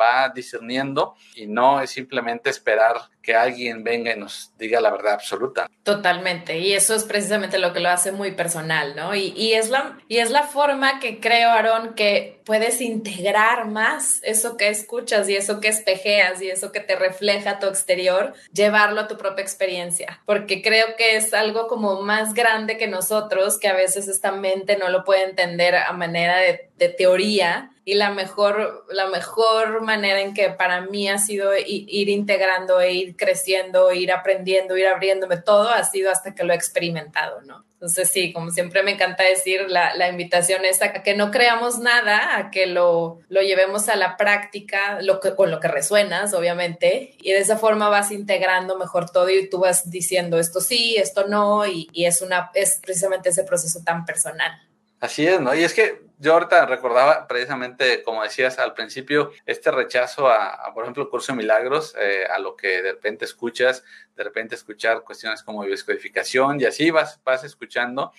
va 0.00 0.28
discerniendo 0.34 1.14
y 1.34 1.46
no 1.46 1.80
es 1.80 1.90
simplemente 1.90 2.50
esperar 2.50 2.96
que 3.28 3.34
alguien 3.34 3.84
venga 3.84 4.14
y 4.14 4.18
nos 4.18 4.52
diga 4.56 4.80
la 4.80 4.90
verdad 4.90 5.12
absoluta. 5.12 5.68
Totalmente, 5.82 6.58
y 6.58 6.72
eso 6.72 6.94
es 6.94 7.04
precisamente 7.04 7.58
lo 7.58 7.74
que 7.74 7.80
lo 7.80 7.90
hace 7.90 8.10
muy 8.10 8.32
personal, 8.32 8.96
¿no? 8.96 9.14
Y, 9.14 9.34
y 9.36 9.52
es, 9.52 9.68
la, 9.68 9.98
y 10.08 10.16
es 10.16 10.30
la 10.30 10.44
forma 10.44 10.98
que 10.98 11.20
creo, 11.20 11.50
Aarón, 11.50 11.94
que 11.94 12.40
puedes 12.46 12.80
integrar 12.80 13.66
más 13.66 14.20
eso 14.22 14.56
que 14.56 14.68
escuchas 14.68 15.28
y 15.28 15.36
eso 15.36 15.60
que 15.60 15.68
espejeas 15.68 16.40
y 16.40 16.48
eso 16.48 16.72
que 16.72 16.80
te 16.80 16.96
refleja 16.96 17.58
tu 17.58 17.66
exterior, 17.66 18.32
llevarlo 18.54 19.02
a 19.02 19.08
tu 19.08 19.18
propia 19.18 19.42
experiencia, 19.42 20.22
porque 20.24 20.62
creo 20.62 20.96
que 20.96 21.16
es 21.16 21.34
algo 21.34 21.66
como 21.66 22.00
más 22.00 22.32
grande 22.32 22.78
que 22.78 22.86
nosotros, 22.86 23.58
que 23.58 23.68
a 23.68 23.74
veces 23.74 24.08
esta 24.08 24.32
mente 24.32 24.78
no 24.78 24.88
lo 24.88 25.04
puede 25.04 25.24
entender 25.24 25.74
a 25.74 25.92
manera 25.92 26.38
de, 26.38 26.70
de 26.78 26.88
teoría 26.88 27.72
y 27.88 27.94
la 27.94 28.10
mejor, 28.10 28.84
la 28.90 29.06
mejor 29.06 29.80
manera 29.80 30.20
en 30.20 30.34
que 30.34 30.50
para 30.50 30.82
mí 30.82 31.08
ha 31.08 31.16
sido 31.16 31.56
ir 31.56 32.10
integrando 32.10 32.82
e 32.82 32.92
ir 32.92 33.16
creciendo, 33.16 33.90
ir 33.92 34.12
aprendiendo, 34.12 34.76
ir 34.76 34.86
abriéndome 34.86 35.38
todo, 35.38 35.70
ha 35.70 35.82
sido 35.84 36.10
hasta 36.10 36.34
que 36.34 36.44
lo 36.44 36.52
he 36.52 36.56
experimentado, 36.56 37.40
¿no? 37.40 37.64
Entonces 37.72 38.10
sí, 38.10 38.30
como 38.34 38.50
siempre 38.50 38.82
me 38.82 38.90
encanta 38.90 39.22
decir, 39.22 39.70
la, 39.70 39.94
la 39.94 40.10
invitación 40.10 40.66
es 40.66 40.80
que 41.02 41.14
no 41.14 41.30
creamos 41.30 41.78
nada, 41.78 42.36
a 42.36 42.50
que 42.50 42.66
lo, 42.66 43.20
lo 43.30 43.40
llevemos 43.40 43.88
a 43.88 43.96
la 43.96 44.18
práctica, 44.18 45.00
lo 45.00 45.18
que, 45.18 45.34
con 45.34 45.50
lo 45.50 45.58
que 45.58 45.68
resuenas, 45.68 46.34
obviamente, 46.34 47.16
y 47.22 47.32
de 47.32 47.38
esa 47.38 47.56
forma 47.56 47.88
vas 47.88 48.12
integrando 48.12 48.76
mejor 48.76 49.08
todo 49.08 49.30
y 49.30 49.48
tú 49.48 49.60
vas 49.60 49.90
diciendo 49.90 50.38
esto 50.38 50.60
sí, 50.60 50.96
esto 50.98 51.26
no, 51.26 51.66
y, 51.66 51.88
y 51.94 52.04
es, 52.04 52.20
una, 52.20 52.50
es 52.52 52.80
precisamente 52.82 53.30
ese 53.30 53.44
proceso 53.44 53.80
tan 53.82 54.04
personal. 54.04 54.67
Así 55.00 55.26
es, 55.26 55.40
¿no? 55.40 55.54
Y 55.54 55.62
es 55.62 55.74
que 55.74 56.02
yo 56.18 56.32
ahorita 56.34 56.66
recordaba 56.66 57.28
precisamente, 57.28 58.02
como 58.02 58.24
decías 58.24 58.58
al 58.58 58.74
principio, 58.74 59.30
este 59.46 59.70
rechazo 59.70 60.28
a, 60.28 60.72
por 60.74 60.82
ejemplo, 60.82 61.04
el 61.04 61.08
curso 61.08 61.32
de 61.32 61.38
milagros, 61.38 61.94
eh, 61.96 62.24
a 62.28 62.40
lo 62.40 62.56
que 62.56 62.82
de 62.82 62.92
repente 62.92 63.24
escuchas, 63.24 63.84
de 64.16 64.24
repente 64.24 64.56
escuchar 64.56 65.04
cuestiones 65.04 65.44
como 65.44 65.62
bioscodificación 65.62 66.60
y 66.60 66.64
así 66.64 66.90
vas, 66.90 67.20
vas 67.22 67.44
escuchando 67.44 68.12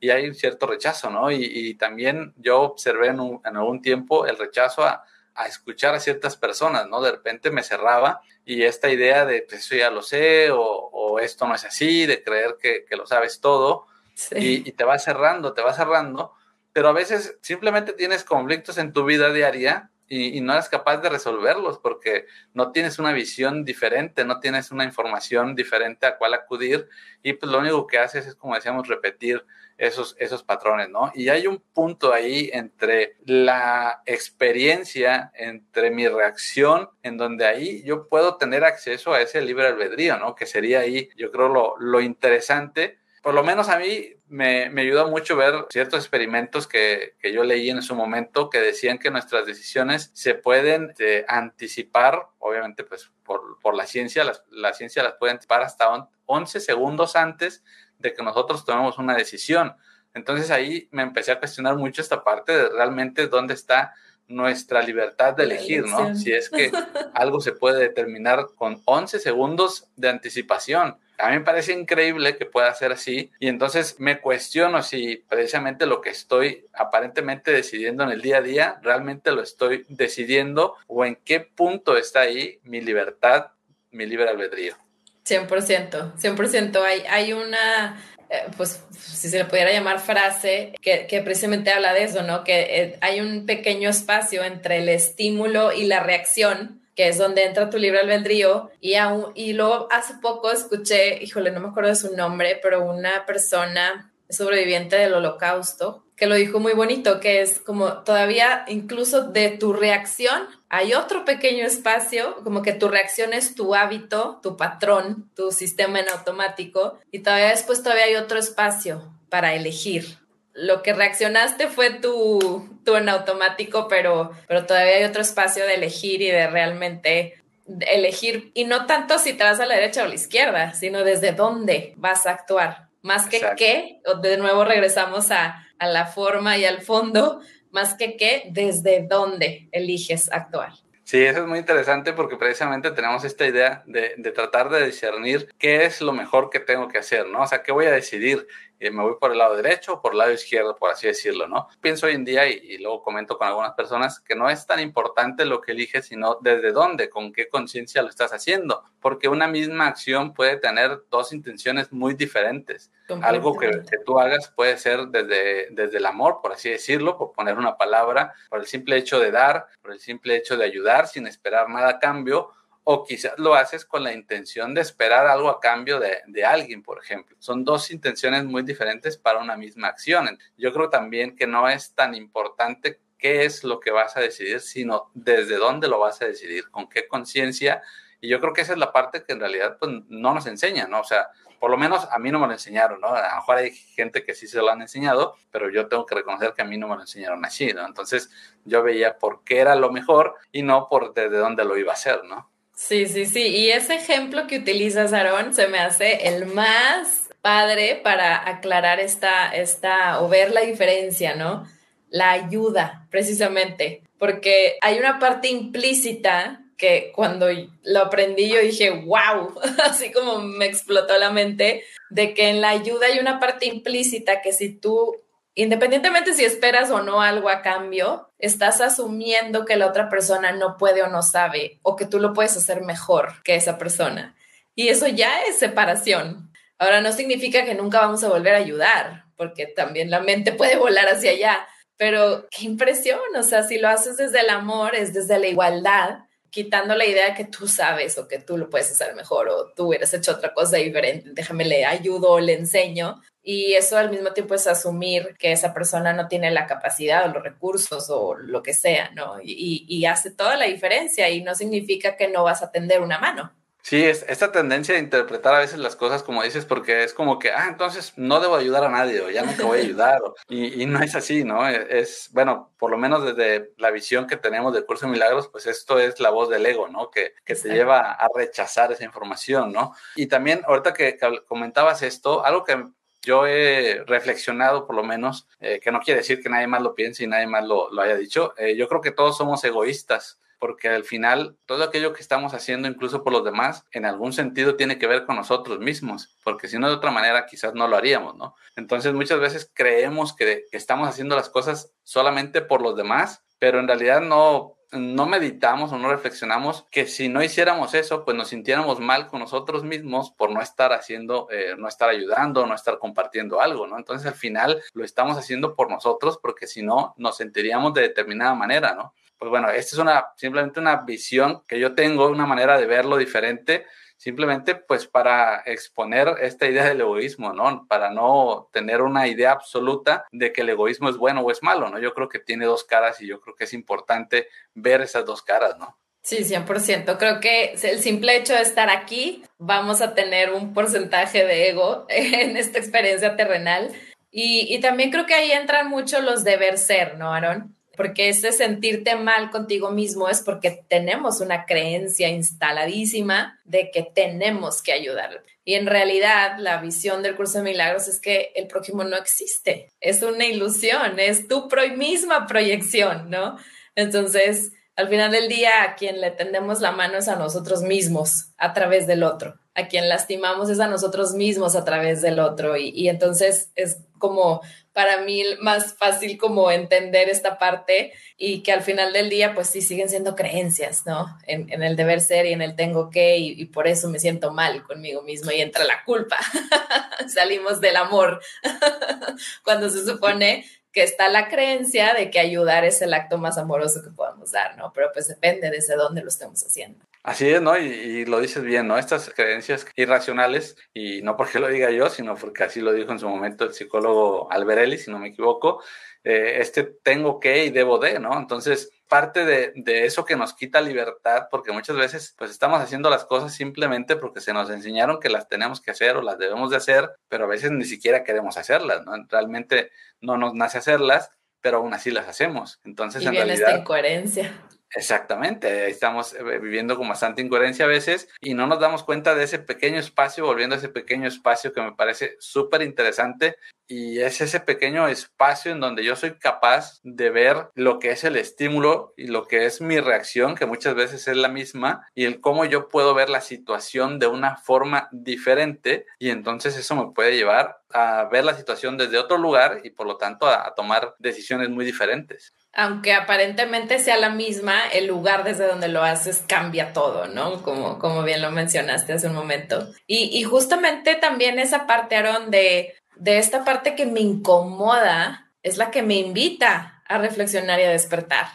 y 0.00 0.10
hay 0.10 0.26
un 0.26 0.34
cierto 0.34 0.66
rechazo, 0.66 1.08
¿no? 1.10 1.30
Y, 1.30 1.74
también 1.74 2.34
yo 2.36 2.62
observé 2.62 3.08
en, 3.08 3.40
algún 3.44 3.80
tiempo 3.80 4.26
el 4.26 4.36
rechazo 4.36 4.82
a, 4.84 5.04
a, 5.34 5.46
escuchar 5.46 5.94
a 5.94 6.00
ciertas 6.00 6.36
personas, 6.36 6.88
¿no? 6.88 7.00
De 7.00 7.12
repente 7.12 7.52
me 7.52 7.62
cerraba 7.62 8.20
y 8.44 8.64
esta 8.64 8.90
idea 8.90 9.24
de, 9.24 9.42
pues 9.42 9.60
eso 9.60 9.76
ya 9.76 9.90
lo 9.90 10.02
sé 10.02 10.48
o, 10.50 11.20
esto 11.20 11.46
no 11.46 11.54
es 11.54 11.64
así, 11.64 12.06
de 12.06 12.24
creer 12.24 12.56
que 12.60 12.96
lo 12.96 13.06
sabes 13.06 13.40
todo 13.40 13.86
y, 14.32 14.72
te 14.72 14.84
va 14.84 14.98
cerrando, 14.98 15.52
te 15.52 15.62
va 15.62 15.72
cerrando, 15.72 16.34
pero 16.72 16.88
a 16.88 16.92
veces 16.92 17.38
simplemente 17.40 17.92
tienes 17.92 18.24
conflictos 18.24 18.78
en 18.78 18.92
tu 18.92 19.04
vida 19.04 19.32
diaria 19.32 19.90
y, 20.06 20.40
no 20.40 20.52
eres 20.52 20.68
capaz 20.68 20.98
de 20.98 21.08
resolverlos 21.08 21.78
porque 21.78 22.26
no 22.52 22.72
tienes 22.72 22.98
una 22.98 23.12
visión 23.12 23.64
diferente, 23.64 24.24
no 24.24 24.40
tienes 24.40 24.70
una 24.70 24.84
información 24.84 25.54
diferente 25.54 26.06
a 26.06 26.16
cuál 26.16 26.34
acudir 26.34 26.88
y 27.22 27.32
pues 27.32 27.50
lo 27.50 27.58
único 27.58 27.86
que 27.86 27.98
haces 27.98 28.26
es, 28.26 28.34
como 28.34 28.54
decíamos, 28.54 28.86
repetir 28.86 29.44
esos, 29.76 30.14
esos 30.20 30.44
patrones, 30.44 30.88
¿no? 30.88 31.10
Y 31.14 31.30
hay 31.30 31.48
un 31.48 31.58
punto 31.72 32.12
ahí 32.12 32.48
entre 32.52 33.16
la 33.24 34.02
experiencia, 34.06 35.32
entre 35.34 35.90
mi 35.90 36.06
reacción, 36.06 36.90
en 37.02 37.16
donde 37.16 37.46
ahí 37.46 37.82
yo 37.82 38.08
puedo 38.08 38.36
tener 38.36 38.62
acceso 38.62 39.12
a 39.12 39.20
ese 39.20 39.40
libre 39.40 39.66
albedrío, 39.66 40.18
¿no? 40.18 40.36
Que 40.36 40.46
sería 40.46 40.80
ahí, 40.80 41.08
yo 41.16 41.32
creo, 41.32 41.48
lo, 41.48 41.76
lo 41.78 42.00
interesante 42.00 42.98
por 43.24 43.32
lo 43.32 43.42
menos 43.42 43.70
a 43.70 43.78
mí 43.78 44.10
me, 44.28 44.68
me 44.68 44.82
ayuda 44.82 45.06
mucho 45.06 45.34
ver 45.34 45.64
ciertos 45.70 46.00
experimentos 46.00 46.66
que, 46.66 47.16
que, 47.18 47.32
yo 47.32 47.42
leí 47.42 47.70
en 47.70 47.80
su 47.80 47.94
momento 47.94 48.50
que 48.50 48.60
decían 48.60 48.98
que 48.98 49.10
nuestras 49.10 49.46
decisiones 49.46 50.10
se 50.12 50.34
pueden 50.34 50.92
eh, 50.98 51.24
anticipar, 51.26 52.28
obviamente 52.38 52.84
pues 52.84 53.10
por, 53.22 53.58
por 53.60 53.74
la 53.74 53.86
ciencia, 53.86 54.30
la 54.50 54.74
ciencia 54.74 55.02
las 55.02 55.14
puede 55.14 55.32
anticipar 55.32 55.62
hasta 55.62 56.06
11 56.26 56.60
segundos 56.60 57.16
antes 57.16 57.64
de 57.98 58.12
que 58.12 58.22
nosotros 58.22 58.66
tomemos 58.66 58.98
una 58.98 59.14
decisión. 59.14 59.74
Entonces 60.12 60.50
ahí 60.50 60.90
me 60.92 61.02
empecé 61.02 61.32
a 61.32 61.38
cuestionar 61.38 61.76
mucho 61.76 62.02
esta 62.02 62.22
parte 62.22 62.52
de 62.52 62.68
realmente 62.68 63.26
dónde 63.26 63.54
está 63.54 63.94
nuestra 64.28 64.82
libertad 64.82 65.32
de 65.32 65.44
elegir, 65.44 65.86
¿no? 65.86 66.14
Si 66.14 66.30
es 66.30 66.50
que 66.50 66.70
algo 67.14 67.40
se 67.40 67.52
puede 67.52 67.80
determinar 67.80 68.48
con 68.54 68.82
11 68.84 69.18
segundos 69.18 69.88
de 69.96 70.10
anticipación. 70.10 70.98
A 71.18 71.30
mí 71.30 71.38
me 71.38 71.44
parece 71.44 71.72
increíble 71.72 72.36
que 72.36 72.46
pueda 72.46 72.74
ser 72.74 72.92
así 72.92 73.30
y 73.38 73.48
entonces 73.48 73.96
me 73.98 74.20
cuestiono 74.20 74.82
si 74.82 75.24
precisamente 75.28 75.86
lo 75.86 76.00
que 76.00 76.10
estoy 76.10 76.66
aparentemente 76.72 77.52
decidiendo 77.52 78.02
en 78.04 78.10
el 78.10 78.20
día 78.20 78.38
a 78.38 78.42
día, 78.42 78.78
realmente 78.82 79.30
lo 79.32 79.42
estoy 79.42 79.84
decidiendo 79.88 80.74
o 80.86 81.04
en 81.04 81.16
qué 81.16 81.40
punto 81.40 81.96
está 81.96 82.22
ahí 82.22 82.58
mi 82.64 82.80
libertad, 82.80 83.52
mi 83.90 84.06
libre 84.06 84.28
albedrío. 84.28 84.76
100%, 85.24 86.14
100%. 86.16 86.82
Hay, 86.82 87.02
hay 87.08 87.32
una, 87.32 88.02
eh, 88.28 88.42
pues 88.56 88.82
si 88.90 89.28
se 89.28 89.38
le 89.38 89.44
pudiera 89.44 89.72
llamar 89.72 90.00
frase, 90.00 90.74
que, 90.82 91.06
que 91.06 91.22
precisamente 91.22 91.70
habla 91.70 91.94
de 91.94 92.04
eso, 92.04 92.22
¿no? 92.22 92.44
Que 92.44 92.60
eh, 92.60 92.98
hay 93.00 93.20
un 93.20 93.46
pequeño 93.46 93.88
espacio 93.88 94.44
entre 94.44 94.78
el 94.78 94.88
estímulo 94.88 95.72
y 95.72 95.84
la 95.84 96.00
reacción 96.00 96.83
que 96.94 97.08
es 97.08 97.18
donde 97.18 97.44
entra 97.44 97.70
tu 97.70 97.78
libre 97.78 98.00
albedrío. 98.00 98.70
Y, 98.80 98.94
aún, 98.94 99.32
y 99.34 99.52
luego 99.52 99.88
hace 99.90 100.14
poco 100.20 100.50
escuché, 100.50 101.22
híjole, 101.22 101.50
no 101.50 101.60
me 101.60 101.68
acuerdo 101.68 101.90
de 101.90 101.96
su 101.96 102.16
nombre, 102.16 102.58
pero 102.62 102.84
una 102.84 103.26
persona 103.26 104.12
sobreviviente 104.28 104.96
del 104.96 105.14
holocausto 105.14 106.04
que 106.16 106.26
lo 106.26 106.36
dijo 106.36 106.60
muy 106.60 106.74
bonito, 106.74 107.18
que 107.18 107.40
es 107.40 107.58
como 107.58 108.04
todavía 108.04 108.64
incluso 108.68 109.22
de 109.22 109.50
tu 109.50 109.72
reacción 109.72 110.46
hay 110.68 110.94
otro 110.94 111.24
pequeño 111.24 111.64
espacio, 111.64 112.36
como 112.42 112.62
que 112.62 112.72
tu 112.72 112.88
reacción 112.88 113.32
es 113.32 113.54
tu 113.54 113.74
hábito, 113.74 114.40
tu 114.42 114.56
patrón, 114.56 115.30
tu 115.36 115.52
sistema 115.52 116.00
en 116.00 116.08
automático, 116.08 116.98
y 117.12 117.20
todavía 117.20 117.50
después 117.50 117.82
todavía 117.82 118.06
hay 118.06 118.16
otro 118.16 118.38
espacio 118.38 119.12
para 119.28 119.54
elegir 119.54 120.18
lo 120.54 120.82
que 120.82 120.94
reaccionaste 120.94 121.68
fue 121.68 121.90
tu, 121.90 122.68
tu 122.84 122.96
en 122.96 123.08
automático, 123.08 123.88
pero, 123.88 124.30
pero 124.46 124.66
todavía 124.66 124.96
hay 124.96 125.04
otro 125.04 125.22
espacio 125.22 125.66
de 125.66 125.74
elegir 125.74 126.22
y 126.22 126.30
de 126.30 126.46
realmente 126.46 127.42
elegir, 127.66 128.52
y 128.54 128.64
no 128.64 128.86
tanto 128.86 129.18
si 129.18 129.32
te 129.32 129.44
vas 129.44 129.58
a 129.58 129.66
la 129.66 129.74
derecha 129.74 130.02
o 130.02 130.04
a 130.04 130.08
la 130.08 130.14
izquierda, 130.14 130.74
sino 130.74 131.02
desde 131.02 131.32
dónde 131.32 131.94
vas 131.96 132.26
a 132.26 132.30
actuar. 132.30 132.88
Más 133.02 133.26
que 133.26 133.40
qué, 133.56 134.00
de 134.22 134.36
nuevo 134.38 134.64
regresamos 134.64 135.30
a, 135.30 135.66
a 135.78 135.86
la 135.86 136.06
forma 136.06 136.56
y 136.56 136.64
al 136.64 136.80
fondo, 136.80 137.40
más 137.70 137.94
que 137.94 138.16
qué, 138.16 138.44
desde 138.50 139.06
dónde 139.08 139.68
eliges 139.72 140.32
actuar. 140.32 140.72
Sí, 141.04 141.22
eso 141.22 141.40
es 141.40 141.46
muy 141.46 141.58
interesante 141.58 142.14
porque 142.14 142.36
precisamente 142.36 142.90
tenemos 142.90 143.24
esta 143.24 143.46
idea 143.46 143.82
de, 143.86 144.14
de, 144.16 144.32
tratar 144.32 144.70
de 144.70 144.86
discernir 144.86 145.50
qué 145.58 145.84
es 145.84 146.00
lo 146.00 146.12
mejor 146.12 146.48
que 146.48 146.60
tengo 146.60 146.88
que 146.88 146.96
hacer, 146.96 147.26
¿no? 147.26 147.42
O 147.42 147.46
sea, 147.46 147.62
qué 147.62 147.72
voy 147.72 147.84
a 147.84 147.90
decidir. 147.90 148.46
Eh, 148.80 148.90
me 148.90 149.02
voy 149.02 149.14
por 149.20 149.32
el 149.32 149.38
lado 149.38 149.56
derecho 149.56 149.94
o 149.94 150.02
por 150.02 150.12
el 150.12 150.18
lado 150.18 150.32
izquierdo, 150.32 150.76
por 150.76 150.90
así 150.90 151.06
decirlo, 151.06 151.46
¿no? 151.46 151.68
Pienso 151.80 152.06
hoy 152.06 152.14
en 152.14 152.24
día 152.24 152.48
y, 152.48 152.54
y, 152.54 152.78
luego 152.78 153.02
comento 153.02 153.38
con 153.38 153.46
algunas 153.46 153.72
personas 153.74 154.20
que 154.20 154.34
no 154.34 154.50
es 154.50 154.66
tan 154.66 154.80
importante 154.80 155.44
lo 155.44 155.60
que 155.60 155.72
eliges, 155.72 156.06
sino 156.06 156.38
desde 156.40 156.72
dónde, 156.72 157.08
con 157.08 157.32
qué 157.32 157.48
conciencia 157.48 158.02
lo 158.02 158.08
estás 158.08 158.32
haciendo, 158.32 158.82
porque 159.00 159.28
una 159.28 159.46
misma 159.46 159.86
acción 159.86 160.34
puede 160.34 160.56
tener 160.56 161.04
dos 161.10 161.32
intenciones 161.32 161.92
muy 161.92 162.14
diferentes. 162.14 162.90
Algo 163.22 163.56
que, 163.56 163.70
que, 163.70 163.98
tú 164.04 164.18
hagas 164.18 164.48
puede 164.48 164.76
ser 164.78 165.06
desde, 165.08 165.68
desde 165.70 165.98
el 165.98 166.06
amor, 166.06 166.40
por 166.42 166.52
así 166.52 166.70
decirlo, 166.70 167.16
por 167.16 167.32
poner 167.32 167.58
una 167.58 167.76
palabra, 167.76 168.34
por 168.48 168.60
el 168.60 168.66
simple 168.66 168.96
hecho 168.96 169.20
de 169.20 169.30
dar, 169.30 169.66
por 169.82 169.92
el 169.92 170.00
simple 170.00 170.36
hecho 170.36 170.56
de 170.56 170.64
ayudar 170.64 171.06
sin 171.06 171.26
esperar 171.26 171.68
nada 171.68 171.90
a 171.90 171.98
cambio, 171.98 172.50
o 172.84 173.02
quizás 173.02 173.32
lo 173.38 173.54
haces 173.54 173.86
con 173.86 174.04
la 174.04 174.12
intención 174.12 174.74
de 174.74 174.82
esperar 174.82 175.26
algo 175.26 175.48
a 175.48 175.58
cambio 175.58 175.98
de, 175.98 176.44
alguien, 176.44 176.82
por 176.82 177.02
ejemplo. 177.02 177.34
Son 177.38 177.64
dos 177.64 177.90
intenciones 177.90 178.44
muy 178.44 178.62
diferentes 178.62 179.16
para 179.16 179.38
una 179.38 179.56
misma 179.56 179.88
acción. 179.88 180.38
Yo 180.58 180.72
creo 180.72 180.90
también 180.90 181.34
que 181.34 181.46
no 181.46 181.66
es 181.68 181.94
tan 181.94 182.14
importante 182.14 183.00
qué 183.18 183.46
es 183.46 183.64
lo 183.64 183.80
que 183.80 183.90
vas 183.90 184.18
a 184.18 184.20
decidir, 184.20 184.60
sino 184.60 185.10
desde 185.14 185.56
dónde 185.56 185.88
lo 185.88 185.98
vas 185.98 186.20
a 186.20 186.26
decidir, 186.26 186.70
con 186.70 186.88
qué 186.90 187.08
conciencia. 187.08 187.82
Y 188.20 188.28
yo 188.28 188.38
creo 188.38 188.52
que 188.52 188.60
esa 188.60 188.74
es 188.74 188.78
la 188.78 188.92
parte 188.92 189.24
que 189.24 189.32
en 189.32 189.40
realidad 189.40 189.78
pues, 189.80 189.90
no 190.08 190.34
nos 190.34 190.46
enseña, 190.46 190.86
¿no? 190.86 191.00
O 191.00 191.04
sea, 191.04 191.28
por 191.58 191.70
lo 191.70 191.78
menos 191.78 192.06
a 192.10 192.18
mí 192.18 192.30
no 192.30 192.38
me 192.38 192.46
lo 192.46 192.52
enseñaron, 192.52 193.00
¿no? 193.00 193.08
A 193.08 193.30
lo 193.30 193.36
mejor 193.36 193.56
hay 193.56 193.70
gente 193.70 194.24
que 194.24 194.34
sí 194.34 194.46
se 194.46 194.58
lo 194.58 194.68
han 194.68 194.82
enseñado, 194.82 195.36
pero 195.50 195.70
yo 195.70 195.88
tengo 195.88 196.04
que 196.04 196.16
reconocer 196.16 196.52
que 196.52 196.60
a 196.60 196.66
mí 196.66 196.76
no 196.76 196.88
me 196.88 196.96
lo 196.96 197.00
enseñaron 197.00 197.42
así, 197.46 197.72
¿no? 197.72 197.86
Entonces 197.86 198.30
yo 198.66 198.82
veía 198.82 199.18
por 199.18 199.42
qué 199.44 199.60
era 199.60 199.74
lo 199.74 199.90
mejor 199.90 200.34
y 200.52 200.62
no 200.62 200.88
por 200.90 201.14
desde 201.14 201.38
dónde 201.38 201.64
lo 201.64 201.78
iba 201.78 201.92
a 201.92 201.94
hacer, 201.94 202.24
¿no? 202.24 202.50
Sí, 202.74 203.06
sí, 203.06 203.26
sí. 203.26 203.46
Y 203.46 203.70
ese 203.70 203.94
ejemplo 203.94 204.46
que 204.46 204.58
utilizas, 204.58 205.12
Aaron, 205.12 205.54
se 205.54 205.68
me 205.68 205.78
hace 205.78 206.28
el 206.28 206.46
más 206.46 207.28
padre 207.40 208.00
para 208.02 208.48
aclarar 208.48 209.00
esta, 209.00 209.54
esta 209.54 210.20
o 210.22 210.28
ver 210.28 210.52
la 210.52 210.62
diferencia, 210.62 211.34
¿no? 211.34 211.66
La 212.10 212.32
ayuda, 212.32 213.06
precisamente, 213.10 214.02
porque 214.18 214.76
hay 214.80 214.98
una 214.98 215.18
parte 215.18 215.48
implícita 215.48 216.62
que 216.76 217.12
cuando 217.14 217.46
lo 217.84 218.00
aprendí 218.00 218.48
yo 218.48 218.60
dije, 218.60 218.90
wow, 218.90 219.54
así 219.84 220.10
como 220.10 220.40
me 220.40 220.66
explotó 220.66 221.16
la 221.18 221.30
mente, 221.30 221.84
de 222.10 222.34
que 222.34 222.48
en 222.48 222.60
la 222.60 222.70
ayuda 222.70 223.06
hay 223.06 223.18
una 223.18 223.38
parte 223.38 223.66
implícita 223.66 224.42
que 224.42 224.52
si 224.52 224.70
tú 224.70 225.23
independientemente 225.54 226.34
si 226.34 226.44
esperas 226.44 226.90
o 226.90 227.02
no 227.02 227.20
algo 227.20 227.48
a 227.48 227.62
cambio, 227.62 228.30
estás 228.38 228.80
asumiendo 228.80 229.64
que 229.64 229.76
la 229.76 229.86
otra 229.86 230.08
persona 230.08 230.52
no 230.52 230.76
puede 230.76 231.02
o 231.02 231.08
no 231.08 231.22
sabe, 231.22 231.78
o 231.82 231.96
que 231.96 232.06
tú 232.06 232.18
lo 232.18 232.32
puedes 232.32 232.56
hacer 232.56 232.82
mejor 232.82 233.42
que 233.42 233.54
esa 233.54 233.78
persona. 233.78 234.36
Y 234.74 234.88
eso 234.88 235.06
ya 235.06 235.42
es 235.44 235.58
separación. 235.58 236.50
Ahora 236.78 237.00
no 237.00 237.12
significa 237.12 237.64
que 237.64 237.74
nunca 237.74 238.00
vamos 238.00 238.24
a 238.24 238.28
volver 238.28 238.54
a 238.54 238.58
ayudar, 238.58 239.24
porque 239.36 239.66
también 239.66 240.10
la 240.10 240.20
mente 240.20 240.52
puede 240.52 240.76
volar 240.76 241.06
hacia 241.06 241.30
allá, 241.30 241.66
pero 241.96 242.48
qué 242.50 242.64
impresión, 242.64 243.20
o 243.38 243.42
sea, 243.42 243.62
si 243.62 243.78
lo 243.78 243.88
haces 243.88 244.16
desde 244.16 244.40
el 244.40 244.50
amor, 244.50 244.94
es 244.96 245.14
desde 245.14 245.38
la 245.38 245.46
igualdad, 245.46 246.18
quitando 246.50 246.94
la 246.94 247.04
idea 247.04 247.34
que 247.34 247.44
tú 247.44 247.66
sabes 247.66 248.16
o 248.18 248.28
que 248.28 248.38
tú 248.38 248.56
lo 248.56 248.70
puedes 248.70 248.90
hacer 248.90 249.14
mejor 249.14 249.48
o 249.48 249.72
tú 249.74 249.88
hubieras 249.88 250.14
hecho 250.14 250.32
otra 250.32 250.54
cosa 250.54 250.76
diferente, 250.76 251.30
déjame 251.32 251.64
le 251.64 251.84
ayudo 251.84 252.30
o 252.30 252.40
le 252.40 252.54
enseño. 252.54 253.20
Y 253.44 253.74
eso 253.74 253.96
al 253.98 254.10
mismo 254.10 254.32
tiempo 254.32 254.54
es 254.54 254.66
asumir 254.66 255.36
que 255.38 255.52
esa 255.52 255.72
persona 255.72 256.12
no 256.12 256.26
tiene 256.28 256.50
la 256.50 256.66
capacidad 256.66 257.28
o 257.28 257.32
los 257.32 257.42
recursos 257.42 258.08
o 258.08 258.34
lo 258.34 258.62
que 258.62 258.74
sea, 258.74 259.10
¿no? 259.10 259.36
Y, 259.42 259.84
y 259.86 260.06
hace 260.06 260.30
toda 260.30 260.56
la 260.56 260.64
diferencia 260.64 261.28
y 261.28 261.42
no 261.42 261.54
significa 261.54 262.16
que 262.16 262.28
no 262.28 262.42
vas 262.42 262.62
a 262.62 262.72
tender 262.72 263.02
una 263.02 263.18
mano. 263.18 263.52
Sí, 263.84 264.02
es 264.02 264.24
esta 264.30 264.50
tendencia 264.50 264.94
de 264.94 265.00
interpretar 265.00 265.54
a 265.54 265.58
veces 265.58 265.78
las 265.78 265.94
cosas 265.94 266.22
como 266.22 266.42
dices, 266.42 266.64
porque 266.64 267.04
es 267.04 267.12
como 267.12 267.38
que, 267.38 267.50
ah, 267.50 267.66
entonces 267.68 268.14
no 268.16 268.40
debo 268.40 268.56
ayudar 268.56 268.82
a 268.82 268.88
nadie 268.88 269.20
o 269.20 269.28
ya 269.28 269.42
no 269.42 269.52
te 269.52 269.62
voy 269.62 269.78
a 269.78 269.82
ayudar. 269.84 270.22
y, 270.48 270.82
y, 270.82 270.86
no 270.86 271.02
es 271.02 271.14
así, 271.14 271.44
¿no? 271.44 271.68
E, 271.68 271.98
es, 271.98 272.30
bueno, 272.32 272.72
por 272.78 272.90
lo 272.90 272.96
menos 272.96 273.22
desde 273.26 273.74
la 273.76 273.90
visión 273.90 274.26
que 274.26 274.38
tenemos 274.38 274.72
del 274.72 274.86
curso 274.86 275.04
de 275.04 275.12
milagros, 275.12 275.48
pues 275.48 275.66
esto 275.66 275.98
es 275.98 276.18
la 276.18 276.30
voz 276.30 276.48
del 276.48 276.64
ego, 276.64 276.88
¿no? 276.88 277.10
Que, 277.10 277.34
que 277.44 277.54
te 277.54 277.74
lleva 277.74 278.12
a 278.12 278.26
rechazar 278.34 278.90
esa 278.90 279.04
información, 279.04 279.70
¿no? 279.70 279.94
Y 280.16 280.28
también, 280.28 280.62
ahorita 280.66 280.94
que, 280.94 281.18
comentabas 281.46 282.00
esto, 282.00 282.42
algo 282.42 282.64
que 282.64 282.86
yo 283.24 283.46
he 283.46 284.04
reflexionado 284.06 284.86
por 284.86 284.96
lo 284.96 285.02
menos, 285.02 285.46
eh, 285.60 285.80
que 285.82 285.92
no 285.92 286.00
quiere 286.00 286.20
decir 286.20 286.42
que 286.42 286.48
nadie 286.48 286.66
más 286.66 286.82
lo 286.82 286.94
piense 286.94 287.24
y 287.24 287.26
nadie 287.26 287.46
más 287.46 287.64
lo, 287.64 287.90
lo 287.90 288.02
haya 288.02 288.16
dicho, 288.16 288.54
eh, 288.56 288.76
yo 288.76 288.88
creo 288.88 289.00
que 289.00 289.10
todos 289.10 289.36
somos 289.36 289.64
egoístas 289.64 290.40
porque 290.64 290.88
al 290.88 291.04
final 291.04 291.58
todo 291.66 291.84
aquello 291.84 292.14
que 292.14 292.22
estamos 292.22 292.54
haciendo, 292.54 292.88
incluso 292.88 293.22
por 293.22 293.34
los 293.34 293.44
demás, 293.44 293.84
en 293.92 294.06
algún 294.06 294.32
sentido 294.32 294.76
tiene 294.76 294.98
que 294.98 295.06
ver 295.06 295.26
con 295.26 295.36
nosotros 295.36 295.78
mismos, 295.78 296.34
porque 296.42 296.68
si 296.68 296.78
no 296.78 296.88
de 296.88 296.94
otra 296.94 297.10
manera 297.10 297.44
quizás 297.44 297.74
no 297.74 297.86
lo 297.86 297.96
haríamos, 297.96 298.34
¿no? 298.36 298.54
Entonces 298.74 299.12
muchas 299.12 299.40
veces 299.40 299.70
creemos 299.74 300.34
que, 300.34 300.64
que 300.70 300.78
estamos 300.78 301.06
haciendo 301.06 301.36
las 301.36 301.50
cosas 301.50 301.92
solamente 302.02 302.62
por 302.62 302.80
los 302.80 302.96
demás, 302.96 303.42
pero 303.58 303.78
en 303.78 303.88
realidad 303.88 304.22
no, 304.22 304.78
no 304.94 305.26
meditamos 305.26 305.92
o 305.92 305.98
no 305.98 306.08
reflexionamos 306.08 306.86
que 306.90 307.06
si 307.06 307.28
no 307.28 307.42
hiciéramos 307.42 307.94
eso, 307.94 308.24
pues 308.24 308.36
nos 308.36 308.48
sintiéramos 308.48 309.00
mal 309.00 309.26
con 309.26 309.40
nosotros 309.40 309.84
mismos 309.84 310.30
por 310.30 310.50
no 310.50 310.60
estar 310.60 310.92
haciendo, 310.92 311.48
eh, 311.50 311.74
no 311.76 311.88
estar 311.88 312.08
ayudando, 312.08 312.66
no 312.66 312.74
estar 312.74 312.98
compartiendo 312.98 313.60
algo, 313.60 313.86
¿no? 313.86 313.96
Entonces 313.98 314.26
al 314.26 314.34
final 314.34 314.82
lo 314.92 315.04
estamos 315.04 315.36
haciendo 315.36 315.74
por 315.74 315.90
nosotros 315.90 316.38
porque 316.40 316.66
si 316.66 316.82
no 316.82 317.14
nos 317.18 317.36
sentiríamos 317.36 317.94
de 317.94 318.02
determinada 318.02 318.54
manera, 318.54 318.94
¿no? 318.94 319.14
pues 319.44 319.50
bueno, 319.50 319.68
esta 319.68 319.96
es 319.96 319.98
una, 319.98 320.28
simplemente 320.36 320.80
una 320.80 321.02
visión 321.02 321.62
que 321.68 321.78
yo 321.78 321.94
tengo, 321.94 322.28
una 322.28 322.46
manera 322.46 322.78
de 322.78 322.86
verlo 322.86 323.18
diferente, 323.18 323.84
simplemente 324.24 324.74
pues 324.74 325.06
para 325.06 325.62
exponer 325.66 326.28
esta 326.40 326.66
idea 326.66 326.88
del 326.88 327.02
egoísmo, 327.02 327.52
¿no? 327.52 327.86
Para 327.86 328.08
no 328.08 328.70
tener 328.72 329.02
una 329.02 329.28
idea 329.28 329.52
absoluta 329.52 330.24
de 330.32 330.50
que 330.50 330.62
el 330.62 330.70
egoísmo 330.70 331.10
es 331.10 331.18
bueno 331.18 331.42
o 331.42 331.50
es 331.50 331.62
malo, 331.62 331.90
¿no? 331.90 331.98
Yo 331.98 332.14
creo 332.14 332.30
que 332.30 332.38
tiene 332.38 332.64
dos 332.64 332.84
caras 332.84 333.20
y 333.20 333.26
yo 333.26 333.42
creo 333.42 333.54
que 333.54 333.64
es 333.64 333.74
importante 333.74 334.48
ver 334.72 335.02
esas 335.02 335.26
dos 335.26 335.42
caras, 335.42 335.76
¿no? 335.76 335.98
Sí, 336.22 336.38
100%. 336.38 337.18
Creo 337.18 337.38
que 337.38 337.74
el 337.82 337.98
simple 337.98 338.34
hecho 338.38 338.54
de 338.54 338.62
estar 338.62 338.88
aquí, 338.88 339.44
vamos 339.58 340.00
a 340.00 340.14
tener 340.14 340.54
un 340.54 340.72
porcentaje 340.72 341.44
de 341.44 341.68
ego 341.68 342.06
en 342.08 342.56
esta 342.56 342.78
experiencia 342.78 343.36
terrenal. 343.36 343.92
Y, 344.30 344.74
y 344.74 344.80
también 344.80 345.10
creo 345.10 345.26
que 345.26 345.34
ahí 345.34 345.52
entran 345.52 345.90
mucho 345.90 346.22
los 346.22 346.44
deber 346.44 346.78
ser, 346.78 347.18
¿no, 347.18 347.34
Aaron? 347.34 347.73
Porque 347.96 348.28
ese 348.28 348.52
sentirte 348.52 349.16
mal 349.16 349.50
contigo 349.50 349.90
mismo 349.90 350.28
es 350.28 350.40
porque 350.40 350.84
tenemos 350.88 351.40
una 351.40 351.64
creencia 351.64 352.28
instaladísima 352.28 353.60
de 353.64 353.90
que 353.90 354.02
tenemos 354.02 354.82
que 354.82 354.92
ayudar. 354.92 355.42
Y 355.64 355.74
en 355.74 355.86
realidad 355.86 356.58
la 356.58 356.80
visión 356.80 357.22
del 357.22 357.36
curso 357.36 357.58
de 357.58 357.64
milagros 357.64 358.08
es 358.08 358.20
que 358.20 358.52
el 358.54 358.66
prójimo 358.66 359.04
no 359.04 359.16
existe, 359.16 359.92
es 360.00 360.22
una 360.22 360.44
ilusión, 360.44 361.18
es 361.18 361.48
tu 361.48 361.68
misma 361.96 362.46
proyección, 362.46 363.30
¿no? 363.30 363.56
Entonces, 363.94 364.72
al 364.96 365.08
final 365.08 365.32
del 365.32 365.48
día, 365.48 365.82
a 365.82 365.96
quien 365.96 366.20
le 366.20 366.30
tendemos 366.30 366.80
la 366.80 366.92
mano 366.92 367.18
es 367.18 367.28
a 367.28 367.36
nosotros 367.36 367.82
mismos 367.82 368.52
a 368.58 368.72
través 368.74 369.06
del 369.06 369.22
otro, 369.22 369.58
a 369.74 369.88
quien 369.88 370.08
lastimamos 370.08 370.70
es 370.70 370.80
a 370.80 370.86
nosotros 370.86 371.34
mismos 371.34 371.74
a 371.74 371.84
través 371.84 372.22
del 372.22 372.38
otro. 372.38 372.76
Y 372.76 373.08
entonces 373.08 373.70
es 373.74 373.98
como 374.18 374.60
para 374.94 375.22
mí 375.22 375.42
más 375.60 375.94
fácil 375.94 376.38
como 376.38 376.70
entender 376.70 377.28
esta 377.28 377.58
parte 377.58 378.12
y 378.38 378.62
que 378.62 378.72
al 378.72 378.80
final 378.80 379.12
del 379.12 379.28
día 379.28 379.52
pues 379.52 379.68
sí 379.68 379.82
siguen 379.82 380.08
siendo 380.08 380.36
creencias, 380.36 381.04
¿no? 381.04 381.36
En, 381.46 381.82
el 381.82 381.96
deber 381.96 382.20
ser 382.20 382.46
y 382.46 382.52
en 382.52 382.62
el 382.62 382.76
tengo 382.76 383.10
que 383.10 383.36
y, 383.36 383.64
por 383.66 383.88
eso 383.88 384.08
me 384.08 384.20
siento 384.20 384.52
mal 384.52 384.84
conmigo 384.84 385.22
mismo 385.22 385.50
y 385.50 385.60
entra 385.60 385.84
la 385.84 386.04
culpa. 386.04 386.38
Salimos 387.28 387.80
del 387.80 387.96
amor 387.96 388.40
cuando 389.64 389.90
se 389.90 390.06
supone 390.06 390.64
que 390.92 391.02
está 391.02 391.28
la 391.28 391.48
creencia 391.48 392.14
de 392.14 392.30
que 392.30 392.38
ayudar 392.38 392.84
es 392.84 393.02
el 393.02 393.14
acto 393.14 393.36
más 393.36 393.58
amoroso 393.58 394.00
que 394.04 394.10
podemos 394.10 394.52
dar, 394.52 394.76
¿no? 394.78 394.92
Pero 394.94 395.10
pues 395.12 395.26
depende 395.26 395.70
desde 395.70 395.96
dónde 395.96 396.22
lo 396.22 396.28
estemos 396.28 396.64
haciendo. 396.64 397.04
Así 397.24 397.48
es, 397.48 397.62
¿no? 397.62 397.78
Y, 397.78 397.86
y, 397.86 398.24
lo 398.26 398.38
dices 398.38 398.62
bien, 398.62 398.86
¿no? 398.86 398.98
Estas 398.98 399.30
creencias 399.30 399.86
irracionales, 399.96 400.76
y 400.92 401.22
no 401.22 401.38
porque 401.38 401.58
lo 401.58 401.68
diga 401.68 401.90
yo, 401.90 402.10
sino 402.10 402.34
porque 402.34 402.64
así 402.64 402.82
lo 402.82 402.92
dijo 402.92 403.12
en 403.12 403.18
su 403.18 403.26
momento 403.26 403.64
el 403.64 403.72
psicólogo 403.72 404.52
Alberelli, 404.52 404.98
si 404.98 405.10
no 405.10 405.18
me 405.18 405.28
equivoco, 405.28 405.82
eh, 406.22 406.58
este 406.60 406.84
tengo 406.84 407.40
que 407.40 407.64
y 407.64 407.70
debo 407.70 407.98
de, 407.98 408.18
¿no? 408.18 408.38
Entonces, 408.38 408.90
parte 409.08 409.46
de, 409.46 409.72
de, 409.74 410.04
eso 410.04 410.26
que 410.26 410.36
nos 410.36 410.52
quita 410.52 410.82
libertad, 410.82 411.48
porque 411.50 411.72
muchas 411.72 411.96
veces 411.96 412.34
pues 412.36 412.50
estamos 412.50 412.78
haciendo 412.82 413.08
las 413.08 413.24
cosas 413.24 413.54
simplemente 413.54 414.16
porque 414.16 414.42
se 414.42 414.52
nos 414.52 414.68
enseñaron 414.68 415.18
que 415.18 415.30
las 415.30 415.48
tenemos 415.48 415.80
que 415.80 415.92
hacer 415.92 416.18
o 416.18 416.22
las 416.22 416.36
debemos 416.36 416.68
de 416.70 416.76
hacer, 416.76 417.10
pero 417.28 417.44
a 417.44 417.48
veces 417.48 417.70
ni 417.70 417.86
siquiera 417.86 418.22
queremos 418.22 418.58
hacerlas, 418.58 419.02
¿no? 419.06 419.12
Realmente 419.30 419.90
no 420.20 420.36
nos 420.36 420.52
nace 420.52 420.76
hacerlas, 420.76 421.30
pero 421.62 421.78
aún 421.78 421.94
así 421.94 422.10
las 422.10 422.28
hacemos. 422.28 422.80
Entonces, 422.84 423.22
y 423.22 423.28
en 423.28 423.34
realidad... 423.34 423.56
esta 423.56 423.78
incoherencia 423.78 424.52
Exactamente, 424.96 425.88
estamos 425.88 426.34
eh, 426.34 426.58
viviendo 426.60 426.96
con 426.96 427.08
bastante 427.08 427.42
incoherencia 427.42 427.84
a 427.84 427.88
veces 427.88 428.28
y 428.40 428.54
no 428.54 428.68
nos 428.68 428.78
damos 428.78 429.02
cuenta 429.02 429.34
de 429.34 429.44
ese 429.44 429.58
pequeño 429.58 429.98
espacio, 429.98 430.46
volviendo 430.46 430.76
a 430.76 430.78
ese 430.78 430.88
pequeño 430.88 431.26
espacio 431.26 431.72
que 431.72 431.82
me 431.82 431.92
parece 431.92 432.36
súper 432.38 432.82
interesante 432.82 433.56
y 433.86 434.20
es 434.20 434.40
ese 434.40 434.60
pequeño 434.60 435.08
espacio 435.08 435.72
en 435.72 435.80
donde 435.80 436.04
yo 436.04 436.14
soy 436.16 436.38
capaz 436.38 437.00
de 437.02 437.30
ver 437.30 437.70
lo 437.74 437.98
que 437.98 438.12
es 438.12 438.24
el 438.24 438.36
estímulo 438.36 439.12
y 439.16 439.26
lo 439.26 439.46
que 439.46 439.66
es 439.66 439.80
mi 439.80 439.98
reacción, 440.00 440.54
que 440.54 440.66
muchas 440.66 440.94
veces 440.94 441.26
es 441.28 441.36
la 441.36 441.48
misma, 441.48 442.06
y 442.14 442.24
el 442.24 442.40
cómo 442.40 442.64
yo 442.64 442.88
puedo 442.88 443.14
ver 443.14 443.28
la 443.28 443.40
situación 443.40 444.18
de 444.18 444.28
una 444.28 444.56
forma 444.56 445.08
diferente 445.12 446.06
y 446.18 446.30
entonces 446.30 446.76
eso 446.78 446.94
me 446.94 447.12
puede 447.12 447.36
llevar 447.36 447.78
a 447.94 448.28
ver 448.30 448.44
la 448.44 448.54
situación 448.54 448.98
desde 448.98 449.18
otro 449.18 449.38
lugar 449.38 449.80
y 449.84 449.90
por 449.90 450.06
lo 450.06 450.16
tanto 450.18 450.46
a, 450.46 450.74
tomar 450.74 451.14
decisiones 451.18 451.70
muy 451.70 451.86
diferentes. 451.86 452.52
Aunque 452.74 453.14
aparentemente 453.14 453.98
sea 454.00 454.18
la 454.18 454.30
misma, 454.30 454.88
el 454.92 455.06
lugar 455.06 455.44
desde 455.44 455.66
donde 455.66 455.88
lo 455.88 456.02
haces 456.02 456.44
cambia 456.46 456.92
todo, 456.92 457.28
¿no? 457.28 457.62
Como, 457.62 457.98
como 457.98 458.24
bien 458.24 458.42
lo 458.42 458.50
mencionaste 458.50 459.12
hace 459.12 459.28
un 459.28 459.34
momento. 459.34 459.88
Y, 460.06 460.42
justamente 460.42 461.14
también 461.14 461.58
esa 461.58 461.86
parte, 461.86 462.16
Aaron, 462.16 462.50
de 462.50 462.94
de 463.16 463.38
esta 463.38 463.64
parte 463.64 463.94
que 463.94 464.06
me 464.06 464.20
incomoda 464.20 465.52
es 465.62 465.78
la 465.78 465.90
que 465.90 466.02
me 466.02 466.16
invita 466.16 467.02
a 467.06 467.18
reflexionar 467.18 467.80
y 467.80 467.84
a 467.84 467.90
despertar. 467.90 468.46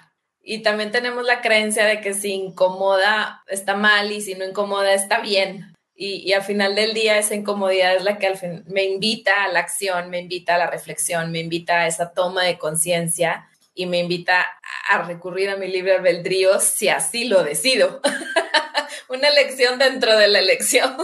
Y 0.42 0.62
también 0.64 0.92
tenemos 0.92 1.26
la 1.26 1.42
creencia 1.42 1.86
de 1.86 2.02
que 2.02 2.14
si 2.14 2.34
incomoda 2.34 3.44
está 3.48 3.76
mal 3.76 4.12
y 4.12 4.22
si 4.22 4.36
no 4.36 4.46
incomoda 4.46 4.94
está 4.94 5.20
bien. 5.20 5.69
Y, 6.02 6.32
al 6.32 6.44
final 6.44 6.76
del 6.76 6.94
día 6.94 7.18
esa 7.18 7.36
incomodidad 7.36 7.94
es 7.94 8.04
la 8.06 8.18
que 8.18 8.28
al 8.28 8.38
fin 8.38 8.64
me 8.68 8.86
invita 8.86 9.44
a 9.44 9.50
la 9.50 9.60
acción, 9.60 10.10
me 10.10 10.20
invita 10.20 10.56
a 10.56 10.58
la 10.58 10.68
reflexión, 10.68 11.30
me 11.30 11.40
invita 11.40 11.82
a 11.82 11.88
esa 11.88 12.14
toma 12.14 12.46
de 12.46 12.58
conciencia 12.58 13.50
y 13.76 13.86
me 13.86 14.00
invita 14.00 14.48
a 14.90 15.02
recurrir 15.02 15.50
a 15.50 15.58
mi 15.58 15.68
libre 15.68 15.96
albedrío 15.96 16.62
si 16.62 16.88
así 16.88 17.26
lo 17.26 17.44
decido. 17.44 18.00
Una 19.10 19.28
elección 19.28 19.78
dentro 19.78 20.18
de 20.18 20.30
la 20.30 20.40
elección. 20.40 20.96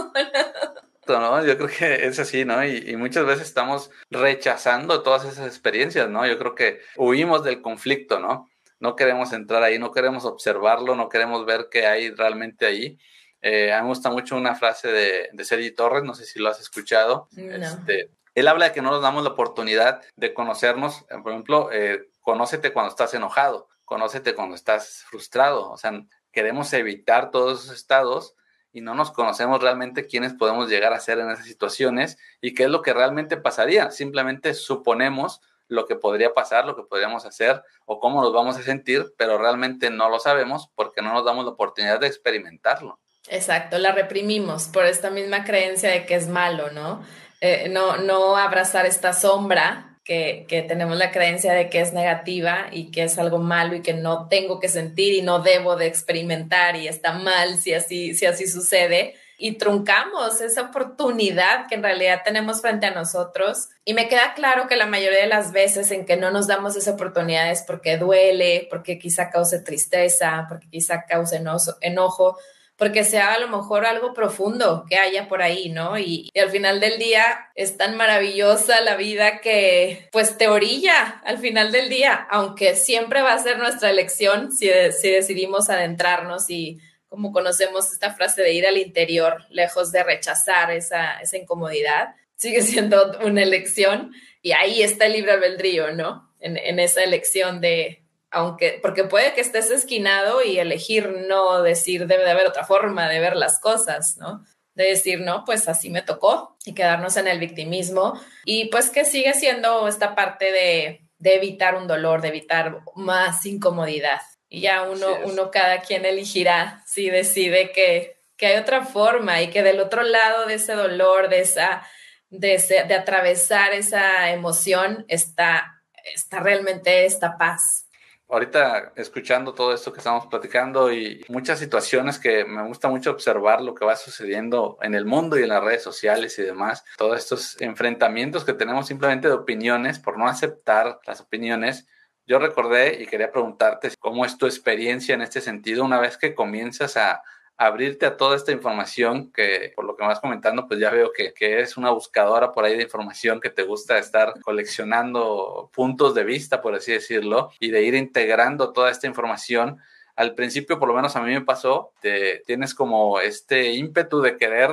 ¿no? 1.06 1.44
Yo 1.44 1.58
creo 1.58 1.68
que 1.68 2.06
es 2.06 2.18
así, 2.18 2.46
¿no? 2.46 2.64
Y, 2.64 2.96
muchas 2.96 3.26
veces 3.26 3.46
estamos 3.46 3.90
rechazando 4.10 5.02
todas 5.02 5.26
esas 5.26 5.46
experiencias, 5.46 6.08
¿no? 6.08 6.26
Yo 6.26 6.38
creo 6.38 6.54
que 6.54 6.80
huimos 6.96 7.44
del 7.44 7.60
conflicto, 7.60 8.18
¿no? 8.18 8.48
No 8.80 8.96
queremos 8.96 9.34
entrar 9.34 9.62
ahí, 9.62 9.78
no 9.78 9.92
queremos 9.92 10.24
observarlo, 10.24 10.94
no 10.94 11.10
queremos 11.10 11.44
ver 11.44 11.68
qué 11.70 11.86
hay 11.86 12.10
realmente 12.12 12.64
ahí. 12.64 12.98
Eh, 13.42 13.72
a 13.72 13.78
mí 13.78 13.82
me 13.82 13.88
gusta 13.88 14.10
mucho 14.10 14.36
una 14.36 14.54
frase 14.54 14.88
de, 14.88 15.28
de 15.32 15.44
Sergi 15.44 15.70
Torres, 15.70 16.04
no 16.04 16.14
sé 16.14 16.24
si 16.24 16.38
lo 16.38 16.48
has 16.48 16.60
escuchado. 16.60 17.28
Este, 17.36 18.10
él 18.34 18.48
habla 18.48 18.66
de 18.66 18.72
que 18.72 18.82
no 18.82 18.90
nos 18.90 19.02
damos 19.02 19.24
la 19.24 19.30
oportunidad 19.30 20.02
de 20.16 20.34
conocernos, 20.34 21.04
por 21.22 21.32
ejemplo, 21.32 21.70
eh, 21.72 22.08
conócete 22.20 22.72
cuando 22.72 22.90
estás 22.90 23.14
enojado, 23.14 23.68
conócete 23.84 24.34
cuando 24.34 24.54
estás 24.54 25.04
frustrado, 25.08 25.70
o 25.70 25.76
sea, 25.76 26.02
queremos 26.32 26.72
evitar 26.72 27.30
todos 27.30 27.64
esos 27.64 27.76
estados 27.76 28.34
y 28.72 28.82
no 28.82 28.94
nos 28.94 29.10
conocemos 29.10 29.62
realmente 29.62 30.06
quiénes 30.06 30.34
podemos 30.34 30.68
llegar 30.68 30.92
a 30.92 31.00
ser 31.00 31.18
en 31.18 31.30
esas 31.30 31.46
situaciones 31.46 32.18
y 32.42 32.52
qué 32.52 32.64
es 32.64 32.68
lo 32.68 32.82
que 32.82 32.92
realmente 32.92 33.38
pasaría. 33.38 33.90
Simplemente 33.90 34.52
suponemos 34.52 35.40
lo 35.66 35.86
que 35.86 35.96
podría 35.96 36.34
pasar, 36.34 36.66
lo 36.66 36.76
que 36.76 36.82
podríamos 36.82 37.24
hacer 37.24 37.62
o 37.86 38.00
cómo 38.00 38.20
nos 38.20 38.34
vamos 38.34 38.58
a 38.58 38.62
sentir, 38.62 39.14
pero 39.16 39.38
realmente 39.38 39.88
no 39.88 40.10
lo 40.10 40.18
sabemos 40.18 40.70
porque 40.74 41.00
no 41.00 41.14
nos 41.14 41.24
damos 41.24 41.46
la 41.46 41.52
oportunidad 41.52 42.00
de 42.00 42.08
experimentarlo. 42.08 43.00
Exacto, 43.28 43.78
la 43.78 43.92
reprimimos 43.92 44.68
por 44.68 44.86
esta 44.86 45.10
misma 45.10 45.44
creencia 45.44 45.90
de 45.90 46.06
que 46.06 46.14
es 46.14 46.28
malo, 46.28 46.70
¿no? 46.70 47.04
Eh, 47.40 47.68
no, 47.68 47.96
no 47.98 48.36
abrazar 48.36 48.86
esta 48.86 49.12
sombra 49.12 49.96
que, 50.06 50.64
tenemos 50.68 50.96
la 50.96 51.10
creencia 51.10 51.52
de 51.52 51.68
que 51.68 51.80
es 51.80 51.92
negativa 51.92 52.68
y 52.70 52.90
que 52.90 53.02
es 53.02 53.18
algo 53.18 53.38
malo 53.38 53.74
y 53.74 53.82
que 53.82 53.92
no 53.92 54.28
tengo 54.28 54.60
que 54.60 54.68
sentir 54.68 55.14
y 55.14 55.22
no 55.22 55.40
debo 55.40 55.76
de 55.76 55.86
experimentar 55.86 56.76
y 56.76 56.86
está 56.86 57.12
mal 57.12 57.58
si 57.58 57.74
así, 57.74 58.14
si 58.14 58.24
así 58.26 58.46
sucede. 58.46 59.14
Y 59.38 59.58
truncamos 59.58 60.40
esa 60.40 60.62
oportunidad 60.62 61.66
que 61.68 61.74
en 61.74 61.82
realidad 61.82 62.22
tenemos 62.24 62.62
frente 62.62 62.86
a 62.86 62.92
nosotros. 62.92 63.68
Y 63.84 63.92
me 63.92 64.08
queda 64.08 64.32
claro 64.34 64.66
que 64.66 64.76
la 64.76 64.86
mayoría 64.86 65.20
de 65.20 65.26
las 65.26 65.52
veces 65.52 65.90
en 65.90 66.06
que 66.06 66.16
no 66.16 66.30
nos 66.30 66.46
damos 66.46 66.74
esa 66.76 66.92
oportunidad 66.92 67.50
es 67.50 67.62
porque 67.62 67.98
duele, 67.98 68.66
porque 68.70 68.98
quizá 68.98 69.28
cause 69.28 69.58
tristeza, 69.58 70.46
porque 70.48 70.68
quizá 70.70 71.04
cause 71.04 71.36
enojo, 71.82 72.38
porque 72.76 73.04
sea 73.04 73.32
a 73.32 73.38
lo 73.38 73.48
mejor 73.48 73.86
algo 73.86 74.12
profundo 74.12 74.84
que 74.88 74.96
haya 74.96 75.28
por 75.28 75.42
ahí, 75.42 75.70
¿no? 75.70 75.98
Y, 75.98 76.30
al 76.38 76.50
final 76.50 76.80
del 76.80 76.98
día 76.98 77.50
es 77.54 77.76
tan 77.76 77.96
maravillosa 77.96 78.80
la 78.82 78.96
vida 78.96 79.40
que 79.40 80.08
pues 80.12 80.36
te 80.36 80.48
orilla 80.48 81.20
al 81.24 81.38
final 81.38 81.72
del 81.72 81.88
día, 81.88 82.26
aunque 82.30 82.76
siempre 82.76 83.22
va 83.22 83.32
a 83.32 83.42
ser 83.42 83.58
nuestra 83.58 83.90
elección 83.90 84.52
si, 84.52 84.68
decidimos 84.68 85.70
adentrarnos 85.70 86.50
y 86.50 86.78
como 87.08 87.32
conocemos 87.32 87.90
esta 87.92 88.12
frase 88.12 88.42
de 88.42 88.52
ir 88.52 88.66
al 88.66 88.76
interior, 88.76 89.44
lejos 89.48 89.90
de 89.92 90.02
rechazar 90.02 90.70
esa, 90.70 91.18
incomodidad, 91.32 92.14
sigue 92.34 92.60
siendo 92.62 93.18
una 93.24 93.42
elección 93.42 94.12
y 94.42 94.52
ahí 94.52 94.82
está 94.82 95.06
el 95.06 95.14
libre 95.14 95.32
albedrío, 95.32 95.92
¿no? 95.92 96.30
En 96.38 96.78
esa 96.78 97.02
elección 97.02 97.60
de, 97.60 98.05
aunque, 98.30 98.78
porque 98.82 99.04
puede 99.04 99.34
que 99.34 99.40
estés 99.40 99.70
esquinado 99.70 100.42
y 100.42 100.58
elegir 100.58 101.24
no 101.28 101.62
decir 101.62 102.06
debe 102.06 102.24
de 102.24 102.30
haber 102.30 102.46
otra 102.46 102.64
forma 102.64 103.08
de 103.08 103.20
ver 103.20 103.36
las 103.36 103.60
cosas, 103.60 104.16
¿no? 104.16 104.44
De 104.74 104.84
decir, 104.84 105.20
no, 105.20 105.44
pues 105.44 105.68
así 105.68 105.90
me 105.90 106.02
tocó 106.02 106.56
y 106.64 106.74
quedarnos 106.74 107.16
en 107.16 107.28
el 107.28 107.38
victimismo 107.38 108.20
y 108.44 108.66
pues 108.66 108.90
que 108.90 109.04
sigue 109.04 109.32
siendo 109.34 109.88
esta 109.88 110.14
parte 110.14 110.52
de, 110.52 111.02
evitar 111.18 111.76
un 111.76 111.86
dolor, 111.86 112.20
de 112.20 112.28
evitar 112.28 112.80
más 112.94 113.46
incomodidad. 113.46 114.20
Y 114.48 114.60
ya 114.60 114.82
uno, 114.82 115.06
uno 115.24 115.50
cada 115.50 115.80
quien 115.80 116.04
elegirá 116.04 116.82
si 116.86 117.10
decide 117.10 117.72
que, 117.72 118.18
que 118.36 118.46
hay 118.46 118.58
otra 118.58 118.84
forma 118.84 119.40
y 119.40 119.48
que 119.48 119.62
del 119.62 119.80
otro 119.80 120.02
lado 120.02 120.46
de 120.46 120.54
ese 120.54 120.74
dolor, 120.74 121.28
de 121.28 121.40
esa, 121.40 121.86
de, 122.28 122.84
de 122.86 122.94
atravesar 122.94 123.72
esa 123.72 124.30
emoción, 124.30 125.04
está, 125.08 125.82
está 126.14 126.40
realmente 126.40 127.06
esta 127.06 127.38
paz, 127.38 127.85
ahorita 128.28 128.92
escuchando 128.96 129.54
todo 129.54 129.72
esto 129.72 129.92
que 129.92 129.98
estamos 129.98 130.26
platicando 130.26 130.92
y 130.92 131.24
muchas 131.28 131.58
situaciones 131.58 132.18
que 132.18 132.44
me 132.44 132.66
gusta 132.66 132.88
mucho 132.88 133.10
observar 133.10 133.60
lo 133.60 133.74
que 133.74 133.84
va 133.84 133.96
sucediendo 133.96 134.78
en 134.82 134.94
el 134.94 135.04
mundo 135.04 135.38
y 135.38 135.42
en 135.42 135.50
las 135.50 135.62
redes 135.62 135.82
sociales 135.82 136.38
y 136.38 136.42
demás, 136.42 136.84
todos 136.96 137.18
estos 137.18 137.60
enfrentamientos 137.60 138.44
que 138.44 138.52
tenemos 138.52 138.86
simplemente 138.86 139.28
de 139.28 139.34
opiniones 139.34 139.98
por 139.98 140.18
no 140.18 140.28
aceptar 140.28 140.98
las 141.06 141.20
opiniones. 141.20 141.86
Yo 142.26 142.40
recordé 142.40 143.00
y 143.00 143.06
quería 143.06 143.30
preguntarte 143.30 143.90
cómo 144.00 144.24
es 144.24 144.36
tu 144.36 144.46
experiencia 144.46 145.14
en 145.14 145.22
este 145.22 145.40
sentido 145.40 145.84
una 145.84 146.00
vez 146.00 146.16
que 146.16 146.34
comienzas 146.34 146.96
a, 146.96 147.22
abrirte 147.58 148.04
a 148.06 148.16
toda 148.16 148.36
esta 148.36 148.52
información 148.52 149.32
que 149.32 149.72
por 149.74 149.84
lo 149.84 149.96
que 149.96 150.02
me 150.02 150.08
vas 150.08 150.20
comentando, 150.20 150.66
pues 150.66 150.78
ya 150.78 150.90
veo 150.90 151.12
que, 151.12 151.32
que 151.32 151.60
es 151.60 151.76
una 151.76 151.90
buscadora 151.90 152.52
por 152.52 152.64
ahí 152.64 152.76
de 152.76 152.82
información 152.82 153.40
que 153.40 153.50
te 153.50 153.62
gusta 153.62 153.98
estar 153.98 154.34
coleccionando 154.42 155.70
puntos 155.74 156.14
de 156.14 156.24
vista, 156.24 156.60
por 156.60 156.74
así 156.74 156.92
decirlo, 156.92 157.50
y 157.58 157.70
de 157.70 157.82
ir 157.82 157.94
integrando 157.94 158.72
toda 158.72 158.90
esta 158.90 159.06
información. 159.06 159.78
Al 160.16 160.34
principio, 160.34 160.78
por 160.78 160.88
lo 160.88 160.94
menos 160.94 161.16
a 161.16 161.22
mí 161.22 161.32
me 161.32 161.42
pasó, 161.42 161.92
te, 162.00 162.42
tienes 162.46 162.74
como 162.74 163.20
este 163.20 163.72
ímpetu 163.72 164.20
de 164.20 164.36
querer 164.36 164.70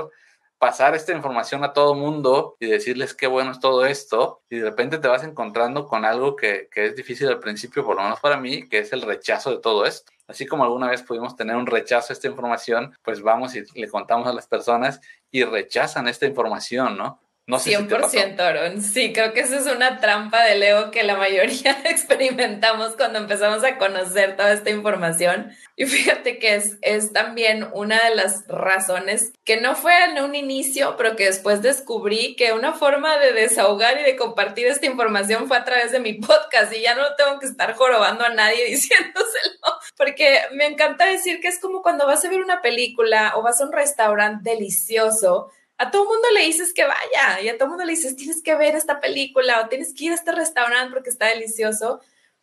pasar 0.64 0.96
esta 0.96 1.12
información 1.12 1.66
a 1.66 1.74
todo 1.74 1.94
mundo 1.94 2.56
y 2.58 2.68
decirles 2.68 3.14
qué 3.14 3.28
bueno 3.28 3.52
es 3.52 3.60
todo 3.60 3.86
esto 3.86 4.44
y 4.50 4.60
de 4.60 4.64
repente 4.64 4.98
te 4.98 5.10
vas 5.10 5.26
encontrando 5.26 5.86
con 5.86 6.06
algo 6.06 6.38
que, 6.38 6.70
que, 6.72 6.86
es 6.86 6.96
difícil 6.96 7.28
al 7.28 7.42
principio, 7.42 7.84
por 7.84 7.98
lo 7.98 8.04
menos 8.04 8.22
para 8.22 8.38
mí, 8.38 8.70
que 8.70 8.80
es 8.80 8.94
el 8.94 9.02
rechazo 9.02 9.52
de 9.52 9.60
todo 9.60 9.86
esto. 9.86 10.13
Así 10.28 10.46
como 10.46 10.64
alguna 10.64 10.90
vez 10.90 11.04
pudimos 11.04 11.36
tener 11.36 11.56
un 11.56 11.66
rechazo 11.66 12.12
a 12.12 12.14
esta 12.14 12.28
información, 12.28 12.98
pues 13.04 13.22
vamos 13.22 13.56
y 13.56 13.64
le 13.76 13.90
contamos 13.90 14.28
a 14.28 14.34
las 14.34 14.48
personas 14.48 15.02
y 15.32 15.44
rechazan 15.44 16.08
esta 16.08 16.26
información, 16.26 16.98
¿no? 16.98 17.23
No 17.46 17.60
sé 17.60 17.78
100% 17.78 18.40
Aaron. 18.40 18.82
Sí, 18.82 19.12
creo 19.12 19.34
que 19.34 19.42
esa 19.42 19.58
es 19.58 19.66
una 19.66 20.00
trampa 20.00 20.46
de 20.46 20.56
Leo 20.56 20.92
que 20.92 21.04
la 21.04 21.18
mayoría 21.18 21.78
experimentamos 21.86 22.96
cuando 22.96 23.20
empezamos 23.20 23.66
a 23.66 23.78
conocer 23.78 24.38
toda 24.38 24.54
esta 24.54 24.70
información. 24.70 25.52
Y 25.76 25.86
fíjate 25.86 26.40
que 26.40 26.56
es, 26.56 26.78
es 26.82 27.12
también 27.12 27.68
una 27.74 28.00
de 28.00 28.16
las 28.16 28.48
razones 28.48 29.34
que 29.44 29.60
no 29.60 29.76
fue 29.76 29.92
en 30.06 30.24
un 30.24 30.36
inicio, 30.36 30.96
pero 30.96 31.18
que 31.18 31.26
después 31.26 31.62
descubrí 31.62 32.38
que 32.38 32.54
una 32.54 32.72
forma 32.72 33.18
de 33.18 33.34
desahogar 33.34 34.00
y 34.00 34.04
de 34.04 34.16
compartir 34.16 34.68
esta 34.68 34.86
información 34.86 35.50
fue 35.50 35.58
a 35.58 35.66
través 35.66 35.92
de 35.92 36.00
mi 36.00 36.14
podcast 36.14 36.74
y 36.74 36.82
ya 36.82 36.96
no 36.96 37.04
tengo 37.18 37.40
que 37.40 37.48
estar 37.48 37.74
jorobando 37.74 38.24
a 38.24 38.30
nadie 38.30 38.64
diciéndoselo, 38.70 39.80
porque 39.98 40.40
me 40.54 40.68
encanta 40.68 41.06
decir 41.06 41.42
que 41.42 41.50
es 41.50 41.60
como 41.60 41.82
cuando 41.82 42.08
vas 42.08 42.24
a 42.24 42.30
ver 42.30 42.40
una 42.40 42.62
película 42.62 43.34
o 43.36 43.42
vas 43.42 43.60
a 43.60 43.66
un 43.66 43.74
restaurante 43.74 44.52
delicioso 44.52 45.52
a 45.78 45.92
todo 45.92 46.06
mundo 46.06 46.28
le 46.34 46.46
dices 46.46 46.74
que 46.74 46.86
vaya 46.86 47.42
y 47.42 47.50
a 47.50 47.58
todo 47.58 47.70
mundo 47.70 47.84
le 47.84 47.92
dices 47.92 48.16
tienes 48.16 48.42
que 48.42 48.56
ver 48.56 48.76
esta 48.76 49.00
película 49.00 49.62
o 49.62 49.68
tienes 49.68 49.94
que 49.94 50.06
ir 50.06 50.12
a 50.12 50.16
este 50.16 50.32
restaurante 50.32 50.94
porque 50.94 51.10
está 51.10 51.28
delicioso. 51.28 52.02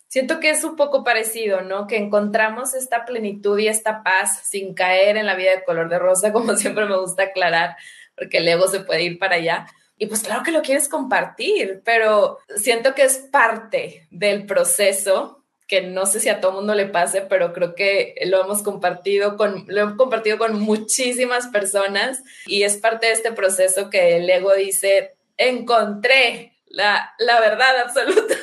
Siento 0.09 0.41
que 0.41 0.51
es 0.51 0.65
un 0.65 0.75
poco 0.75 1.05
parecido, 1.05 1.61
¿no? 1.61 1.87
Que 1.87 1.97
encontramos 1.97 2.75
esta 2.75 3.05
plenitud 3.05 3.57
y 3.59 3.69
esta 3.69 4.03
paz 4.03 4.41
sin 4.45 4.75
caer 4.75 5.17
en 5.17 5.27
la 5.27 5.37
vida 5.37 5.53
de 5.53 5.65
color 5.65 5.89
de 5.89 6.01
rosa, 6.01 6.33
como 6.35 6.57
siempre 6.57 6.87
me 6.87 6.99
gusta 6.99 7.25
aclarar, 7.25 7.77
porque 8.17 8.39
el 8.39 8.49
ego 8.49 8.67
se 8.67 8.81
puede 8.81 9.05
ir 9.05 9.19
para 9.19 9.37
allá. 9.37 9.67
Y 9.97 10.07
pues 10.07 10.23
claro 10.23 10.43
que 10.43 10.51
lo 10.51 10.63
quieres 10.63 10.89
compartir, 10.89 11.83
pero 11.85 12.39
siento 12.57 12.95
que 12.95 13.03
es 13.03 13.19
parte 13.19 14.09
del 14.11 14.47
proceso 14.47 15.40
que 15.71 15.83
no 15.83 16.05
sé 16.05 16.19
si 16.19 16.29
a 16.29 16.41
todo 16.41 16.51
mundo 16.51 16.75
le 16.75 16.87
pase, 16.87 17.21
pero 17.21 17.53
creo 17.53 17.77
que 17.77 18.17
lo 18.27 18.43
hemos 18.43 18.65
compartido 18.65 19.37
con, 19.37 19.67
lo 19.69 19.89
he 19.89 19.97
compartido 19.97 20.37
con 20.37 20.59
muchísimas 20.59 21.47
personas 21.47 22.25
y 22.45 22.65
es 22.65 22.77
parte 22.77 23.07
de 23.07 23.13
este 23.13 23.31
proceso 23.31 23.89
que 23.89 24.17
el 24.17 24.29
ego 24.29 24.53
dice, 24.53 25.15
encontré 25.37 26.55
la, 26.67 27.15
la 27.21 27.39
verdad 27.39 27.83
absoluta. 27.85 28.35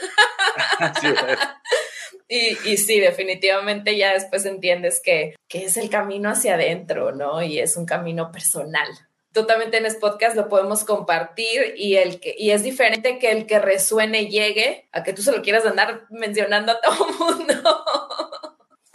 y, 2.30 2.58
y, 2.64 2.78
sí, 2.78 3.02
definitivamente 3.02 3.98
ya 3.98 4.14
después 4.14 4.46
entiendes 4.46 5.02
que, 5.04 5.36
que 5.50 5.66
es 5.66 5.76
el 5.76 5.90
camino 5.90 6.30
hacia 6.30 6.54
adentro, 6.54 7.12
¿no? 7.12 7.44
Y 7.44 7.60
es 7.60 7.76
un 7.76 7.86
camino 7.86 8.32
personal 8.32 8.88
tú 9.34 9.46
también 9.46 9.72
tienes 9.72 9.96
podcast, 9.96 10.36
lo 10.36 10.50
podemos 10.50 10.84
compartir 10.84 11.74
y, 11.76 11.96
el 11.96 12.20
que, 12.20 12.36
y 12.38 12.52
es 12.52 12.64
diferente 12.64 13.20
que 13.20 13.32
el 13.32 13.46
que 13.46 13.60
resuene 13.60 14.28
llegue 14.28 14.88
a 14.92 15.04
que 15.04 15.14
tú 15.14 15.22
se 15.22 15.32
lo 15.32 15.42
quieras 15.42 15.66
andar 15.66 16.06
mencionando 16.10 16.72
a 16.72 16.82
todo 16.82 17.08
el 17.08 17.16
mundo. 17.38 17.86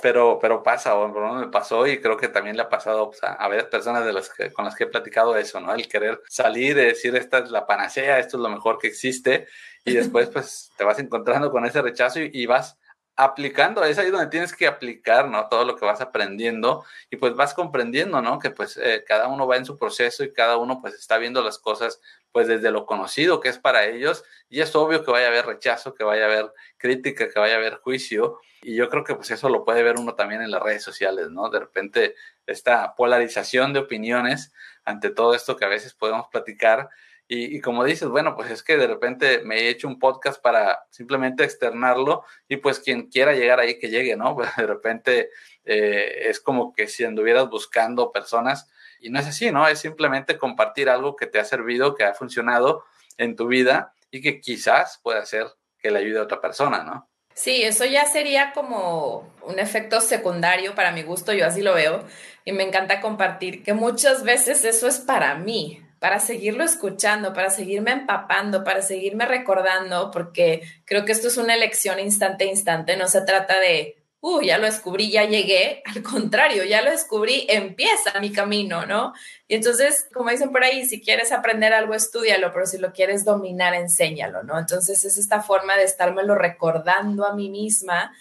Pero, 0.01 0.39
pero 0.41 0.65
pasa, 0.65 0.97
o 0.97 1.07
no 1.07 1.35
me 1.35 1.47
pasó 1.47 1.87
y 1.87 2.01
creo 2.01 2.17
que 2.17 2.27
también 2.27 2.57
le 2.57 2.63
ha 2.63 2.69
pasado 2.69 3.11
pues, 3.11 3.23
a, 3.23 3.37
varias 3.47 3.67
personas 3.67 4.05
de 4.05 4.13
las 4.13 4.29
que, 4.31 4.53
con 4.53 4.65
las 4.65 4.75
que 4.75 4.85
he 4.85 4.89
platicado 4.89 5.37
eso, 5.37 5.61
¿no? 5.61 5.73
El 5.73 5.87
querer 5.87 6.21
salir 6.29 6.77
y 6.77 6.87
decir 6.87 7.15
esta 7.15 7.39
es 7.39 7.51
la 7.53 7.67
panacea, 7.67 8.19
esto 8.19 8.37
es 8.37 8.43
lo 8.43 8.49
mejor 8.49 8.79
que 8.79 8.89
existe 8.89 9.47
y 9.85 9.95
después 9.95 10.29
pues 10.29 10.73
te 10.77 10.83
vas 10.83 10.99
encontrando 10.99 11.53
con 11.53 11.65
ese 11.65 11.83
rechazo 11.83 12.21
y, 12.21 12.31
y 12.33 12.47
vas 12.47 12.79
aplicando, 13.17 13.85
es 13.85 13.99
ahí 13.99 14.11
donde 14.11 14.29
tienes 14.29 14.55
que 14.55 14.67
aplicar, 14.67 15.29
¿no? 15.29 15.49
Todo 15.49 15.65
lo 15.65 15.77
que 15.77 15.85
vas 15.85 16.01
aprendiendo 16.01 16.85
y 17.11 17.17
pues 17.17 17.35
vas 17.35 17.53
comprendiendo, 17.53 18.23
¿no? 18.23 18.39
Que 18.39 18.51
pues 18.51 18.79
eh, 18.79 19.05
cada 19.07 19.29
uno 19.29 19.47
va 19.47 19.57
en 19.57 19.67
su 19.67 19.77
proceso 19.77 20.25
y 20.25 20.33
cada 20.33 20.57
uno 20.57 20.81
pues 20.81 20.95
está 20.95 21.19
viendo 21.19 21.43
las 21.43 21.59
cosas 21.59 22.01
pues 22.33 22.49
desde 22.49 22.71
lo 22.71 22.87
conocido 22.87 23.41
que 23.41 23.51
es 23.51 23.59
para 23.59 23.85
ellos 23.85 24.25
y 24.49 24.61
es 24.61 24.75
obvio 24.75 25.05
que 25.05 25.11
vaya 25.11 25.27
a 25.27 25.29
haber 25.29 25.47
rechazo, 25.47 25.95
que 25.95 26.05
vaya 26.05 26.25
a 26.25 26.27
haber 26.27 26.53
crítica, 26.79 27.29
que 27.29 27.39
vaya 27.39 27.55
a 27.55 27.59
haber 27.59 27.77
juicio 27.77 28.41
y 28.63 28.77
yo 28.77 28.89
creo 28.89 29.05
que 29.05 29.15
pues 29.15 29.31
eso 29.31 29.51
lo 29.51 29.65
puede 29.65 29.83
ver 29.83 29.97
uno 29.99 30.15
también 30.15 30.41
en 30.41 30.51
las 30.51 30.63
redes 30.63 30.83
sociales, 30.83 31.29
¿no? 31.31 31.51
De 31.51 31.61
repente 31.61 32.15
esta 32.47 32.95
polarización 32.97 33.75
de 33.75 33.81
opiniones 33.81 34.53
ante 34.85 35.11
todo 35.11 35.35
esto 35.35 35.57
que 35.57 35.67
a 35.67 35.69
veces 35.69 35.95
podemos 35.95 36.29
platicar 36.29 36.89
y, 37.35 37.61
como 37.61 37.83
dices, 37.85 38.09
bueno, 38.09 38.35
pues 38.37 38.51
es 38.51 38.63
que 38.63 38.77
de 38.77 38.87
repente 38.87 39.43
me 39.43 39.61
he 39.61 39.69
hecho 39.71 39.89
un 39.89 39.99
podcast 39.99 40.43
para 40.43 40.85
simplemente 40.91 41.45
externarlo 41.45 42.25
y 42.47 42.59
pues 42.59 42.79
quien 42.79 43.09
quiera 43.09 43.33
llegar 43.33 43.59
ahí 43.59 43.79
que 43.79 43.89
llegue, 43.89 44.17
¿no? 44.17 44.37
Pues 44.43 44.55
de 44.57 44.67
repente 44.67 45.31
eh, 45.65 46.25
es 46.29 46.41
como 46.41 46.75
que 46.75 46.89
si 46.89 47.05
anduvieras 47.05 47.49
buscando 47.49 48.13
personas 48.13 48.69
y 49.01 49.09
no 49.09 49.19
es 49.19 49.27
así, 49.27 49.51
¿no? 49.51 49.67
Es 49.67 49.79
simplemente 49.79 50.37
compartir 50.37 50.91
algo 50.91 51.17
que 51.17 51.27
te 51.27 51.39
ha 51.39 51.45
servido, 51.45 51.95
que 51.95 52.05
ha 52.05 52.13
funcionado 52.13 52.85
en 53.17 53.35
tu 53.35 53.47
vida 53.47 53.95
y 54.11 54.21
que 54.21 54.41
quizás 54.41 55.01
pueda 55.03 55.21
hacer 55.21 55.47
que 55.79 55.91
le 55.91 56.01
ayude 56.01 56.19
a 56.19 56.25
otra 56.25 56.41
persona, 56.41 56.83
¿no? 56.85 57.09
Sí, 57.35 57.63
eso 57.63 57.87
ya 57.87 58.05
sería 58.05 58.53
como 58.53 59.33
un 59.43 59.59
efecto 59.59 60.03
secundario 60.03 60.75
para 60.75 60.93
mi 60.93 61.03
gusto, 61.03 61.33
yo 61.33 61.47
así 61.47 61.63
lo 61.63 61.73
veo, 61.73 62.05
y 62.45 62.53
me 62.53 62.63
encanta 62.63 63.01
compartir 63.01 63.63
que 63.63 63.73
muchas 63.73 64.23
veces 64.23 64.67
eso 64.67 64.87
es 64.87 64.99
para 64.99 65.35
mí, 65.37 65.83
para 66.03 66.19
seguirlo 66.19 66.65
escuchando, 66.65 67.33
para 67.33 67.49
seguirme 67.49 67.93
empapando, 67.93 68.65
para 68.65 68.83
seguirme 68.83 69.25
recordando, 69.25 70.11
porque 70.11 70.63
creo 70.85 71.05
que 71.05 71.13
esto 71.13 71.29
es 71.29 71.37
una 71.37 71.55
elección 71.55 72.01
instante 72.01 72.43
a 72.43 72.49
instante, 72.49 72.97
no 72.97 73.07
se 73.07 73.21
trata 73.21 73.61
de, 73.61 74.03
uh, 74.19 74.43
ya 74.43 74.59
lo 74.59 74.65
descubrí, 74.65 75.13
ya 75.13 75.27
llegué, 75.27 75.81
al 75.95 76.03
contrario, 76.03 76.65
ya 76.65 76.83
lo 76.83 76.91
descubrí, 76.91 77.47
empieza 77.49 78.19
mi 78.19 78.33
camino, 78.33 78.85
¿no? 78.85 79.13
Y 79.47 79.55
entonces, 79.55 80.09
como 80.13 80.31
dicen 80.31 80.51
por 80.51 80.65
ahí, 80.65 80.85
si 80.87 81.01
quieres 81.01 81.31
aprender 81.31 81.73
algo, 81.73 81.95
estudialo, 81.95 82.53
pero 82.53 82.67
si 82.67 82.79
lo 82.79 82.93
quieres 82.93 83.25
dominar, 83.25 83.73
enséñalo, 83.73 84.43
¿no? 84.43 84.59
Entonces 84.59 85.05
es 85.05 85.17
esta 85.17 85.41
forma 85.41 85.77
de 85.77 85.85
estármelo 85.85 86.35
recordando 86.35 87.25
a 87.25 87.37
mí 87.37 87.49
misma 87.49 88.13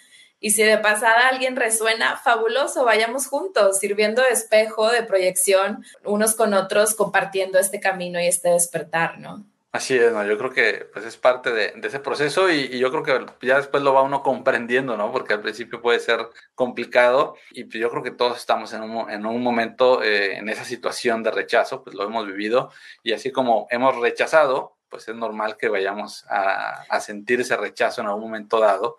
y 0.42 0.50
si 0.50 0.64
de 0.64 0.76
pasada 0.76 1.28
alguien 1.28 1.54
resuena, 1.54 2.16
fabuloso, 2.16 2.84
vayamos 2.84 3.28
juntos, 3.28 3.78
sirviendo 3.78 4.22
de 4.22 4.30
espejo, 4.30 4.90
de 4.90 5.04
proyección, 5.04 5.84
unos 6.04 6.34
con 6.34 6.52
otros, 6.52 6.94
compartiendo 6.96 7.60
este 7.60 7.78
camino 7.78 8.20
y 8.20 8.26
este 8.26 8.50
despertar, 8.50 9.20
¿no? 9.20 9.46
Así 9.70 9.96
es, 9.96 10.12
¿no? 10.12 10.22
yo 10.26 10.36
creo 10.36 10.50
que 10.52 10.86
pues 10.92 11.06
es 11.06 11.16
parte 11.16 11.50
de, 11.50 11.72
ese 11.82 11.98
proceso 11.98 12.50
y, 12.50 12.78
yo 12.78 12.90
creo 12.90 13.02
que 13.02 13.46
ya 13.46 13.56
después 13.56 13.82
lo 13.82 13.94
va 13.94 14.02
uno 14.02 14.22
comprendiendo, 14.22 14.98
¿no? 14.98 15.10
Porque 15.12 15.32
al 15.32 15.40
principio 15.40 15.80
puede 15.80 15.98
ser 15.98 16.28
complicado 16.54 17.36
y 17.52 17.64
pues 17.64 17.80
yo 17.80 17.88
creo 17.88 18.02
que 18.02 18.10
todos 18.10 18.36
estamos 18.36 18.74
en 18.74 18.82
un, 18.82 19.10
en 19.10 19.24
un 19.24 19.42
momento 19.42 20.02
eh, 20.02 20.36
en 20.36 20.50
esa 20.50 20.64
situación 20.64 21.22
de 21.22 21.30
rechazo, 21.30 21.82
pues 21.82 21.94
lo 21.94 22.04
hemos 22.04 22.26
vivido 22.26 22.70
y 23.02 23.14
así 23.14 23.30
como 23.30 23.66
hemos 23.70 23.96
rechazado, 23.96 24.76
pues 24.90 25.08
es 25.08 25.14
normal 25.14 25.56
que 25.56 25.70
vayamos 25.70 26.26
a, 26.28 26.82
a 26.82 27.00
sentir 27.00 27.40
ese 27.40 27.56
rechazo 27.56 28.02
en 28.02 28.08
algún 28.08 28.24
momento 28.24 28.60
dado, 28.60 28.98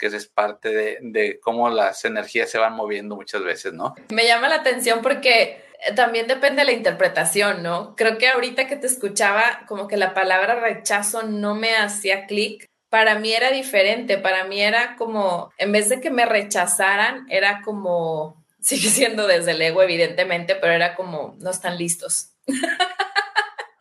que 0.00 0.06
es 0.06 0.26
parte 0.26 0.70
de, 0.70 0.98
de, 1.02 1.38
cómo 1.40 1.68
las 1.68 2.04
energías 2.06 2.50
se 2.50 2.58
van 2.58 2.74
moviendo 2.74 3.14
muchas 3.14 3.44
veces, 3.44 3.74
¿no? 3.74 3.94
Me 4.08 4.26
llama 4.26 4.48
la 4.48 4.56
atención 4.56 5.02
porque 5.02 5.62
también 5.94 6.26
depende 6.26 6.62
de 6.62 6.66
la 6.66 6.72
interpretación, 6.72 7.62
¿no? 7.62 7.94
Creo 7.96 8.18
que 8.18 8.28
ahorita 8.28 8.66
que 8.66 8.76
te 8.76 8.86
escuchaba, 8.86 9.64
como 9.66 9.88
que 9.88 9.96
la 9.96 10.14
palabra 10.14 10.60
rechazo 10.60 11.22
no 11.22 11.54
me 11.54 11.76
hacía 11.76 12.26
clic. 12.26 12.66
Para 12.88 13.18
mí 13.18 13.32
era 13.32 13.50
diferente, 13.50 14.18
para 14.18 14.44
mí 14.44 14.60
era 14.60 14.96
como, 14.96 15.52
en 15.58 15.72
vez 15.72 15.88
de 15.88 16.00
que 16.00 16.10
me 16.10 16.26
rechazaran, 16.26 17.26
era 17.30 17.62
como, 17.62 18.44
sigue 18.60 18.88
siendo 18.88 19.26
desde 19.26 19.52
el 19.52 19.62
ego, 19.62 19.82
evidentemente, 19.82 20.56
pero 20.56 20.72
era 20.72 20.94
como, 20.94 21.36
no 21.38 21.50
están 21.50 21.78
listos. 21.78 22.32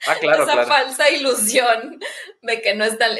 Ah, 0.07 0.15
claro, 0.19 0.43
esa 0.43 0.65
falsa 0.65 1.09
ilusión 1.09 1.99
de 2.41 2.61
que 2.61 2.73
no 2.73 2.85
están, 2.85 3.11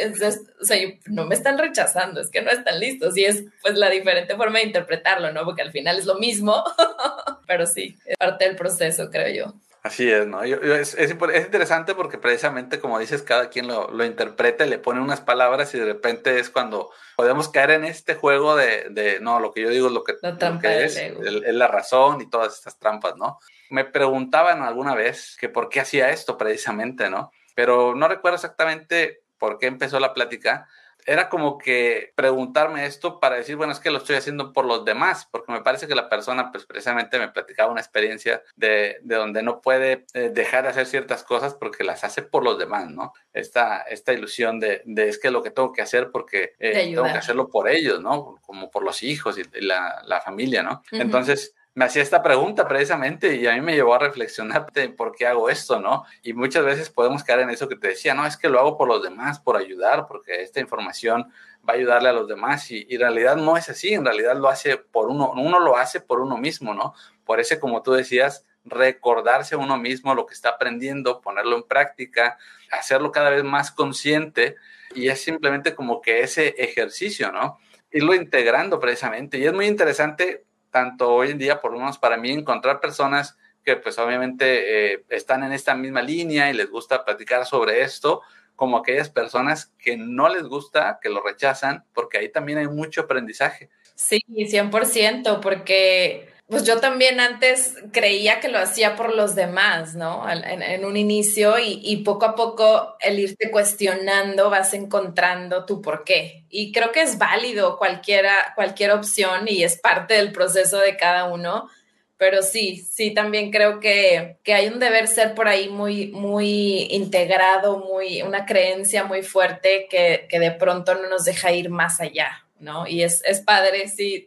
o 0.62 0.66
sea, 0.66 0.78
no 1.08 1.26
me 1.26 1.36
están 1.36 1.58
rechazando, 1.58 2.22
es 2.22 2.30
que 2.30 2.42
no 2.42 2.52
están 2.52 2.80
listos 2.80 3.18
y 3.18 3.26
es 3.26 3.44
pues 3.62 3.76
la 3.76 3.90
diferente 3.90 4.36
forma 4.36 4.60
de 4.60 4.66
interpretarlo, 4.66 5.32
¿no? 5.34 5.44
Porque 5.44 5.62
al 5.62 5.72
final 5.72 5.98
es 5.98 6.06
lo 6.06 6.16
mismo, 6.16 6.64
pero 7.48 7.66
sí, 7.66 7.98
es 8.06 8.18
parte 8.18 8.46
del 8.46 8.56
proceso, 8.56 9.10
creo 9.12 9.28
yo. 9.28 9.54
Así 9.82 10.12
es, 10.12 10.28
¿no? 10.28 10.44
es, 10.44 10.94
es, 10.96 11.12
interesante 11.12 11.96
porque 11.96 12.18
precisamente, 12.18 12.80
como 12.80 13.00
dices, 13.00 13.22
cada 13.24 13.50
quien 13.50 13.68
lo, 13.68 13.90
lo, 13.90 14.04
interpreta 14.04 14.66
y 14.66 14.70
le 14.70 14.78
pone 14.78 15.00
unas 15.00 15.22
palabras 15.22 15.74
y 15.74 15.80
de 15.80 15.86
repente 15.86 16.38
es 16.38 16.50
cuando 16.50 16.92
podemos 17.16 17.48
caer 17.48 17.72
en 17.72 17.86
este 17.86 18.16
juego 18.16 18.58
de, 18.58 18.90
de 18.90 19.22
no, 19.22 19.40
lo 19.40 19.54
que 19.54 19.62
yo 19.62 19.70
digo 19.70 19.88
es 19.88 19.94
lo 19.94 20.04
que, 20.04 20.16
lo 20.22 20.60
que 20.60 20.84
es, 20.84 20.98
es 20.98 21.54
la 21.54 21.68
razón 21.68 22.22
y 22.22 22.30
todas 22.30 22.56
estas 22.56 22.78
trampas, 22.78 23.16
¿no? 23.16 23.40
Me 23.70 23.86
preguntaban 23.86 24.62
alguna 24.64 24.96
vez 24.96 25.38
que 25.40 25.50
por 25.50 25.70
qué 25.70 25.80
hacía 25.80 26.10
esto 26.10 26.38
precisamente, 26.38 27.10
¿no? 27.10 27.32
Pero 27.56 27.96
no 27.96 28.08
recuerdo 28.08 28.36
exactamente 28.36 29.22
por 29.38 29.58
qué 29.58 29.68
empezó 29.68 30.00
la 30.00 30.14
plática. 30.14 30.68
Era 31.06 31.30
como 31.30 31.58
que 31.58 32.12
preguntarme 32.14 32.86
esto 32.86 33.20
para 33.20 33.38
decir, 33.38 33.56
bueno, 33.56 33.72
es 33.72 33.80
que 33.80 33.90
lo 33.90 33.98
estoy 33.98 34.18
haciendo 34.18 34.54
por 34.54 34.66
los 34.66 34.86
demás, 34.86 35.28
porque 35.32 35.52
me 35.52 35.62
parece 35.62 35.88
que 35.88 35.96
la 35.96 36.10
persona, 36.10 36.52
pues 36.52 36.66
precisamente 36.66 37.18
me 37.18 37.30
platicaba 37.30 37.72
una 37.72 37.82
experiencia 37.82 38.44
de, 38.56 38.98
de 39.02 39.16
donde 39.16 39.42
no 39.42 39.62
puede 39.62 40.06
eh, 40.14 40.30
dejar 40.32 40.64
de 40.64 40.70
hacer 40.70 40.86
ciertas 40.86 41.24
cosas 41.24 41.56
porque 41.56 41.84
las 41.84 42.04
hace 42.04 42.22
por 42.22 42.44
los 42.44 42.60
demás, 42.60 42.92
¿no? 42.92 43.14
Esta, 43.34 43.82
esta 43.84 44.14
ilusión 44.14 44.60
de, 44.60 44.82
de 44.86 45.10
es 45.10 45.18
que 45.18 45.32
lo 45.32 45.42
que 45.42 45.52
tengo 45.52 45.72
que 45.72 45.82
hacer 45.82 46.12
porque 46.12 46.54
eh, 46.60 46.92
tengo 46.94 47.04
que 47.06 47.10
hacerlo 47.12 47.50
por 47.50 47.70
ellos, 47.70 48.02
¿no? 48.02 48.38
Como 48.42 48.70
por 48.70 48.84
los 48.84 49.02
hijos 49.02 49.38
y 49.40 49.44
la, 49.62 50.04
la 50.06 50.22
familia, 50.22 50.64
¿no? 50.64 50.84
Entonces, 50.92 51.56
me 51.80 51.86
hacía 51.86 52.02
esta 52.02 52.22
pregunta 52.22 52.68
precisamente 52.68 53.38
y 53.38 53.48
a 53.48 53.54
mí 53.54 53.62
me 53.62 53.74
llevó 53.74 53.96
a 53.96 54.00
reflexionar 54.00 54.68
por 54.98 55.16
qué 55.16 55.26
hago 55.26 55.50
esto, 55.50 55.80
¿no? 55.80 56.04
Y 56.22 56.34
muchas 56.34 56.66
veces 56.66 56.90
podemos 56.90 57.24
caer 57.24 57.40
en 57.40 57.52
eso 57.52 57.70
que 57.70 57.78
te 57.78 57.88
decía, 57.88 58.14
no, 58.14 58.26
es 58.26 58.36
que 58.36 58.50
lo 58.50 58.60
hago 58.60 58.78
por 58.78 58.90
los 58.90 59.02
demás, 59.02 59.40
por 59.40 59.56
ayudar, 59.56 60.06
porque 60.06 60.42
esta 60.42 60.60
información 60.60 61.32
va 61.60 61.72
a 61.72 61.78
ayudarle 61.78 62.10
a 62.10 62.12
los 62.12 62.28
demás 62.28 62.70
y, 62.70 62.86
en 62.90 63.00
realidad 63.00 63.38
no 63.38 63.56
es 63.56 63.70
así, 63.70 63.94
en 63.94 64.04
realidad 64.04 64.36
lo 64.36 64.50
hace 64.50 64.76
por 64.76 65.08
uno, 65.08 65.32
uno 65.32 65.58
lo 65.62 65.78
hace 65.78 66.02
por 66.02 66.20
uno 66.20 66.36
mismo, 66.36 66.74
¿no? 66.74 66.96
Por 67.24 67.40
ese, 67.40 67.62
como 67.62 67.82
tú 67.82 67.94
decías, 67.94 68.46
recordarse 68.66 69.56
uno 69.56 69.78
mismo 69.78 70.14
lo 70.16 70.26
que 70.26 70.34
está 70.34 70.50
aprendiendo, 70.50 71.22
ponerlo 71.22 71.56
en 71.56 71.64
práctica, 71.64 72.38
hacerlo 72.72 73.14
cada 73.14 73.30
vez 73.30 73.46
más 73.46 73.72
consciente 73.72 74.58
y 74.94 75.08
es 75.08 75.24
simplemente 75.24 75.76
como 75.76 76.02
que 76.02 76.24
ese 76.24 76.56
ejercicio, 76.58 77.32
¿no? 77.32 77.58
Irlo 77.90 78.14
integrando 78.16 78.82
precisamente. 78.82 79.38
Y 79.38 79.46
es 79.46 79.54
muy 79.54 79.66
interesante 79.66 80.44
tanto 80.72 81.14
hoy 81.14 81.32
en 81.32 81.38
día, 81.38 81.62
por 81.62 81.72
lo 81.72 81.80
menos 81.80 81.98
para 81.98 82.18
mí, 82.18 82.32
encontrar 82.32 82.80
personas 82.80 83.38
que 83.64 83.76
pues 83.76 83.98
obviamente 84.00 84.94
eh, 84.94 85.04
están 85.10 85.44
en 85.44 85.52
esta 85.52 85.76
misma 85.76 86.02
línea 86.02 86.50
y 86.50 86.54
les 86.54 86.70
gusta 86.70 87.04
platicar 87.04 87.46
sobre 87.46 87.82
esto, 87.82 88.22
como 88.56 88.78
aquellas 88.78 89.10
personas 89.10 89.74
que 89.78 89.98
no 89.98 90.30
les 90.30 90.44
gusta, 90.44 91.00
que 91.02 91.10
lo 91.10 91.22
rechazan, 91.22 91.86
porque 91.94 92.18
ahí 92.18 92.30
también 92.30 92.58
hay 92.58 92.68
mucho 92.68 93.02
aprendizaje. 93.02 93.70
Sí, 93.96 94.22
100%, 94.28 95.40
porque 95.42 96.29
pues 96.50 96.64
yo 96.64 96.80
también 96.80 97.20
antes 97.20 97.76
creía 97.92 98.40
que 98.40 98.48
lo 98.48 98.58
hacía 98.58 98.96
por 98.96 99.14
los 99.14 99.36
demás, 99.36 99.94
¿no? 99.94 100.26
En, 100.32 100.84
un 100.84 100.98
inicio 100.98 101.60
y, 101.60 101.98
poco 101.98 102.26
a 102.26 102.36
poco 102.36 102.96
el 103.02 103.20
irte 103.20 103.52
cuestionando 103.52 104.50
vas 104.50 104.74
encontrando 104.74 105.66
tu 105.66 105.80
por 105.80 106.04
qué. 106.04 106.46
Y 106.50 106.72
creo 106.72 106.92
que 106.92 107.04
es 107.04 107.20
válido 107.20 107.78
cualquiera, 107.78 108.54
cualquier 108.56 108.92
opción 108.92 109.46
y 109.48 109.64
es 109.64 109.78
parte 109.80 110.16
del 110.16 110.32
proceso 110.32 110.80
de 110.80 110.98
cada 110.98 111.26
uno. 111.26 111.70
Pero 112.18 112.42
sí, 112.42 112.78
sí, 112.78 113.12
también 113.12 113.52
creo 113.52 113.80
que, 113.80 114.40
que 114.44 114.56
hay 114.56 114.68
un 114.70 114.80
deber 114.80 115.08
ser 115.08 115.36
por 115.36 115.48
ahí 115.48 115.70
muy, 115.70 116.08
muy 116.08 116.88
integrado, 116.90 117.78
muy, 117.78 118.24
una 118.24 118.48
creencia 118.48 119.04
muy 119.04 119.22
fuerte 119.22 119.88
que, 119.88 120.26
que 120.28 120.40
de 120.40 120.52
pronto 120.52 120.96
no 120.96 121.08
nos 121.10 121.26
deja 121.26 121.52
ir 121.52 121.70
más 121.70 122.02
allá. 122.02 122.44
¿no? 122.60 122.88
Y 122.88 123.04
es, 123.04 123.24
es 123.26 123.42
padre, 123.42 123.88
sí, 123.88 124.26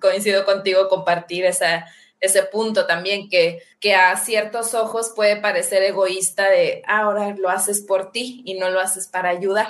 coincido 0.00 0.44
contigo, 0.44 0.88
compartir 0.88 1.44
esa, 1.44 1.86
ese 2.20 2.42
punto 2.42 2.86
también 2.86 3.28
que, 3.28 3.62
que 3.80 3.94
a 3.94 4.16
ciertos 4.16 4.74
ojos 4.74 5.12
puede 5.14 5.36
parecer 5.36 5.82
egoísta 5.82 6.48
de 6.50 6.82
ah, 6.86 7.00
ahora 7.00 7.34
lo 7.36 7.48
haces 7.48 7.82
por 7.82 8.12
ti 8.12 8.42
y 8.44 8.54
no 8.54 8.70
lo 8.70 8.80
haces 8.80 9.08
para 9.08 9.30
ayudar. 9.30 9.68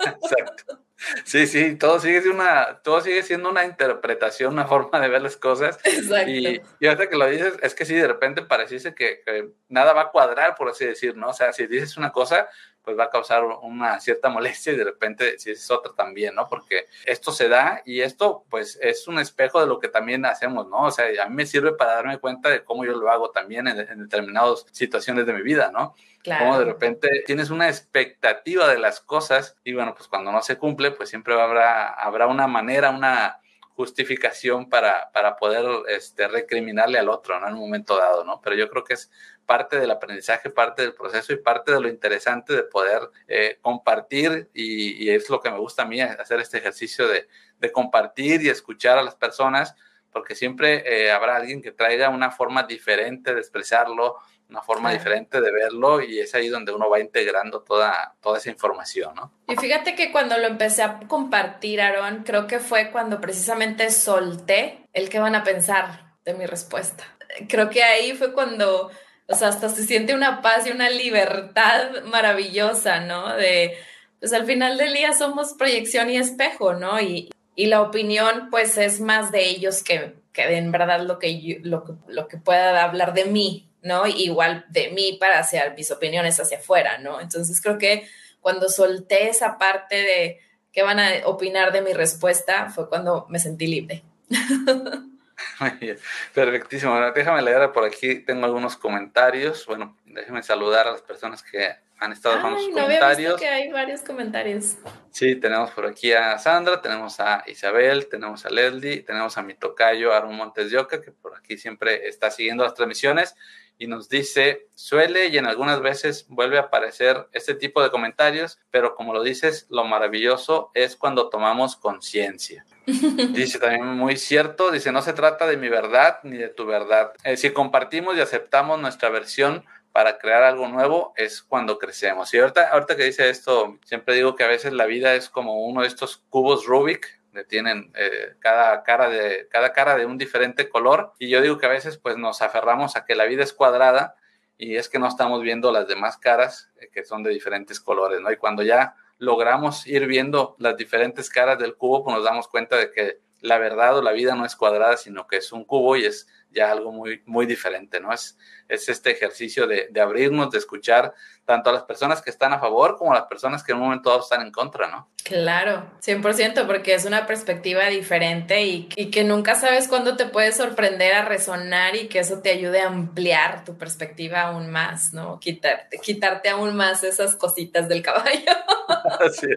Exacto. 0.00 0.80
Sí, 1.24 1.46
sí, 1.46 1.76
todo 1.76 1.98
sigue 1.98 2.20
siendo 2.20 2.42
una, 2.42 2.80
todo 2.82 3.00
sigue 3.00 3.22
siendo 3.22 3.48
una 3.48 3.64
interpretación, 3.64 4.52
una 4.52 4.66
forma 4.68 5.00
de 5.00 5.08
ver 5.08 5.22
las 5.22 5.36
cosas. 5.36 5.78
Exacto. 5.84 6.30
Y, 6.30 6.60
y 6.78 6.86
ahorita 6.86 7.08
que 7.08 7.16
lo 7.16 7.26
dices, 7.26 7.54
es 7.62 7.74
que 7.74 7.84
sí, 7.84 7.94
de 7.94 8.06
repente 8.06 8.42
pareciese 8.42 8.94
que, 8.94 9.22
que, 9.24 9.50
nada 9.68 9.92
va 9.92 10.02
a 10.02 10.10
cuadrar, 10.10 10.54
por 10.56 10.68
así 10.68 10.84
decir, 10.84 11.16
¿no? 11.16 11.30
O 11.30 11.32
sea, 11.32 11.52
si 11.52 11.66
dices 11.66 11.96
una 11.96 12.12
cosa, 12.12 12.48
pues 12.82 12.98
va 12.98 13.04
a 13.04 13.10
causar 13.10 13.44
una 13.44 14.00
cierta 14.00 14.28
molestia 14.28 14.72
y 14.72 14.76
de 14.76 14.84
repente 14.84 15.38
si 15.38 15.50
es 15.50 15.70
otra 15.70 15.92
también, 15.92 16.34
¿no? 16.34 16.48
Porque 16.48 16.86
esto 17.04 17.32
se 17.32 17.48
da 17.48 17.82
y 17.84 18.00
esto 18.00 18.44
pues 18.48 18.78
es 18.80 19.06
un 19.08 19.18
espejo 19.18 19.60
de 19.60 19.66
lo 19.66 19.78
que 19.78 19.88
también 19.88 20.24
hacemos, 20.24 20.66
¿no? 20.68 20.84
O 20.84 20.90
sea, 20.90 21.06
a 21.22 21.28
mí 21.28 21.34
me 21.34 21.46
sirve 21.46 21.72
para 21.72 21.96
darme 21.96 22.18
cuenta 22.18 22.48
de 22.48 22.64
cómo 22.64 22.84
yo 22.84 22.92
lo 22.92 23.10
hago 23.10 23.30
también 23.30 23.68
en, 23.68 23.78
en 23.78 24.02
determinadas 24.02 24.66
situaciones 24.72 25.26
de 25.26 25.32
mi 25.32 25.42
vida, 25.42 25.70
¿no? 25.72 25.94
Claro. 26.22 26.44
Como 26.44 26.58
de 26.58 26.64
repente 26.66 27.22
tienes 27.26 27.50
una 27.50 27.68
expectativa 27.68 28.68
de 28.68 28.78
las 28.78 29.00
cosas 29.00 29.56
y 29.64 29.72
bueno, 29.72 29.94
pues 29.94 30.08
cuando 30.08 30.32
no 30.32 30.42
se 30.42 30.58
cumple, 30.58 30.90
pues 30.90 31.08
siempre 31.08 31.40
habrá, 31.40 31.88
habrá 31.88 32.26
una 32.26 32.46
manera, 32.46 32.90
una 32.90 33.40
justificación 33.80 34.68
para, 34.68 35.10
para 35.12 35.36
poder 35.36 35.64
este, 35.88 36.28
recriminarle 36.28 36.98
al 36.98 37.08
otro, 37.08 37.40
¿no? 37.40 37.48
En 37.48 37.54
un 37.54 37.60
momento 37.60 37.96
dado, 37.96 38.24
¿no? 38.24 38.40
Pero 38.42 38.54
yo 38.54 38.68
creo 38.68 38.84
que 38.84 38.92
es 38.92 39.10
parte 39.50 39.80
del 39.80 39.90
aprendizaje, 39.90 40.48
parte 40.48 40.82
del 40.82 40.94
proceso 40.94 41.32
y 41.32 41.36
parte 41.38 41.72
de 41.72 41.80
lo 41.80 41.88
interesante 41.88 42.54
de 42.54 42.62
poder 42.62 43.00
eh, 43.26 43.58
compartir 43.60 44.48
y, 44.54 45.04
y, 45.04 45.10
es 45.10 45.28
lo 45.28 45.40
que 45.40 45.50
me 45.50 45.58
gusta 45.58 45.82
a 45.82 45.86
mí, 45.86 46.00
hacer 46.00 46.38
este 46.38 46.58
ejercicio 46.58 47.08
de, 47.08 47.26
de 47.58 47.72
compartir 47.72 48.42
y 48.42 48.48
escuchar 48.48 48.96
a 48.96 49.02
las 49.02 49.16
personas, 49.16 49.74
porque 50.12 50.36
siempre 50.36 50.84
eh, 50.86 51.10
habrá 51.10 51.34
alguien 51.34 51.62
que 51.62 51.72
traiga 51.72 52.10
una 52.10 52.30
forma 52.30 52.62
diferente 52.62 53.34
de 53.34 53.40
expresarlo, 53.40 54.18
una 54.48 54.62
forma 54.62 54.92
diferente 54.92 55.40
de 55.40 55.50
verlo 55.50 56.00
y 56.00 56.20
es 56.20 56.32
ahí 56.36 56.48
donde 56.48 56.70
uno 56.70 56.88
va 56.88 57.00
integrando 57.00 57.62
toda, 57.62 58.14
toda 58.20 58.38
esa 58.38 58.50
información, 58.50 59.16
¿no? 59.16 59.32
Y 59.48 59.56
fíjate 59.56 59.96
que 59.96 60.12
cuando 60.12 60.38
lo 60.38 60.46
empecé 60.46 60.84
a 60.84 61.00
compartir, 61.08 61.80
Aaron, 61.80 62.22
creo 62.22 62.46
que 62.46 62.60
fue 62.60 62.92
cuando 62.92 63.20
precisamente 63.20 63.90
solté 63.90 64.86
el 64.92 65.08
que 65.08 65.18
van 65.18 65.34
a 65.34 65.42
pensar 65.42 66.14
de 66.24 66.34
mi 66.34 66.46
respuesta. 66.46 67.02
Creo 67.48 67.68
que 67.68 67.82
ahí 67.82 68.12
fue 68.12 68.32
cuando, 68.32 68.92
o 69.30 69.34
sea, 69.34 69.48
hasta 69.48 69.68
se 69.68 69.86
siente 69.86 70.14
una 70.14 70.42
paz 70.42 70.66
y 70.66 70.70
una 70.70 70.90
libertad 70.90 72.02
maravillosa, 72.04 73.00
¿no? 73.00 73.36
De, 73.36 73.76
pues 74.18 74.32
al 74.32 74.44
final 74.44 74.76
del 74.76 74.92
día 74.92 75.12
somos 75.12 75.54
proyección 75.54 76.10
y 76.10 76.16
espejo, 76.16 76.74
¿no? 76.74 77.00
Y, 77.00 77.30
y 77.54 77.66
la 77.66 77.80
opinión, 77.82 78.48
pues 78.50 78.76
es 78.76 79.00
más 79.00 79.30
de 79.30 79.48
ellos 79.48 79.84
que, 79.84 80.16
que 80.32 80.56
en 80.56 80.72
verdad 80.72 81.02
lo 81.02 81.18
que, 81.18 81.40
yo, 81.40 81.56
lo, 81.62 81.98
lo 82.08 82.26
que 82.26 82.38
pueda 82.38 82.82
hablar 82.82 83.14
de 83.14 83.26
mí, 83.26 83.68
¿no? 83.82 84.06
Igual 84.06 84.64
de 84.68 84.90
mí 84.90 85.16
para 85.20 85.38
hacer 85.38 85.74
mis 85.76 85.90
opiniones 85.92 86.40
hacia 86.40 86.58
afuera, 86.58 86.98
¿no? 86.98 87.20
Entonces 87.20 87.60
creo 87.60 87.78
que 87.78 88.08
cuando 88.40 88.68
solté 88.68 89.28
esa 89.28 89.58
parte 89.58 89.96
de 89.96 90.40
qué 90.72 90.82
van 90.82 90.98
a 90.98 91.10
opinar 91.26 91.72
de 91.72 91.82
mi 91.82 91.92
respuesta 91.92 92.68
fue 92.70 92.88
cuando 92.88 93.26
me 93.28 93.38
sentí 93.38 93.68
libre. 93.68 94.02
Perfectísimo. 96.34 96.98
Déjame 97.12 97.42
leer 97.42 97.72
por 97.72 97.84
aquí. 97.84 98.20
Tengo 98.20 98.44
algunos 98.44 98.76
comentarios. 98.76 99.66
Bueno, 99.66 99.96
déjeme 100.04 100.42
saludar 100.42 100.88
a 100.88 100.92
las 100.92 101.02
personas 101.02 101.42
que 101.42 101.76
han 101.98 102.12
estado 102.12 102.36
dejando 102.36 102.58
sus 102.58 102.68
no 102.68 102.82
comentarios. 102.82 103.02
Había 103.02 103.28
visto 103.28 103.36
que 103.36 103.48
hay 103.48 103.70
varios 103.70 104.00
comentarios. 104.00 104.76
Sí, 105.10 105.36
tenemos 105.36 105.70
por 105.72 105.86
aquí 105.86 106.12
a 106.12 106.38
Sandra, 106.38 106.80
tenemos 106.80 107.20
a 107.20 107.44
Isabel, 107.46 108.08
tenemos 108.08 108.46
a 108.46 108.50
Leslie, 108.50 109.02
tenemos 109.02 109.36
a 109.36 109.42
mi 109.42 109.54
tocayo 109.54 110.12
Aaron 110.14 110.34
Montes 110.34 110.70
de 110.70 110.78
Oca, 110.78 111.02
que 111.02 111.12
por 111.12 111.36
aquí 111.36 111.58
siempre 111.58 112.08
está 112.08 112.30
siguiendo 112.30 112.64
las 112.64 112.74
transmisiones 112.74 113.36
y 113.80 113.86
nos 113.86 114.10
dice, 114.10 114.68
suele 114.74 115.28
y 115.28 115.38
en 115.38 115.46
algunas 115.46 115.80
veces 115.80 116.26
vuelve 116.28 116.58
a 116.58 116.62
aparecer 116.62 117.28
este 117.32 117.54
tipo 117.54 117.82
de 117.82 117.90
comentarios, 117.90 118.58
pero 118.70 118.94
como 118.94 119.14
lo 119.14 119.22
dices, 119.22 119.66
lo 119.70 119.84
maravilloso 119.84 120.70
es 120.74 120.96
cuando 120.96 121.30
tomamos 121.30 121.76
conciencia. 121.76 122.66
dice 123.32 123.58
también 123.58 123.86
muy 123.86 124.16
cierto, 124.16 124.70
dice, 124.70 124.92
no 124.92 125.02
se 125.02 125.12
trata 125.12 125.46
de 125.46 125.56
mi 125.56 125.68
verdad 125.68 126.18
ni 126.22 126.36
de 126.36 126.48
tu 126.48 126.66
verdad. 126.66 127.12
Eh, 127.24 127.36
si 127.36 127.50
compartimos 127.50 128.16
y 128.16 128.20
aceptamos 128.20 128.80
nuestra 128.80 129.08
versión 129.08 129.64
para 129.92 130.18
crear 130.18 130.42
algo 130.42 130.68
nuevo 130.68 131.12
es 131.16 131.42
cuando 131.42 131.78
crecemos. 131.78 132.32
Y 132.32 132.38
ahorita, 132.38 132.68
ahorita 132.68 132.96
que 132.96 133.04
dice 133.04 133.28
esto, 133.28 133.78
siempre 133.84 134.14
digo 134.14 134.36
que 134.36 134.44
a 134.44 134.48
veces 134.48 134.72
la 134.72 134.86
vida 134.86 135.14
es 135.14 135.28
como 135.28 135.66
uno 135.66 135.82
de 135.82 135.88
estos 135.88 136.22
cubos 136.30 136.66
Rubik 136.66 137.20
tienen 137.48 137.92
eh, 137.94 138.34
cada, 138.40 138.82
cara 138.82 139.08
de, 139.08 139.48
cada 139.50 139.72
cara 139.72 139.96
de 139.96 140.06
un 140.06 140.18
diferente 140.18 140.68
color 140.68 141.12
y 141.18 141.28
yo 141.28 141.40
digo 141.40 141.58
que 141.58 141.66
a 141.66 141.70
veces 141.70 141.96
pues 141.96 142.16
nos 142.16 142.42
aferramos 142.42 142.96
a 142.96 143.04
que 143.04 143.14
la 143.14 143.24
vida 143.24 143.44
es 143.44 143.52
cuadrada 143.52 144.16
y 144.58 144.76
es 144.76 144.88
que 144.88 144.98
no 144.98 145.06
estamos 145.06 145.40
viendo 145.42 145.72
las 145.72 145.86
demás 145.86 146.18
caras 146.18 146.70
eh, 146.80 146.88
que 146.92 147.04
son 147.04 147.22
de 147.22 147.30
diferentes 147.30 147.80
colores, 147.80 148.20
¿no? 148.20 148.30
Y 148.30 148.36
cuando 148.36 148.62
ya 148.62 148.94
logramos 149.20 149.86
ir 149.86 150.06
viendo 150.06 150.56
las 150.58 150.76
diferentes 150.76 151.28
caras 151.30 151.58
del 151.58 151.76
cubo, 151.76 152.02
pues 152.02 152.16
nos 152.16 152.24
damos 152.24 152.48
cuenta 152.48 152.76
de 152.76 152.90
que 152.90 153.20
la 153.40 153.58
verdad 153.58 153.98
o 153.98 154.02
la 154.02 154.12
vida 154.12 154.34
no 154.34 154.44
es 154.44 154.56
cuadrada, 154.56 154.96
sino 154.96 155.26
que 155.26 155.36
es 155.36 155.52
un 155.52 155.64
cubo 155.64 155.96
y 155.96 156.06
es 156.06 156.26
ya 156.52 156.70
algo 156.70 156.92
muy, 156.92 157.22
muy 157.26 157.46
diferente, 157.46 158.00
¿no? 158.00 158.12
Es, 158.12 158.38
es 158.68 158.88
este 158.88 159.10
ejercicio 159.10 159.66
de, 159.66 159.88
de, 159.90 160.00
abrirnos, 160.00 160.50
de 160.50 160.58
escuchar 160.58 161.14
tanto 161.44 161.70
a 161.70 161.72
las 161.72 161.82
personas 161.82 162.22
que 162.22 162.30
están 162.30 162.52
a 162.52 162.60
favor 162.60 162.96
como 162.96 163.12
a 163.12 163.16
las 163.16 163.24
personas 163.24 163.64
que 163.64 163.72
en 163.72 163.78
un 163.78 163.84
momento 163.84 164.10
dado 164.10 164.22
están 164.22 164.42
en 164.42 164.52
contra, 164.52 164.88
¿no? 164.88 165.10
Claro, 165.24 165.90
100%, 166.02 166.66
porque 166.66 166.94
es 166.94 167.04
una 167.04 167.26
perspectiva 167.26 167.86
diferente 167.86 168.62
y, 168.62 168.88
y 168.96 169.10
que 169.10 169.24
nunca 169.24 169.54
sabes 169.54 169.86
cuándo 169.88 170.16
te 170.16 170.26
puede 170.26 170.52
sorprender 170.52 171.14
a 171.14 171.24
resonar 171.24 171.94
y 171.96 172.08
que 172.08 172.20
eso 172.20 172.40
te 172.40 172.50
ayude 172.50 172.80
a 172.80 172.88
ampliar 172.88 173.64
tu 173.64 173.76
perspectiva 173.76 174.42
aún 174.42 174.70
más, 174.70 175.12
¿no? 175.12 175.38
Quitarte, 175.40 175.98
quitarte 175.98 176.48
aún 176.48 176.74
más 176.74 177.04
esas 177.04 177.36
cositas 177.36 177.88
del 177.88 178.02
caballo. 178.02 178.52
sí, 179.32 179.48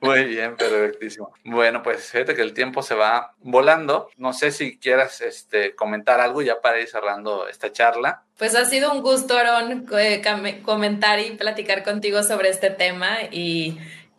muy 0.00 0.24
bien, 0.24 0.56
perfectísimo. 0.56 1.32
Bueno, 1.44 1.82
pues 1.82 2.10
fíjate 2.10 2.34
que 2.34 2.42
el 2.42 2.54
tiempo 2.54 2.82
se 2.82 2.94
va 2.94 3.34
volando. 3.40 4.08
No 4.16 4.32
sé 4.32 4.50
si 4.50 4.78
quieras 4.78 5.20
este, 5.20 5.74
comentar 5.74 6.20
algo 6.20 6.35
ya 6.42 6.60
para 6.60 6.80
ir 6.80 6.88
cerrando 6.88 7.48
esta 7.48 7.72
charla. 7.72 8.22
Pues 8.38 8.54
ha 8.54 8.64
sido 8.64 8.92
un 8.92 9.02
gusto, 9.02 9.36
Aaron, 9.36 9.86
eh, 9.98 10.22
comentar 10.62 11.20
y 11.20 11.32
platicar 11.32 11.84
contigo 11.84 12.22
sobre 12.22 12.48
este 12.48 12.70
tema 12.70 13.18
y, 13.30 13.78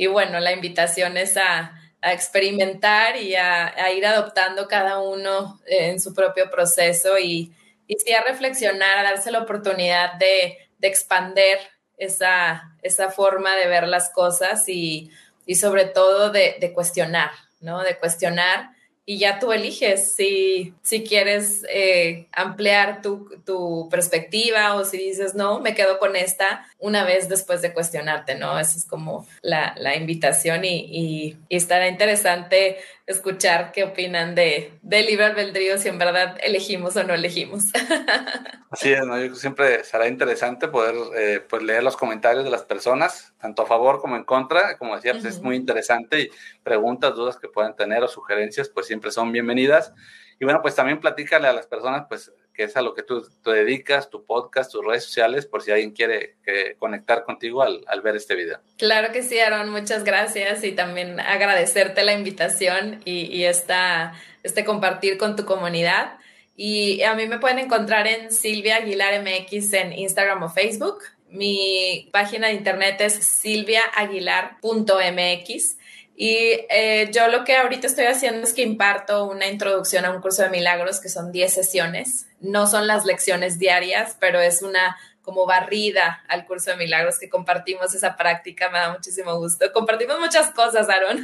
bueno, 0.09 0.39
la 0.39 0.51
invitación 0.51 1.17
es 1.17 1.37
a, 1.37 1.73
experimentar 1.99 3.17
y 3.17 3.35
a, 3.35 3.65
a, 3.67 3.91
ir 3.91 4.05
adoptando 4.05 4.67
cada 4.67 4.99
uno 4.99 5.59
en 5.65 5.99
su 5.99 6.13
propio 6.13 6.49
proceso 6.49 7.17
y, 7.17 7.51
y 7.87 7.95
sí 7.95 8.13
a 8.13 8.21
reflexionar, 8.21 8.99
a 8.99 9.03
darse 9.03 9.31
la 9.31 9.39
oportunidad 9.39 10.13
de, 10.13 10.57
de 10.77 10.87
expander 10.87 11.57
esa, 11.97 12.75
esa 12.81 13.09
forma 13.09 13.55
de 13.55 13.67
ver 13.67 13.87
las 13.87 14.11
cosas 14.11 14.69
y, 14.69 15.11
y 15.45 15.55
sobre 15.55 15.85
todo 15.85 16.29
de, 16.29 16.57
de 16.61 16.71
cuestionar, 16.71 17.31
¿no? 17.59 17.81
De 17.81 17.97
cuestionar 17.97 18.76
y 19.09 19.19
ya 19.19 19.39
tú 19.39 19.53
eliges 19.53 20.13
si, 20.15 20.73
si 20.81 21.01
quieres 21.05 21.63
eh, 21.69 22.27
ampliar 22.33 23.01
tu, 23.01 23.29
tu, 23.45 23.87
perspectiva 23.89 24.75
o 24.75 24.83
si 24.83 24.97
dices, 24.97 25.33
no, 25.33 25.61
me 25.61 25.73
quedo 25.73 25.97
con 25.97 26.17
esta 26.17 26.67
una 26.79 27.03
vez 27.03 27.27
después 27.27 27.61
de 27.61 27.73
cuestionarte, 27.73 28.35
¿no? 28.35 28.59
Esa 28.59 28.77
es 28.77 28.85
como 28.85 29.27
la, 29.41 29.73
la 29.77 29.95
invitación 29.95 30.63
y, 30.63 30.85
y, 30.85 31.37
y, 31.49 31.55
estará 31.55 31.87
interesante 31.87 32.77
escuchar 33.07 33.71
qué 33.71 33.83
opinan 33.83 34.35
de, 34.35 34.73
de 34.81 35.01
libre 35.01 35.25
albedrío, 35.25 35.77
si 35.77 35.89
en 35.89 35.97
verdad 35.97 36.37
elegimos 36.43 36.95
o 36.95 37.03
no 37.03 37.13
elegimos. 37.13 37.63
Así 38.69 38.91
es, 38.93 39.05
¿no? 39.05 39.19
Yo 39.23 39.33
siempre 39.35 39.83
será 39.83 40.07
interesante 40.07 40.67
poder 40.67 40.95
eh, 41.15 41.41
pues 41.49 41.63
leer 41.63 41.83
los 41.83 41.97
comentarios 41.97 42.43
de 42.43 42.51
las 42.51 42.63
personas, 42.63 43.33
tanto 43.39 43.63
a 43.63 43.65
favor 43.65 43.99
como 43.99 44.15
en 44.15 44.23
contra. 44.23 44.77
Como 44.77 44.95
decía, 44.95 45.13
pues 45.13 45.23
uh 45.23 45.27
-huh. 45.27 45.31
es 45.31 45.41
muy 45.41 45.55
interesante 45.55 46.21
y 46.21 46.29
preguntas, 46.63 47.15
dudas 47.15 47.37
que 47.37 47.47
puedan 47.47 47.75
tener 47.75 48.03
o 48.03 48.07
sugerencias, 48.07 48.69
pues 48.69 48.85
siempre 48.85 49.11
son 49.11 49.31
bienvenidas. 49.31 49.93
Y 50.39 50.45
bueno, 50.45 50.61
pues 50.61 50.75
también 50.75 50.99
platícale 50.99 51.47
a 51.47 51.53
las 51.53 51.65
personas, 51.65 52.05
pues, 52.07 52.31
que 52.57 52.63
es 52.63 52.75
a 52.75 52.81
lo 52.81 52.95
que 52.95 53.03
tú 53.03 53.23
te 53.43 53.51
dedicas, 53.51 54.09
tu 54.09 54.25
podcast, 54.25 54.71
tus 54.71 54.83
redes 54.83 55.03
sociales, 55.03 55.45
por 55.45 55.61
si 55.61 55.69
alguien 55.69 55.91
quiere 55.91 56.37
conectar 56.79 57.23
contigo 57.23 57.61
al, 57.61 57.85
al, 57.87 58.01
ver 58.01 58.15
este 58.15 58.33
video. 58.33 58.57
Claro 58.77 59.13
que 59.13 59.21
sí, 59.21 59.39
Aaron, 59.39 59.69
muchas 59.69 60.03
gracias 60.03 60.63
y 60.63 60.71
también 60.71 61.19
agradecerte 61.19 62.03
la 62.03 62.13
invitación 62.13 62.99
y, 63.05 63.25
y 63.25 63.45
esta, 63.45 64.15
este 64.41 64.65
compartir 64.65 65.19
con 65.19 65.35
tu 65.35 65.45
comunidad. 65.45 66.17
Y 66.55 67.03
a 67.03 67.13
mí 67.13 67.27
me 67.27 67.37
pueden 67.37 67.59
encontrar 67.59 68.07
en 68.07 68.31
Silvia 68.31 68.77
Aguilar 68.77 69.21
MX 69.21 69.73
en 69.73 69.93
Instagram 69.93 70.41
o 70.41 70.49
Facebook. 70.49 71.03
Mi 71.29 72.09
página 72.11 72.47
de 72.47 72.53
internet 72.53 72.99
es 73.01 73.13
silviaaguilar.mx 73.13 75.77
Y 76.19 76.65
eh, 76.71 77.11
yo 77.13 77.27
lo 77.27 77.43
que 77.43 77.55
ahorita 77.55 77.85
estoy 77.85 78.05
haciendo 78.05 78.41
es 78.41 78.53
que 78.53 78.63
imparto 78.63 79.25
una 79.25 79.45
introducción 79.45 80.03
a 80.03 80.09
un 80.09 80.19
curso 80.19 80.41
de 80.41 80.49
milagros 80.49 80.99
que 80.99 81.09
son 81.09 81.31
10 81.31 81.53
sesiones. 81.53 82.25
No 82.39 82.65
son 82.65 82.87
las 82.87 83.05
lecciones 83.05 83.59
diarias, 83.59 84.17
pero 84.19 84.39
es 84.39 84.63
una 84.63 84.97
como 85.21 85.45
barrida 85.45 86.23
al 86.27 86.47
curso 86.47 86.71
de 86.71 86.77
milagros 86.77 87.19
que 87.19 87.29
compartimos 87.29 87.93
esa 87.93 88.15
práctica, 88.15 88.69
me 88.71 88.79
da 88.79 88.93
muchísimo 88.93 89.37
gusto. 89.37 89.71
Compartimos 89.71 90.19
muchas 90.19 90.49
cosas, 90.49 90.89
Aaron. 90.89 91.23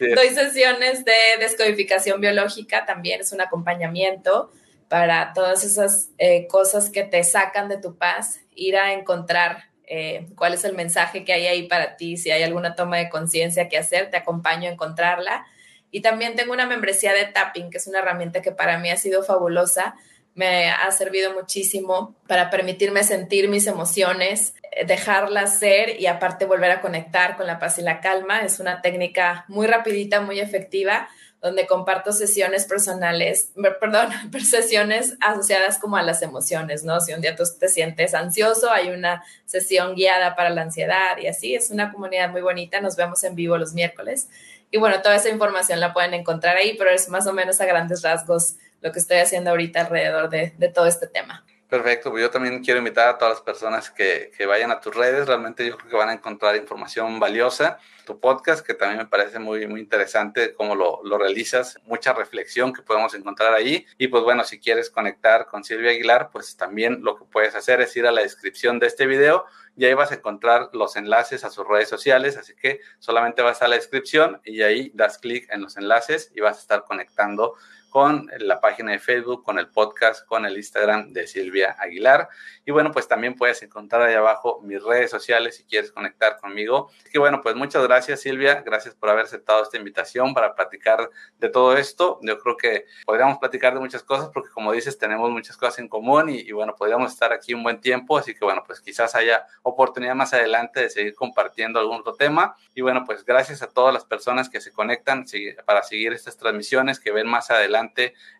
Doy 0.00 0.28
sesiones 0.28 1.04
de 1.06 1.14
descodificación 1.40 2.20
biológica, 2.20 2.84
también 2.84 3.22
es 3.22 3.32
un 3.32 3.40
acompañamiento 3.40 4.52
para 4.88 5.32
todas 5.32 5.64
esas 5.64 6.10
eh, 6.18 6.46
cosas 6.48 6.90
que 6.90 7.02
te 7.02 7.24
sacan 7.24 7.68
de 7.68 7.78
tu 7.78 7.96
paz, 7.96 8.40
ir 8.54 8.76
a 8.76 8.92
encontrar 8.92 9.70
eh, 9.86 10.26
cuál 10.36 10.54
es 10.54 10.64
el 10.64 10.74
mensaje 10.74 11.24
que 11.24 11.32
hay 11.32 11.46
ahí 11.46 11.68
para 11.68 11.96
ti, 11.96 12.16
si 12.16 12.30
hay 12.30 12.42
alguna 12.42 12.74
toma 12.74 12.98
de 12.98 13.08
conciencia 13.08 13.68
que 13.68 13.78
hacer, 13.78 14.10
te 14.10 14.16
acompaño 14.16 14.68
a 14.68 14.72
encontrarla. 14.72 15.46
Y 15.90 16.00
también 16.00 16.34
tengo 16.34 16.52
una 16.52 16.66
membresía 16.66 17.12
de 17.12 17.26
tapping, 17.26 17.70
que 17.70 17.78
es 17.78 17.86
una 17.86 18.00
herramienta 18.00 18.42
que 18.42 18.52
para 18.52 18.78
mí 18.78 18.90
ha 18.90 18.96
sido 18.96 19.22
fabulosa, 19.22 19.94
me 20.34 20.70
ha 20.70 20.90
servido 20.90 21.32
muchísimo 21.32 22.14
para 22.26 22.50
permitirme 22.50 23.04
sentir 23.04 23.48
mis 23.48 23.66
emociones, 23.66 24.54
dejarlas 24.86 25.58
ser 25.58 25.98
y 25.98 26.06
aparte 26.06 26.44
volver 26.44 26.70
a 26.70 26.82
conectar 26.82 27.36
con 27.38 27.46
la 27.46 27.58
paz 27.58 27.78
y 27.78 27.82
la 27.82 28.00
calma. 28.00 28.40
Es 28.40 28.60
una 28.60 28.82
técnica 28.82 29.46
muy 29.48 29.66
rapidita, 29.66 30.20
muy 30.20 30.38
efectiva, 30.38 31.08
donde 31.46 31.68
comparto 31.68 32.10
sesiones 32.10 32.64
personales, 32.64 33.52
perdón, 33.78 34.10
sesiones 34.44 35.16
asociadas 35.20 35.78
como 35.78 35.96
a 35.96 36.02
las 36.02 36.20
emociones, 36.22 36.82
¿no? 36.82 37.00
Si 37.00 37.12
un 37.12 37.20
día 37.20 37.36
tú 37.36 37.44
te 37.60 37.68
sientes 37.68 38.14
ansioso, 38.14 38.68
hay 38.68 38.90
una 38.90 39.22
sesión 39.44 39.94
guiada 39.94 40.34
para 40.34 40.50
la 40.50 40.62
ansiedad 40.62 41.16
y 41.22 41.28
así. 41.28 41.54
Es 41.54 41.70
una 41.70 41.92
comunidad 41.92 42.30
muy 42.30 42.40
bonita. 42.40 42.80
Nos 42.80 42.96
vemos 42.96 43.22
en 43.22 43.36
vivo 43.36 43.56
los 43.58 43.74
miércoles. 43.74 44.28
Y 44.72 44.78
bueno, 44.78 45.00
toda 45.02 45.14
esa 45.14 45.28
información 45.28 45.78
la 45.78 45.92
pueden 45.92 46.14
encontrar 46.14 46.56
ahí, 46.56 46.74
pero 46.76 46.90
es 46.90 47.08
más 47.08 47.28
o 47.28 47.32
menos 47.32 47.60
a 47.60 47.64
grandes 47.66 48.02
rasgos 48.02 48.56
lo 48.80 48.90
que 48.90 48.98
estoy 48.98 49.18
haciendo 49.18 49.50
ahorita 49.50 49.82
alrededor 49.82 50.28
de, 50.28 50.50
todo 50.74 50.86
este 50.86 51.06
tema. 51.06 51.44
Perfecto, 51.68 52.12
pues 52.12 52.22
yo 52.22 52.30
también 52.30 52.62
quiero 52.62 52.78
invitar 52.78 53.08
a 53.08 53.18
todas 53.18 53.34
las 53.34 53.42
personas 53.42 53.90
que, 53.90 54.30
que, 54.36 54.46
vayan 54.46 54.70
a 54.70 54.80
tus 54.80 54.94
redes, 54.94 55.26
realmente 55.26 55.66
yo 55.66 55.76
creo 55.76 55.90
que 55.90 55.96
van 55.96 56.10
a 56.10 56.12
encontrar 56.12 56.54
información 56.54 57.18
valiosa. 57.18 57.78
Tu 58.04 58.20
podcast, 58.20 58.64
que 58.64 58.72
también 58.72 58.98
me 58.98 59.06
parece 59.06 59.40
muy, 59.40 59.66
muy 59.66 59.80
interesante 59.80 60.54
cómo 60.54 60.76
lo, 60.76 61.00
lo, 61.02 61.18
realizas, 61.18 61.80
mucha 61.86 62.12
reflexión 62.12 62.72
que 62.72 62.82
podemos 62.82 63.14
encontrar 63.14 63.52
ahí. 63.52 63.84
Y 63.98 64.06
pues 64.06 64.22
bueno, 64.22 64.44
si 64.44 64.60
quieres 64.60 64.90
conectar 64.90 65.46
con 65.46 65.64
Silvia 65.64 65.90
Aguilar, 65.90 66.30
pues 66.30 66.56
también 66.56 67.02
lo 67.02 67.16
que 67.18 67.24
puedes 67.24 67.56
hacer 67.56 67.80
es 67.80 67.96
ir 67.96 68.06
a 68.06 68.12
la 68.12 68.20
descripción 68.20 68.78
de 68.78 68.86
este 68.86 69.06
video 69.06 69.44
y 69.76 69.86
ahí 69.86 69.94
vas 69.94 70.12
a 70.12 70.14
encontrar 70.14 70.70
los 70.72 70.94
enlaces 70.94 71.44
a 71.44 71.50
sus 71.50 71.66
redes 71.66 71.88
sociales, 71.88 72.36
así 72.36 72.54
que 72.54 72.80
solamente 73.00 73.42
vas 73.42 73.60
a 73.60 73.68
la 73.68 73.74
descripción 73.74 74.40
y 74.44 74.62
ahí 74.62 74.92
das 74.94 75.18
clic 75.18 75.52
en 75.52 75.62
los 75.62 75.76
enlaces 75.76 76.30
y 76.34 76.40
vas 76.40 76.58
a 76.58 76.60
estar 76.60 76.84
conectando 76.84 77.54
con 77.96 78.30
la 78.40 78.60
página 78.60 78.92
de 78.92 78.98
Facebook, 78.98 79.42
con 79.42 79.58
el 79.58 79.68
podcast, 79.68 80.26
con 80.26 80.44
el 80.44 80.54
Instagram 80.54 81.14
de 81.14 81.26
Silvia 81.26 81.76
Aguilar. 81.78 82.28
Y 82.66 82.70
bueno, 82.70 82.92
pues 82.92 83.08
también 83.08 83.34
puedes 83.34 83.62
encontrar 83.62 84.02
ahí 84.02 84.14
abajo 84.14 84.60
mis 84.62 84.82
redes 84.82 85.10
sociales 85.10 85.56
si 85.56 85.64
quieres 85.64 85.92
conectar 85.92 86.36
conmigo. 86.36 86.90
Así 87.00 87.08
que 87.10 87.18
bueno, 87.18 87.40
pues 87.40 87.56
muchas 87.56 87.82
gracias 87.84 88.20
Silvia, 88.20 88.60
gracias 88.66 88.94
por 88.94 89.08
haber 89.08 89.24
aceptado 89.24 89.62
esta 89.62 89.78
invitación 89.78 90.34
para 90.34 90.54
platicar 90.54 91.08
de 91.38 91.48
todo 91.48 91.74
esto. 91.78 92.18
Yo 92.20 92.38
creo 92.38 92.58
que 92.58 92.84
podríamos 93.06 93.38
platicar 93.38 93.72
de 93.72 93.80
muchas 93.80 94.02
cosas 94.02 94.28
porque 94.28 94.50
como 94.50 94.72
dices, 94.72 94.98
tenemos 94.98 95.30
muchas 95.30 95.56
cosas 95.56 95.78
en 95.78 95.88
común 95.88 96.28
y, 96.28 96.52
bueno, 96.52 96.74
podríamos 96.76 97.10
estar 97.10 97.32
aquí 97.32 97.54
un 97.54 97.62
buen 97.62 97.80
tiempo. 97.80 98.18
Así 98.18 98.34
que 98.34 98.44
bueno, 98.44 98.62
pues 98.66 98.82
quizás 98.82 99.14
haya 99.14 99.46
oportunidad 99.62 100.14
más 100.14 100.34
adelante 100.34 100.80
de 100.80 100.90
seguir 100.90 101.14
compartiendo 101.14 101.80
algún 101.80 102.00
otro 102.00 102.12
tema. 102.12 102.56
Y 102.74 102.82
bueno, 102.82 103.04
pues 103.06 103.24
gracias 103.24 103.62
a 103.62 103.68
todas 103.68 103.94
las 103.94 104.04
personas 104.04 104.50
que 104.50 104.60
se 104.60 104.70
conectan 104.70 105.24
para 105.64 105.82
seguir 105.82 106.12
estas 106.12 106.36
transmisiones, 106.36 107.00
que 107.00 107.10
ven 107.10 107.26
más 107.26 107.50
adelante 107.50 107.85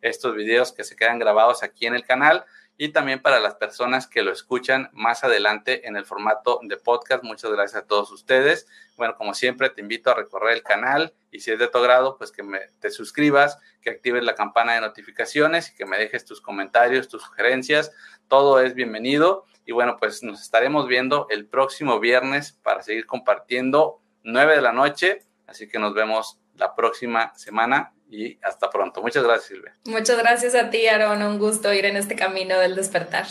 estos 0.02 0.34
videos 0.34 0.72
que 0.72 0.84
se 0.84 0.96
quedan 0.96 1.18
grabados 1.18 1.62
aquí 1.62 1.86
en 1.86 1.94
el 1.94 2.04
canal 2.04 2.44
y 2.78 2.90
también 2.90 3.20
para 3.20 3.40
las 3.40 3.54
personas 3.54 4.06
que 4.06 4.22
lo 4.22 4.32
escuchan 4.32 4.90
más 4.92 5.24
adelante 5.24 5.88
en 5.88 5.96
el 5.96 6.04
formato 6.04 6.60
de 6.62 6.76
podcast. 6.76 7.24
Muchas 7.24 7.50
gracias 7.50 7.82
a 7.82 7.86
todos 7.86 8.10
ustedes. 8.12 8.66
Bueno, 8.96 9.16
como 9.16 9.34
siempre, 9.34 9.70
te 9.70 9.80
invito 9.80 10.10
a 10.10 10.14
recorrer 10.14 10.54
el 10.54 10.62
canal 10.62 11.14
y 11.30 11.40
si 11.40 11.50
es 11.52 11.58
de 11.58 11.68
tu 11.68 11.80
grado, 11.80 12.18
pues 12.18 12.32
que 12.32 12.42
te 12.80 12.90
suscribas, 12.90 13.58
que 13.80 13.90
actives 13.90 14.24
la 14.24 14.34
campana 14.34 14.74
de 14.74 14.80
notificaciones 14.82 15.70
y 15.70 15.74
que 15.74 15.86
me 15.86 15.98
dejes 15.98 16.24
tus 16.24 16.40
comentarios, 16.40 17.08
tus 17.08 17.22
sugerencias. 17.22 17.92
Todo 18.28 18.60
es 18.60 18.74
bienvenido. 18.74 19.46
Y 19.64 19.72
bueno, 19.72 19.96
pues 19.98 20.22
nos 20.22 20.42
estaremos 20.42 20.86
viendo 20.86 21.26
el 21.30 21.46
próximo 21.46 21.98
viernes 21.98 22.52
para 22.62 22.82
seguir 22.82 23.06
compartiendo 23.06 24.00
9 24.22 24.56
de 24.56 24.62
la 24.62 24.72
noche. 24.72 25.22
Así 25.46 25.68
que 25.68 25.78
nos 25.78 25.94
vemos 25.94 26.38
la 26.56 26.74
próxima 26.74 27.32
semana 27.36 27.92
y 28.08 28.38
hasta 28.42 28.70
pronto. 28.70 29.02
Muchas 29.02 29.24
gracias, 29.24 29.48
Silvia. 29.48 29.76
Muchas 29.84 30.18
gracias 30.18 30.54
a 30.54 30.70
ti, 30.70 30.86
Aaron. 30.86 31.22
Un 31.22 31.38
gusto 31.38 31.72
ir 31.72 31.84
en 31.84 31.96
este 31.96 32.16
camino 32.16 32.58
del 32.58 32.76
despertar. 32.76 33.26